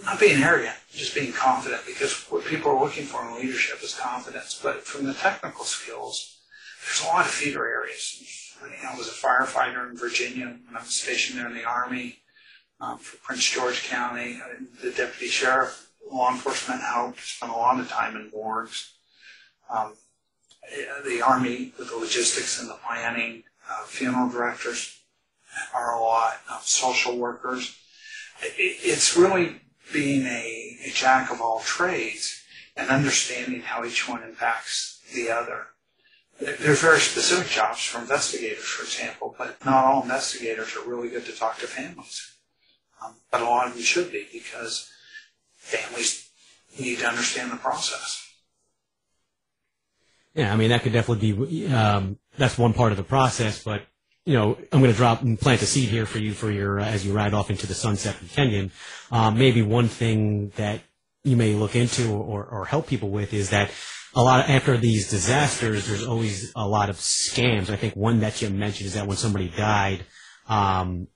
not 0.03 0.19
being 0.19 0.41
arrogant, 0.41 0.75
just 0.91 1.15
being 1.15 1.31
confident, 1.31 1.81
because 1.85 2.13
what 2.29 2.45
people 2.45 2.71
are 2.71 2.83
looking 2.83 3.05
for 3.05 3.25
in 3.25 3.35
leadership 3.35 3.83
is 3.83 3.93
confidence. 3.93 4.59
But 4.61 4.83
from 4.83 5.05
the 5.05 5.13
technical 5.13 5.63
skills, 5.63 6.39
there's 6.83 7.03
a 7.03 7.13
lot 7.13 7.25
of 7.25 7.31
feeder 7.31 7.65
areas. 7.65 8.53
I 8.63 8.97
was 8.97 9.07
a 9.07 9.11
firefighter 9.11 9.89
in 9.89 9.97
Virginia 9.97 10.45
when 10.45 10.75
I 10.75 10.79
was 10.79 10.95
stationed 10.95 11.37
there 11.37 11.47
in 11.47 11.53
the 11.53 11.65
Army 11.65 12.17
um, 12.79 12.97
for 12.97 13.17
Prince 13.17 13.49
George 13.49 13.83
County. 13.83 14.39
The 14.83 14.91
deputy 14.91 15.27
sheriff, 15.27 15.89
law 16.11 16.31
enforcement 16.31 16.81
helped, 16.81 17.21
spent 17.21 17.51
a 17.51 17.55
lot 17.55 17.79
of 17.79 17.89
time 17.89 18.15
in 18.15 18.31
morgues. 18.31 18.93
Um, 19.69 19.93
the 21.05 21.21
Army 21.21 21.73
with 21.77 21.89
the 21.89 21.97
logistics 21.97 22.59
and 22.59 22.69
the 22.69 22.77
planning, 22.85 23.43
uh, 23.69 23.85
funeral 23.85 24.29
directors 24.29 24.99
are 25.73 25.95
a 25.95 26.01
lot, 26.01 26.33
uh, 26.49 26.59
social 26.61 27.17
workers 27.17 27.77
it's 28.41 29.15
really 29.15 29.61
being 29.93 30.25
a, 30.25 30.77
a 30.85 30.91
jack 30.93 31.31
of 31.31 31.41
all 31.41 31.59
trades 31.61 32.43
and 32.75 32.89
understanding 32.89 33.61
how 33.61 33.85
each 33.85 34.07
one 34.07 34.23
impacts 34.23 35.01
the 35.13 35.29
other. 35.29 35.67
There 36.39 36.71
are 36.71 36.75
very 36.75 36.99
specific 36.99 37.47
jobs 37.49 37.85
for 37.85 37.99
investigators, 37.99 38.65
for 38.65 38.83
example, 38.83 39.35
but 39.37 39.63
not 39.65 39.85
all 39.85 40.03
investigators 40.03 40.75
are 40.75 40.87
really 40.87 41.09
good 41.09 41.25
to 41.25 41.31
talk 41.31 41.59
to 41.59 41.67
families. 41.67 42.34
Um, 43.03 43.15
but 43.31 43.41
a 43.41 43.45
lot 43.45 43.67
of 43.67 43.73
them 43.73 43.83
should 43.83 44.11
be 44.11 44.27
because 44.31 44.89
families 45.55 46.29
need 46.79 46.99
to 46.99 47.07
understand 47.07 47.51
the 47.51 47.57
process. 47.57 48.21
Yeah, 50.33 50.51
I 50.51 50.57
mean 50.57 50.69
that 50.69 50.83
could 50.83 50.93
definitely 50.93 51.31
be 51.31 51.67
um, 51.67 52.19
that's 52.37 52.57
one 52.57 52.73
part 52.73 52.91
of 52.91 52.97
the 52.97 53.03
process, 53.03 53.63
but 53.63 53.83
you 54.25 54.33
know, 54.33 54.57
I'm 54.71 54.79
going 54.79 54.91
to 54.91 54.97
drop 54.97 55.21
and 55.21 55.39
plant 55.39 55.61
a 55.61 55.65
seed 55.65 55.89
here 55.89 56.05
for 56.05 56.17
you 56.17 56.33
for 56.33 56.51
your 56.51 56.79
uh, 56.79 56.85
as 56.85 57.05
you 57.05 57.13
ride 57.13 57.33
off 57.33 57.49
into 57.49 57.67
the 57.67 57.75
sunset 57.75 58.15
from 58.15 58.27
Kenyon. 58.29 58.71
Um, 59.11 59.37
maybe 59.37 59.61
one 59.61 59.87
thing 59.87 60.51
that 60.55 60.81
you 61.23 61.35
may 61.37 61.53
look 61.53 61.75
into 61.75 62.11
or, 62.11 62.43
or 62.43 62.65
help 62.65 62.87
people 62.87 63.09
with 63.09 63.33
is 63.33 63.51
that 63.51 63.71
a 64.15 64.23
lot 64.23 64.43
of, 64.43 64.49
after 64.49 64.77
these 64.77 65.09
disasters, 65.09 65.87
there's 65.87 66.05
always 66.05 66.51
a 66.55 66.67
lot 66.67 66.89
of 66.89 66.95
scams. 66.97 67.69
I 67.69 67.75
think 67.75 67.95
one 67.95 68.21
that 68.21 68.41
you 68.41 68.49
mentioned 68.49 68.87
is 68.87 68.93
that 68.93 69.07
when 69.07 69.17
somebody 69.17 69.49
died, 69.49 70.05
um, 70.47 71.07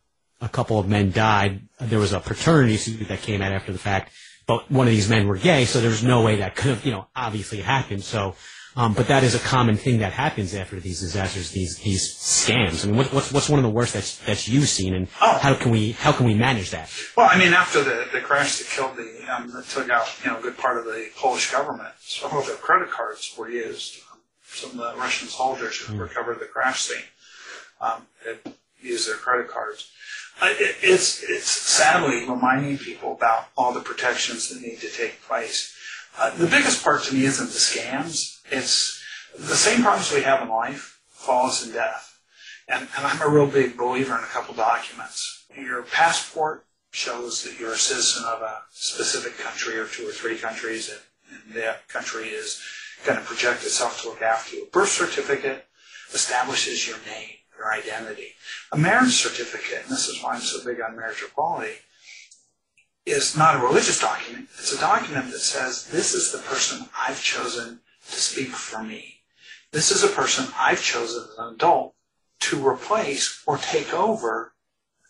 a 0.42 0.50
couple 0.50 0.80
of 0.80 0.88
men 0.88 1.12
died. 1.12 1.62
There 1.80 2.00
was 2.00 2.14
a 2.14 2.20
paternity 2.20 2.78
suit 2.78 3.08
that 3.08 3.22
came 3.22 3.42
out 3.42 3.52
after 3.52 3.72
the 3.72 3.80
fact, 3.80 4.12
but 4.48 4.70
one 4.72 4.88
of 4.88 4.92
these 4.92 5.10
men 5.10 5.28
were 5.28 5.38
gay, 5.38 5.66
so 5.66 5.82
there's 5.82 6.04
no 6.04 6.22
way 6.22 6.38
that 6.38 6.56
could 6.56 6.70
have, 6.70 6.86
you 6.86 6.92
know, 6.92 7.08
obviously 7.16 7.62
happened. 7.62 8.04
So 8.04 8.36
um, 8.76 8.94
but 8.94 9.08
that 9.08 9.24
is 9.24 9.36
a 9.36 9.40
common 9.40 9.78
thing 9.78 10.00
that 10.00 10.14
happens 10.14 10.54
after 10.54 10.80
these 10.80 11.02
disasters, 11.02 11.52
these 11.52 11.80
these 11.80 12.16
scams. 12.16 12.86
I 12.86 12.88
mean, 12.88 12.98
what, 12.98 13.12
what's 13.12 13.34
what's 13.34 13.50
one 13.50 13.60
of 13.60 13.64
the 13.64 13.70
worst 13.70 13.94
that's 13.94 14.20
that 14.20 14.48
you've 14.48 14.70
seen, 14.70 14.94
and 14.94 15.08
oh. 15.22 15.38
how 15.42 15.56
can 15.56 15.72
we 15.72 15.94
how 15.94 16.12
can 16.12 16.26
we 16.26 16.36
manage 16.36 16.72
that? 16.72 16.90
Well, 17.18 17.28
I 17.30 17.38
mean, 17.38 17.54
after 17.54 17.84
the, 17.84 18.08
the 18.14 18.22
crash 18.22 18.60
that 18.60 18.68
killed 18.68 18.96
the 18.96 19.36
um, 19.36 19.52
that 19.52 19.66
took 19.66 19.90
out 19.90 20.08
you 20.24 20.32
know 20.32 20.40
a 20.40 20.42
good 20.42 20.58
part 20.58 20.78
of 20.78 20.86
the 20.86 21.10
Polish 21.18 21.52
government, 21.52 21.90
some 22.00 22.32
of 22.38 22.46
their 22.46 22.56
credit 22.56 22.90
cards 22.90 23.34
were 23.38 23.50
used. 23.50 24.00
Some 24.46 24.72
of 24.72 24.78
the 24.78 24.94
Russian 24.98 25.28
soldiers 25.28 25.78
who 25.78 25.96
mm. 25.96 26.00
recovered 26.00 26.40
the 26.40 26.46
crash 26.46 26.84
scene 26.84 27.04
um, 27.82 28.08
used 28.82 29.10
their 29.10 29.18
credit 29.18 29.50
cards. 29.50 29.92
It, 30.42 30.78
it's 30.82 31.24
it's 31.24 31.50
sadly 31.50 32.26
reminding 32.28 32.78
people 32.78 33.14
about 33.14 33.48
all 33.58 33.74
the 33.74 33.82
protections 33.82 34.50
that 34.50 34.62
need 34.62 34.80
to 34.80 34.90
take 34.90 35.22
place. 35.22 35.76
Uh, 36.18 36.36
the 36.36 36.48
biggest 36.48 36.84
part 36.84 37.04
to 37.04 37.14
me 37.14 37.26
isn't 37.26 37.48
the 37.48 37.52
scams 37.52 38.40
it's 38.52 39.02
the 39.38 39.56
same 39.56 39.82
problems 39.82 40.12
we 40.12 40.22
have 40.22 40.42
in 40.42 40.50
life, 40.50 41.00
falls 41.08 41.64
and 41.64 41.74
death. 41.74 42.20
And, 42.68 42.88
and 42.98 43.06
I'm 43.06 43.22
a 43.22 43.30
real 43.30 43.48
big 43.48 43.78
believer 43.78 44.18
in 44.18 44.24
a 44.24 44.28
couple 44.28 44.54
documents. 44.54 45.46
Your 45.56 45.84
passport 45.84 46.66
shows 46.92 47.44
that 47.44 47.60
you're 47.60 47.74
a 47.74 47.78
citizen 47.78 48.24
of 48.26 48.42
a 48.42 48.62
specific 48.72 49.38
country 49.38 49.78
or 49.78 49.88
two 49.88 50.08
or 50.08 50.12
three 50.12 50.38
countries, 50.38 50.90
and, 50.90 51.00
and 51.48 51.56
that 51.56 51.88
country 51.88 52.30
is 52.30 52.62
going 53.06 53.20
to 53.20 53.26
project 53.26 53.64
itself 53.64 54.02
to 54.02 54.10
look 54.10 54.22
after 54.22 54.56
you. 54.56 54.64
A 54.64 54.68
birth 54.68 54.90
certificate 54.90 55.66
establishes 56.14 56.88
your 56.88 56.98
name, 57.06 57.36
your 57.60 57.72
identity. 57.72 58.30
A 58.72 58.78
marriage 58.78 59.14
certificate, 59.14 59.84
and 59.84 59.92
this 59.92 60.08
is 60.08 60.24
why 60.24 60.34
I'm 60.34 60.42
so 60.42 60.64
big 60.66 60.82
on 60.82 60.96
marriage 60.96 61.24
equality, 61.24 61.74
is 63.06 63.38
not 63.38 63.56
a 63.56 63.66
religious 63.66 64.00
document. 64.00 64.48
It's 64.58 64.74
a 64.74 64.80
document 64.80 65.32
that 65.32 65.40
says, 65.40 65.90
this 65.90 66.14
is 66.14 66.32
the 66.32 66.40
person 66.40 66.88
I've 67.00 67.22
chosen 67.22 67.82
to 68.10 68.16
speak 68.16 68.50
for 68.50 68.84
me. 68.84 69.22
This 69.72 69.92
is 69.92 70.04
a 70.04 70.08
person 70.08 70.48
I've 70.58 70.82
chosen 70.82 71.24
as 71.24 71.38
an 71.38 71.54
adult 71.54 71.94
to 72.42 72.68
replace 72.68 73.44
or 73.46 73.58
take 73.58 73.94
over 73.94 74.54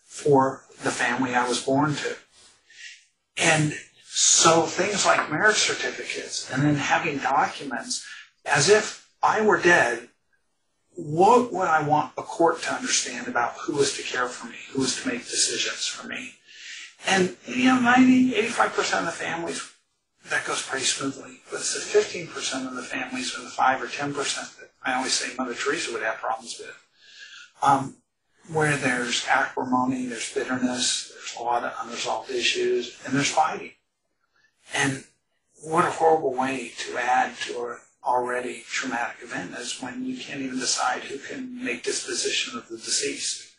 for 0.04 0.64
the 0.82 0.90
family 0.90 1.34
I 1.34 1.48
was 1.48 1.64
born 1.64 1.94
to. 1.94 2.16
And 3.36 3.74
so 4.04 4.62
things 4.62 5.06
like 5.06 5.30
marriage 5.30 5.56
certificates 5.56 6.50
and 6.50 6.62
then 6.62 6.74
having 6.74 7.18
documents 7.18 8.04
as 8.44 8.68
if 8.68 9.08
I 9.22 9.40
were 9.40 9.60
dead, 9.60 10.09
what 11.02 11.52
would 11.52 11.68
I 11.68 11.82
want 11.82 12.12
a 12.18 12.22
court 12.22 12.62
to 12.62 12.74
understand 12.74 13.26
about 13.26 13.54
who 13.54 13.78
is 13.80 13.96
to 13.96 14.02
care 14.02 14.28
for 14.28 14.46
me, 14.48 14.56
who 14.72 14.82
is 14.82 15.00
to 15.02 15.08
make 15.08 15.20
decisions 15.20 15.86
for 15.86 16.06
me? 16.06 16.34
And, 17.06 17.36
you 17.46 17.64
know, 17.64 17.80
90, 17.80 18.32
85% 18.32 19.00
of 19.00 19.06
the 19.06 19.12
families 19.12 19.72
that 20.28 20.44
goes 20.44 20.62
pretty 20.62 20.84
smoothly. 20.84 21.40
But 21.50 21.60
it's 21.60 21.92
the 21.92 21.98
15% 21.98 22.66
of 22.66 22.74
the 22.74 22.82
families 22.82 23.36
or 23.36 23.42
the 23.42 23.50
5 23.50 23.82
or 23.82 23.86
10% 23.86 24.14
that 24.58 24.70
I 24.84 24.94
always 24.94 25.12
say 25.12 25.34
Mother 25.36 25.54
Teresa 25.54 25.92
would 25.92 26.02
have 26.02 26.16
problems 26.16 26.58
with. 26.58 26.76
Um, 27.62 27.96
where 28.52 28.76
there's 28.76 29.26
acrimony, 29.28 30.06
there's 30.06 30.32
bitterness, 30.32 31.12
there's 31.14 31.36
a 31.38 31.42
lot 31.42 31.64
of 31.64 31.72
unresolved 31.82 32.30
issues, 32.30 32.98
and 33.04 33.14
there's 33.14 33.30
fighting. 33.30 33.72
And 34.74 35.04
what 35.62 35.84
a 35.84 35.90
horrible 35.90 36.34
way 36.34 36.72
to 36.78 36.98
add 36.98 37.36
to 37.46 37.66
an 37.66 37.76
already 38.04 38.64
traumatic 38.66 39.22
event 39.22 39.54
is 39.58 39.80
when 39.80 40.04
you 40.04 40.16
can't 40.16 40.40
even 40.40 40.58
decide 40.58 41.02
who 41.02 41.18
can 41.18 41.62
make 41.62 41.82
disposition 41.82 42.56
of 42.56 42.68
the 42.68 42.76
deceased 42.76 43.52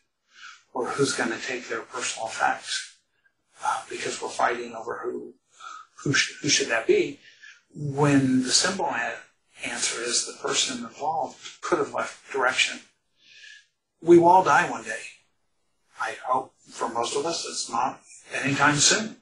or 0.74 0.88
who's 0.88 1.14
going 1.14 1.30
to 1.30 1.40
take 1.48 1.68
their 1.68 1.82
personal 1.82 2.28
effects 2.28 2.96
uh, 3.64 3.82
because 3.90 4.22
we're 4.22 4.30
fighting 4.30 4.74
over 4.74 5.00
who 5.04 5.34
who, 6.04 6.14
sh- 6.14 6.34
who 6.42 6.50
should 6.50 6.70
that 6.70 6.88
be? 6.88 7.20
When 7.76 8.44
the 8.44 8.52
simple 8.52 8.86
a- 8.86 9.16
answer 9.64 10.02
is 10.02 10.26
the 10.26 10.42
person 10.42 10.84
involved 10.84 11.62
could 11.62 11.78
have 11.78 11.94
left 11.94 12.32
direction. 12.32 12.80
We 14.02 14.18
will 14.18 14.30
all 14.30 14.44
die 14.44 14.70
one 14.70 14.84
day. 14.84 15.04
I 16.02 16.16
hope 16.26 16.54
for 16.68 16.90
most 16.90 17.16
of 17.16 17.26
us 17.26 17.46
it's 17.48 17.70
not 17.70 18.02
anytime 18.44 18.78
soon. 18.78 19.18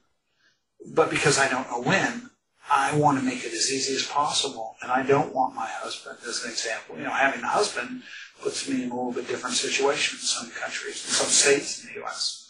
But 0.86 1.10
because 1.10 1.38
I 1.38 1.48
don't 1.50 1.70
know 1.70 1.82
when, 1.82 2.30
I 2.70 2.96
want 2.96 3.18
to 3.18 3.24
make 3.24 3.44
it 3.44 3.52
as 3.52 3.72
easy 3.72 3.94
as 3.94 4.04
possible. 4.04 4.76
And 4.80 4.92
I 4.92 5.02
don't 5.02 5.34
want 5.34 5.54
my 5.54 5.66
husband, 5.66 6.18
as 6.26 6.44
an 6.44 6.50
example, 6.50 6.96
you 6.96 7.02
know, 7.02 7.10
having 7.10 7.42
a 7.42 7.48
husband 7.48 8.02
puts 8.40 8.68
me 8.68 8.84
in 8.84 8.90
a 8.90 8.94
little 8.94 9.12
bit 9.12 9.26
different 9.26 9.56
situation 9.56 10.16
in 10.16 10.22
some 10.22 10.50
countries, 10.50 11.04
in 11.04 11.10
some 11.10 11.26
states 11.28 11.82
in 11.82 11.88
the 11.88 12.00
U.S. 12.00 12.48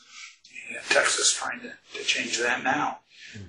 You 0.69 0.77
know, 0.77 0.83
Texas 0.91 1.33
trying 1.33 1.61
to, 1.61 1.73
to 1.99 2.05
change 2.05 2.39
that 2.39 2.63
now. 2.63 2.99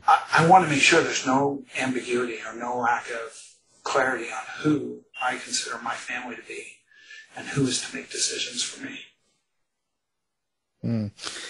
I, 0.08 0.22
I 0.40 0.48
want 0.48 0.64
to 0.64 0.70
make 0.70 0.82
sure 0.82 1.04
there's 1.04 1.26
no 1.26 1.64
ambiguity 1.78 2.38
or 2.48 2.56
no 2.56 2.78
lack 2.78 3.10
of 3.10 3.38
clarity 3.84 4.26
on 4.26 4.44
who 4.62 5.02
I 5.22 5.38
consider 5.38 5.78
my 5.84 5.94
family 5.94 6.36
to 6.36 6.44
be 6.44 6.64
and 7.36 7.48
who 7.48 7.66
is 7.66 7.82
to 7.90 7.96
make 7.96 8.12
decisions 8.12 8.64
for 8.64 8.86
me. 8.86 9.00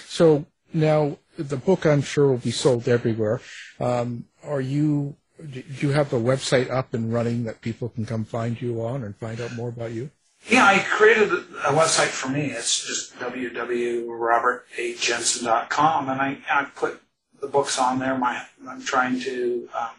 So 0.07 0.45
now 0.74 1.17
the 1.38 1.57
book, 1.57 1.86
I'm 1.86 2.01
sure, 2.01 2.28
will 2.28 2.38
be 2.38 2.51
sold 2.51 2.88
everywhere. 2.88 3.41
Um, 3.80 4.26
are 4.44 4.62
you? 4.62 5.16
Do 5.50 5.64
you 5.80 5.89
have 5.89 6.10
the 6.10 6.20
website 6.20 6.70
up 6.70 6.94
and 6.94 7.12
running 7.12 7.46
that 7.46 7.62
people 7.62 7.89
can 7.89 8.06
come 8.06 8.26
find 8.26 8.62
you 8.62 8.84
on 8.84 9.04
and 9.04 9.16
find 9.16 9.42
out 9.42 9.54
more 9.54 9.70
about 9.70 9.92
you? 9.92 10.12
Yeah, 10.50 10.66
I 10.66 10.80
created 10.80 11.32
a 11.32 11.44
a 11.64 11.72
website 11.74 12.08
for 12.08 12.30
me. 12.30 12.48
It's 12.48 12.84
just 12.86 13.16
www.robertajensen.com, 13.20 16.10
and 16.10 16.22
I, 16.22 16.39
I 16.50 16.64
put 16.76 17.00
the 17.39 17.48
books 17.48 17.78
on 17.78 18.00
there. 18.00 18.18
My 18.18 18.44
I'm 18.68 18.84
trying 18.84 19.20
to 19.22 19.70
um, 19.78 19.92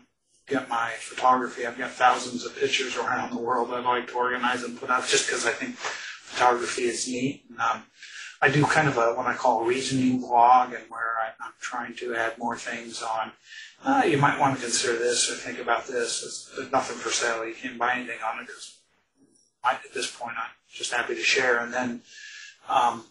get 0.48 0.68
my 0.68 0.90
photography. 0.98 1.64
I've 1.66 1.78
got 1.78 1.92
thousands 1.92 2.44
of 2.44 2.58
pictures 2.58 2.96
around 2.96 3.32
the 3.32 3.38
world 3.38 3.72
I'd 3.72 3.84
like 3.84 4.08
to 4.08 4.14
organize 4.14 4.64
and 4.64 4.76
put 4.78 4.90
out, 4.90 5.06
just 5.06 5.26
because 5.26 5.46
I 5.46 5.52
think 5.52 5.76
photography 5.76 6.82
is 6.82 7.06
neat. 7.06 7.44
And, 7.48 7.60
um, 7.60 7.84
I 8.40 8.48
do 8.48 8.64
kind 8.64 8.88
of 8.88 8.96
a 8.96 9.14
what 9.14 9.26
I 9.26 9.34
call 9.34 9.62
a 9.62 9.66
reasoning 9.66 10.20
blog, 10.20 10.72
and 10.72 10.82
where 10.88 11.14
I, 11.22 11.28
I'm 11.44 11.52
trying 11.60 11.94
to 11.96 12.16
add 12.16 12.38
more 12.38 12.56
things 12.56 13.02
on. 13.02 13.30
Uh, 13.84 14.02
you 14.06 14.16
might 14.16 14.38
want 14.38 14.54
to 14.54 14.62
consider 14.62 14.96
this 14.96 15.30
or 15.30 15.34
think 15.34 15.58
about 15.58 15.86
this. 15.86 16.22
It's, 16.22 16.52
there's 16.56 16.70
nothing 16.70 16.96
for 16.96 17.10
sale. 17.10 17.44
You 17.46 17.54
can't 17.54 17.78
buy 17.78 17.94
anything 17.94 18.18
on 18.24 18.40
it 18.40 18.46
because 18.46 18.78
at 19.64 19.80
this 19.94 20.10
point, 20.10 20.36
I'm 20.38 20.50
just 20.72 20.92
happy 20.92 21.14
to 21.14 21.22
share. 21.22 21.58
And 21.58 21.72
then 21.72 22.02
um, 22.68 23.04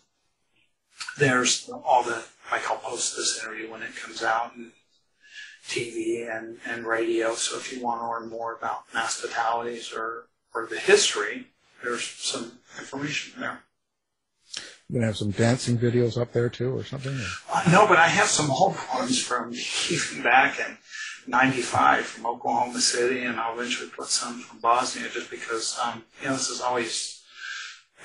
there's 1.17 1.69
all 1.69 2.03
the 2.03 2.23
like 2.51 2.69
I'll 2.69 2.77
post 2.77 3.15
this 3.15 3.41
interview 3.41 3.71
when 3.71 3.81
it 3.81 3.95
comes 3.95 4.23
out 4.23 4.55
and 4.55 4.71
TV 5.67 6.29
and, 6.29 6.57
and 6.65 6.85
radio. 6.85 7.33
So 7.35 7.57
if 7.57 7.71
you 7.71 7.81
want 7.81 8.01
to 8.01 8.07
learn 8.07 8.29
more 8.29 8.53
about 8.53 8.83
mass 8.93 9.21
fatalities 9.21 9.93
or, 9.95 10.25
or 10.53 10.67
the 10.67 10.79
history, 10.79 11.47
there's 11.81 12.03
some 12.03 12.59
information 12.77 13.39
there. 13.39 13.61
You 14.91 14.95
gonna 14.97 15.05
have 15.07 15.15
some 15.17 15.31
dancing 15.31 15.77
videos 15.77 16.19
up 16.21 16.33
there 16.33 16.49
too, 16.49 16.77
or 16.77 16.83
something? 16.83 17.13
or- 17.17 17.25
Uh, 17.53 17.71
no, 17.71 17.87
but 17.87 17.97
I 17.97 18.07
have 18.09 18.27
some 18.27 18.51
old 18.51 18.75
ones 18.93 19.23
from 19.23 19.53
even 19.89 20.21
back 20.31 20.59
in 20.59 20.77
'95 21.27 22.05
from 22.05 22.25
Oklahoma 22.25 22.81
City, 22.81 23.23
and 23.23 23.39
I'll 23.39 23.57
eventually 23.57 23.89
put 23.89 24.07
some 24.07 24.41
from 24.41 24.59
Bosnia, 24.59 25.07
just 25.09 25.31
because 25.31 25.79
um, 25.81 26.03
you 26.21 26.27
know 26.27 26.33
this 26.33 26.49
is 26.49 26.59
always 26.59 27.23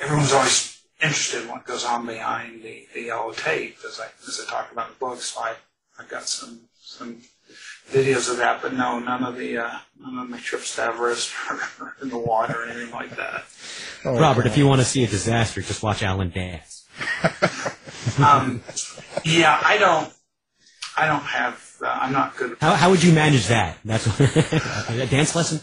everyone's 0.01 0.33
always 0.33 0.81
interested 1.03 1.43
in 1.43 1.49
what 1.49 1.65
goes 1.67 1.85
on 1.85 2.07
behind 2.07 2.63
the, 2.63 2.87
the 2.95 3.03
yellow 3.03 3.33
tape, 3.33 3.79
as 3.85 3.99
I 3.99 4.07
as 4.29 4.41
I 4.47 4.49
talk 4.49 4.71
about 4.71 4.87
in 4.87 4.93
the 4.93 4.99
book. 5.01 5.21
So 5.21 5.41
I 5.41 5.55
I've 5.99 6.09
got 6.09 6.29
some 6.29 6.61
some 6.81 7.21
videos 7.91 8.31
of 8.31 8.37
that, 8.37 8.63
but 8.63 8.75
no, 8.75 9.01
none 9.01 9.25
of 9.25 9.37
the 9.37 9.59
uh, 9.59 9.79
none 9.99 10.19
of 10.21 10.31
my 10.31 10.39
trips 10.39 10.77
to 10.77 10.85
Everest 10.85 11.33
or 11.81 11.97
in 12.01 12.11
the 12.11 12.19
water 12.19 12.63
or 12.63 12.67
anything 12.67 12.93
like 12.95 13.17
that. 13.17 13.43
Oh, 14.05 14.17
Robert, 14.21 14.43
okay. 14.43 14.51
if 14.51 14.57
you 14.57 14.69
want 14.69 14.81
to 14.81 14.85
see 14.85 15.03
a 15.03 15.09
disaster, 15.09 15.63
just 15.63 15.83
watch 15.83 16.05
Alan 16.05 16.31
dance. 16.31 16.76
Um, 18.19 18.63
yeah, 19.25 19.61
I 19.63 19.77
don't 19.77 20.11
I 20.97 21.07
don't 21.07 21.21
have 21.21 21.63
uh, 21.83 21.99
I'm 22.01 22.13
not 22.13 22.37
good. 22.37 22.57
How, 22.61 22.75
how 22.75 22.91
would 22.91 23.03
you 23.03 23.13
manage 23.13 23.49
that? 23.49 23.79
That's 23.85 24.07
a 24.91 25.07
dance 25.07 25.35
lesson. 25.37 25.61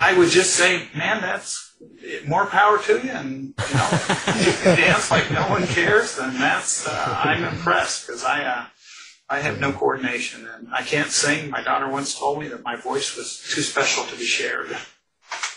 I 0.00 0.16
would 0.18 0.28
just 0.28 0.54
say, 0.54 0.88
man, 0.94 1.22
that's 1.22 1.74
more 2.26 2.46
power 2.46 2.78
to 2.78 2.92
you, 2.94 3.10
and 3.10 3.54
you 3.70 3.74
know, 3.74 3.90
you 4.38 4.52
can 4.52 4.76
dance 4.76 5.10
like 5.10 5.30
no 5.30 5.48
one 5.48 5.66
cares. 5.66 6.16
Then 6.16 6.34
that's 6.34 6.86
uh, 6.86 7.20
I'm 7.24 7.44
impressed 7.44 8.06
because 8.06 8.24
I 8.24 8.44
uh, 8.44 8.66
I 9.28 9.40
have 9.40 9.58
no 9.58 9.72
coordination 9.72 10.46
and 10.46 10.68
I 10.72 10.82
can't 10.82 11.10
sing. 11.10 11.50
My 11.50 11.62
daughter 11.62 11.88
once 11.88 12.18
told 12.18 12.40
me 12.40 12.48
that 12.48 12.62
my 12.62 12.76
voice 12.76 13.16
was 13.16 13.42
too 13.50 13.62
special 13.62 14.04
to 14.04 14.16
be 14.16 14.24
shared. 14.24 14.76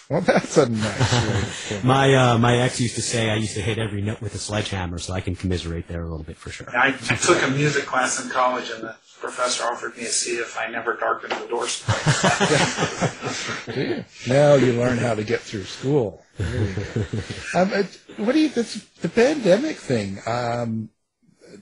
Well, 0.10 0.22
that's 0.22 0.56
a 0.56 0.70
nice 0.70 1.14
way 1.28 1.42
to 1.42 1.48
put 1.68 1.78
it. 1.80 1.84
My 1.84 2.16
uh, 2.16 2.38
my 2.38 2.60
ex 2.60 2.80
used 2.80 2.96
to 2.96 3.02
say 3.02 3.30
I 3.30 3.36
used 3.36 3.56
to 3.56 3.62
hit 3.62 3.78
every 3.78 4.02
note 4.02 4.22
with 4.22 4.34
a 4.36 4.38
sledgehammer, 4.38 5.00
so 5.00 5.14
I 5.14 5.20
can 5.20 5.36
commiserate 5.36 5.90
there 5.90 6.02
a 6.02 6.08
little 6.08 6.24
bit 6.24 6.38
for 6.38 6.50
sure. 6.50 6.70
I, 6.70 6.96
I 7.10 7.16
took 7.16 7.44
a 7.44 7.50
music 7.50 7.86
class 7.86 8.24
in 8.24 8.30
college, 8.30 8.70
and 8.70 8.84
the 8.84 8.96
professor 9.20 9.66
offered 9.66 9.98
me 9.98 10.04
a 10.04 10.08
seat 10.08 10.40
if 10.40 10.58
I 10.58 10.68
never 10.68 10.96
darkened 10.96 11.34
the 11.34 11.48
door. 11.48 11.68
Now 14.28 14.56
you 14.56 14.74
learn 14.74 14.98
how 14.98 15.14
to 15.14 15.26
get 15.26 15.42
through 15.42 15.66
school. 15.66 16.24
There 16.38 16.64
you 16.64 16.74
go. 16.74 17.60
Um, 17.60 17.74
it, 17.74 18.00
what 18.16 18.32
do 18.32 18.40
you? 18.40 18.48
This, 18.48 18.86
the 19.02 19.10
pandemic 19.10 19.76
thing. 19.76 20.20
Um, 20.26 20.90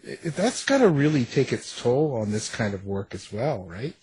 it, 0.04 0.36
that's 0.36 0.64
got 0.64 0.78
to 0.80 0.90
really 0.90 1.26
take 1.26 1.52
its 1.52 1.82
toll 1.82 2.16
on 2.16 2.32
this 2.32 2.48
kind 2.54 2.76
of 2.76 2.86
work 2.86 3.16
as 3.16 3.34
well, 3.34 3.64
right? 3.64 3.96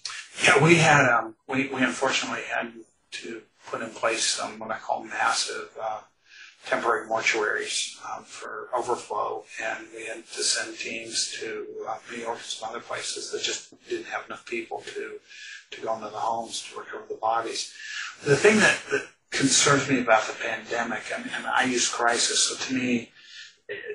Yeah, 0.43 0.63
we 0.63 0.77
had 0.77 1.09
um, 1.09 1.37
we 1.49 1.69
we 1.69 1.83
unfortunately 1.83 2.43
had 2.53 2.73
to 3.13 3.43
put 3.73 3.83
in 3.83 3.91
place 3.91 4.23
some 4.23 4.59
what 4.59 4.71
I 4.71 4.79
call 4.79 5.03
massive 5.05 5.71
uh, 5.83 6.01
temporary 6.67 7.09
mortuaries 7.09 7.97
um, 8.05 8.23
for 8.25 8.69
overflow, 8.77 9.45
and 9.65 9.87
we 9.97 10.07
had 10.07 10.27
to 10.27 10.43
send 10.43 10.77
teams 10.79 11.35
to 11.41 11.67
uh, 11.89 11.97
New 12.11 12.19
York 12.19 12.37
and 12.37 12.45
some 12.45 12.69
other 12.69 12.81
places 12.81 13.33
that 13.33 13.43
just 13.43 13.75
didn't 13.89 14.07
have 14.07 14.27
enough 14.27 14.45
people 14.47 14.85
to 14.95 15.19
to 15.71 15.81
go 15.81 15.95
into 15.95 16.11
the 16.11 16.19
homes 16.19 16.63
to 16.69 16.79
recover 16.79 17.05
the 17.09 17.15
bodies. 17.15 17.73
The 18.25 18.37
thing 18.37 18.59
that, 18.59 18.77
that 18.91 19.07
concerns 19.31 19.89
me 19.89 20.01
about 20.01 20.25
the 20.25 20.35
pandemic, 20.35 21.05
and, 21.17 21.25
and 21.35 21.47
I 21.47 21.65
use 21.65 21.89
crisis, 21.89 22.49
so 22.49 22.57
to 22.67 22.75
me, 22.75 23.11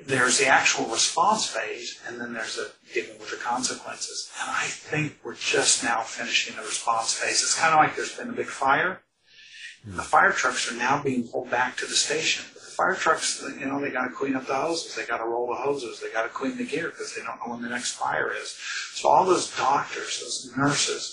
there's 0.04 0.38
the 0.38 0.46
actual 0.46 0.86
response 0.86 1.46
phase, 1.46 2.00
and 2.08 2.20
then 2.20 2.32
there's 2.32 2.56
the 2.56 2.72
dealing 2.92 3.16
with 3.20 3.30
the 3.30 3.36
consequences. 3.36 4.28
And 4.40 4.50
I 4.50 4.64
think 4.64 5.18
we're 5.22 5.36
just 5.36 5.84
now 5.84 6.00
finishing 6.00 6.56
the 6.56 6.62
response 6.62 7.14
phase. 7.14 7.42
It's 7.44 7.56
kind 7.56 7.72
of 7.72 7.78
like 7.78 7.94
there's 7.94 8.16
been 8.16 8.30
a 8.30 8.32
big 8.32 8.46
fire. 8.46 9.02
The 9.84 10.02
fire 10.02 10.32
trucks 10.32 10.70
are 10.70 10.76
now 10.76 11.02
being 11.02 11.28
pulled 11.28 11.50
back 11.50 11.76
to 11.78 11.86
the 11.86 11.94
station. 11.94 12.44
The 12.54 12.60
fire 12.60 12.94
trucks, 12.94 13.42
you 13.58 13.66
know, 13.66 13.80
they 13.80 13.90
got 13.90 14.04
to 14.08 14.14
clean 14.14 14.36
up 14.36 14.46
the 14.46 14.54
hoses. 14.54 14.94
They 14.94 15.06
got 15.06 15.18
to 15.18 15.24
roll 15.24 15.46
the 15.46 15.54
hoses. 15.54 16.00
They 16.00 16.10
got 16.10 16.24
to 16.24 16.28
clean 16.28 16.56
the 16.56 16.64
gear 16.64 16.90
because 16.90 17.14
they 17.14 17.22
don't 17.22 17.38
know 17.38 17.52
when 17.52 17.62
the 17.62 17.68
next 17.68 17.92
fire 17.92 18.32
is. 18.32 18.56
So 18.94 19.08
all 19.08 19.24
those 19.24 19.56
doctors, 19.56 20.20
those 20.20 20.52
nurses, 20.56 21.10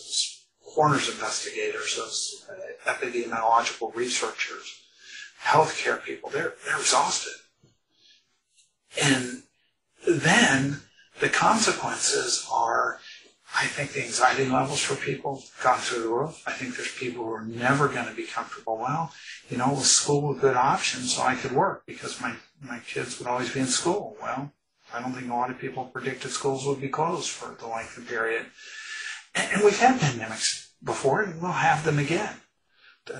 those 0.64 0.74
coroner's 0.74 1.10
investigators, 1.10 1.96
those 1.96 2.46
uh, 2.50 2.92
epidemiological 2.92 3.96
researchers, 3.96 4.82
healthcare 5.42 6.04
people, 6.04 6.30
they're, 6.30 6.54
they're 6.66 6.80
exhausted. 6.80 7.34
And 9.02 9.44
then 10.08 10.82
the 11.20 11.30
consequences 11.30 12.48
are, 12.52 13.00
I 13.58 13.68
think 13.68 13.94
the 13.94 14.04
anxiety 14.04 14.50
levels 14.50 14.82
for 14.82 14.96
people 14.96 15.36
have 15.38 15.64
gone 15.64 15.80
through 15.80 16.04
the 16.04 16.10
roof. 16.10 16.44
I 16.46 16.52
think 16.52 16.76
there's 16.76 16.94
people 16.94 17.24
who 17.24 17.32
are 17.32 17.46
never 17.46 17.88
going 17.88 18.08
to 18.08 18.14
be 18.14 18.26
comfortable. 18.26 18.78
Well, 18.78 19.14
you 19.50 19.58
know, 19.58 19.70
with 19.70 19.86
school 19.86 20.36
a 20.36 20.40
good 20.40 20.58
option, 20.58 21.02
so 21.02 21.22
I 21.22 21.36
could 21.36 21.54
work 21.54 21.84
because 21.86 22.20
my, 22.20 22.36
my 22.62 22.80
kids 22.80 23.18
would 23.18 23.28
always 23.28 23.54
be 23.54 23.62
in 23.62 23.68
school. 23.68 24.18
Well, 24.22 24.52
I 24.94 25.02
don't 25.02 25.14
think 25.14 25.32
a 25.32 25.34
lot 25.34 25.52
of 25.52 25.58
people 25.58 25.86
predicted 25.86 26.32
schools 26.32 26.66
would 26.66 26.82
be 26.82 26.90
closed 26.90 27.30
for 27.30 27.56
the 27.56 27.68
length 27.68 27.98
of 27.98 28.08
period. 28.08 28.46
And, 29.34 29.50
and 29.54 29.64
we've 29.64 29.80
had 29.80 30.02
pandemics 30.02 30.72
before, 30.84 31.22
and 31.22 31.42
we'll 31.42 31.52
have 31.52 31.86
them 31.86 31.98
again. 31.98 32.36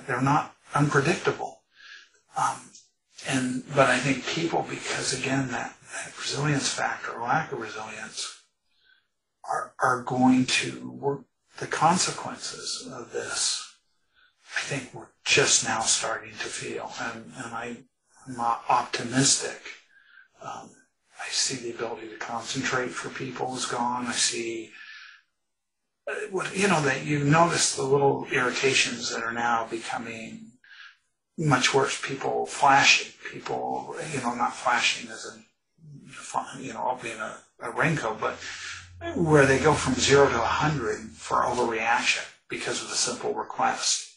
They're 0.06 0.22
not 0.22 0.54
unpredictable. 0.74 1.62
Um, 2.38 2.60
and 3.28 3.64
but 3.74 3.90
I 3.90 4.00
think 4.00 4.26
people, 4.26 4.66
because 4.70 5.18
again 5.18 5.50
that, 5.52 5.76
that 5.94 6.18
resilience 6.20 6.68
factor, 6.68 7.14
or 7.14 7.24
lack 7.24 7.52
of 7.54 7.60
resilience, 7.60 8.42
are 9.50 9.74
are 9.80 10.02
going 10.02 10.46
to 10.46 10.92
work 10.92 11.22
the 11.60 11.68
consequences 11.68 12.88
of 12.92 13.12
this. 13.12 13.62
I 14.58 14.62
think 14.62 14.94
we're 14.94 15.08
just 15.24 15.68
now 15.68 15.82
starting 15.82 16.32
to 16.32 16.48
feel, 16.48 16.92
and 17.02 17.32
and 17.38 17.54
I, 17.54 17.78
I'm 18.28 18.40
optimistic. 18.40 19.62
Um, 20.42 20.70
I 21.20 21.30
see 21.30 21.56
the 21.56 21.76
ability 21.76 22.10
to 22.10 22.18
concentrate 22.18 22.92
for 22.92 23.10
people 23.10 23.56
is 23.56 23.66
gone. 23.66 24.08
I 24.08 24.12
see 24.12 24.72
uh, 26.08 26.14
what 26.32 26.56
you 26.56 26.68
know 26.68 26.82
that 26.82 27.06
you 27.06 27.24
notice 27.24 27.76
the 27.76 27.84
little 27.84 28.28
irritations 28.32 29.10
that 29.12 29.24
are 29.24 29.34
now 29.34 29.68
becoming 29.70 30.52
much 31.38 31.74
worse. 31.74 32.00
People 32.02 32.46
flashing, 32.46 33.12
people 33.32 33.96
you 34.14 34.22
know 34.22 34.36
not 34.36 34.56
flashing 34.56 35.10
as 35.10 35.26
in 35.36 36.64
you 36.64 36.74
know 36.74 36.92
opening 36.92 37.18
a, 37.18 37.38
a 37.62 37.72
raincoat, 37.72 38.20
but 38.20 38.38
where 39.14 39.46
they 39.46 39.60
go 39.60 39.74
from 39.74 39.94
zero 39.96 40.28
to 40.28 40.42
a 40.42 40.46
hundred 40.46 41.00
for 41.12 41.44
overreaction. 41.44 42.26
because 42.48 42.84
of 42.84 42.92
a 42.92 42.96
simple 42.96 43.34
request. 43.34 44.14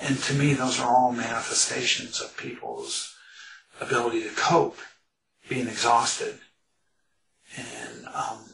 And 0.00 0.16
to 0.24 0.34
me, 0.34 0.54
those 0.54 0.78
are 0.80 0.88
all 0.88 1.12
manifestations 1.12 2.20
of 2.20 2.36
people's 2.36 3.14
ability 3.80 4.22
to 4.22 4.30
cope, 4.30 4.78
being 5.48 5.66
exhausted. 5.66 6.38
And, 7.56 8.06
um, 8.06 8.44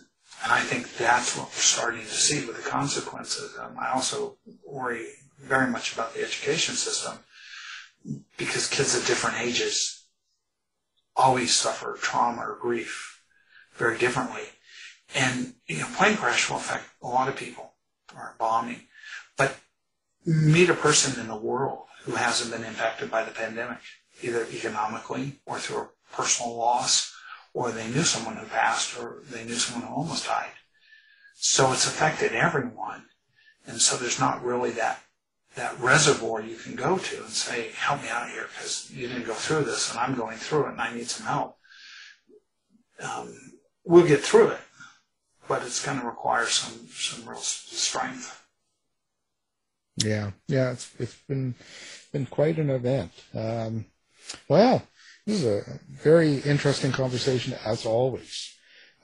and 0.43 0.53
I 0.53 0.61
think 0.61 0.97
that's 0.97 1.37
what 1.37 1.49
we're 1.49 1.53
starting 1.53 2.01
to 2.01 2.07
see 2.07 2.47
with 2.47 2.57
the 2.57 2.69
consequences. 2.69 3.57
Um, 3.59 3.77
I 3.79 3.91
also 3.91 4.37
worry 4.67 5.07
very 5.39 5.71
much 5.71 5.93
about 5.93 6.15
the 6.15 6.23
education 6.23 6.75
system 6.75 7.19
because 8.37 8.69
kids 8.69 8.97
at 8.97 9.07
different 9.07 9.41
ages 9.41 10.05
always 11.15 11.55
suffer 11.55 11.99
trauma 12.01 12.41
or 12.43 12.59
grief 12.61 13.23
very 13.75 13.99
differently. 13.99 14.43
And, 15.15 15.55
you 15.67 15.79
know, 15.79 15.89
plane 15.97 16.17
crash 16.17 16.49
will 16.49 16.57
affect 16.57 16.85
a 17.03 17.09
lot 17.09 17.29
of 17.29 17.37
people 17.37 17.73
or 18.15 18.35
bombing. 18.39 18.81
But 19.37 19.57
meet 20.27 20.71
a 20.71 20.75
person 20.75 21.21
in 21.21 21.29
the 21.29 21.37
world 21.37 21.87
who 22.03 22.13
hasn't 22.13 22.51
been 22.51 22.65
impacted 22.69 23.11
by 23.11 23.25
the 23.25 23.31
pandemic, 23.31 23.79
either 24.23 24.47
economically 24.53 25.41
or 25.47 25.59
through 25.59 25.79
a 25.79 25.89
personal 26.13 26.57
loss, 26.57 27.15
or 27.55 27.71
they 27.71 27.89
knew 27.89 28.03
someone 28.03 28.37
who 28.37 28.47
passed, 28.47 28.99
or 28.99 29.23
they 29.31 29.45
knew 29.45 29.55
someone 29.55 29.89
who 29.89 29.95
almost 29.95 30.27
died. 30.27 30.51
So 31.35 31.73
it's 31.73 31.87
affected 31.87 32.33
everyone. 32.33 33.05
And 33.67 33.81
so 33.81 33.97
there's 33.97 34.21
not 34.21 34.45
really 34.45 34.71
that 34.73 35.03
that 35.59 35.79
reservoir 35.81 36.41
you 36.41 36.57
can 36.57 36.77
go 36.77 36.99
to 36.99 37.17
and 37.17 37.31
say, 37.31 37.71
help 37.75 38.03
me 38.03 38.09
out 38.09 38.31
here 38.31 38.47
because 38.55 38.91
you 38.93 39.09
didn't 39.09 39.27
go 39.27 39.35
through 39.35 39.65
this 39.65 39.91
and 39.91 39.99
I'm 39.99 40.15
going 40.15 40.39
through 40.39 40.67
it 40.67 40.73
and 40.73 40.81
I 40.81 40.95
need 40.95 41.09
some 41.09 41.27
help. 41.27 41.57
Um, 43.01 43.35
we'll 43.85 44.07
get 44.07 44.21
through 44.21 44.49
it, 44.49 44.61
but 45.49 45.63
it's 45.63 45.85
going 45.85 46.01
to 46.01 46.07
require 46.07 46.47
some, 46.47 46.87
some 46.89 47.29
real 47.29 47.39
strength. 47.39 48.45
Yeah, 49.97 50.33
yeah, 50.47 50.73
it's, 50.73 50.93
it's 50.99 51.17
been, 51.29 51.55
been 52.13 52.27
quite 52.27 52.59
an 52.59 52.71
event. 52.71 53.13
Um, 53.35 53.87
well, 54.49 54.83
this 55.27 55.43
is 55.43 55.45
a 55.45 55.81
very 55.91 56.39
interesting 56.39 56.93
conversation 56.93 57.55
as 57.65 57.85
always. 57.85 58.55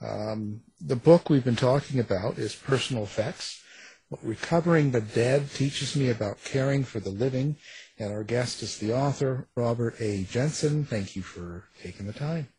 Um, 0.01 0.61
the 0.79 0.95
book 0.95 1.29
we've 1.29 1.43
been 1.43 1.55
talking 1.55 1.99
about 1.99 2.37
is 2.37 2.55
Personal 2.55 3.03
Effects 3.03 3.61
what 4.09 4.23
Recovering 4.23 4.91
the 4.91 5.01
Dead 5.01 5.51
teaches 5.51 5.95
me 5.95 6.09
about 6.09 6.43
caring 6.43 6.83
for 6.83 6.99
the 6.99 7.09
living. 7.09 7.57
And 7.97 8.11
our 8.11 8.23
guest 8.23 8.61
is 8.61 8.77
the 8.77 8.93
author, 8.93 9.47
Robert 9.55 9.95
A. 9.99 10.23
Jensen. 10.23 10.85
Thank 10.85 11.15
you 11.15 11.21
for 11.21 11.63
taking 11.81 12.05
the 12.05 12.13
time. 12.13 12.49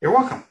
You're 0.00 0.12
welcome. 0.12 0.44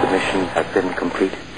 The 0.00 0.08
mission 0.10 0.46
has 0.46 0.66
been 0.72 0.94
completed. 0.94 1.57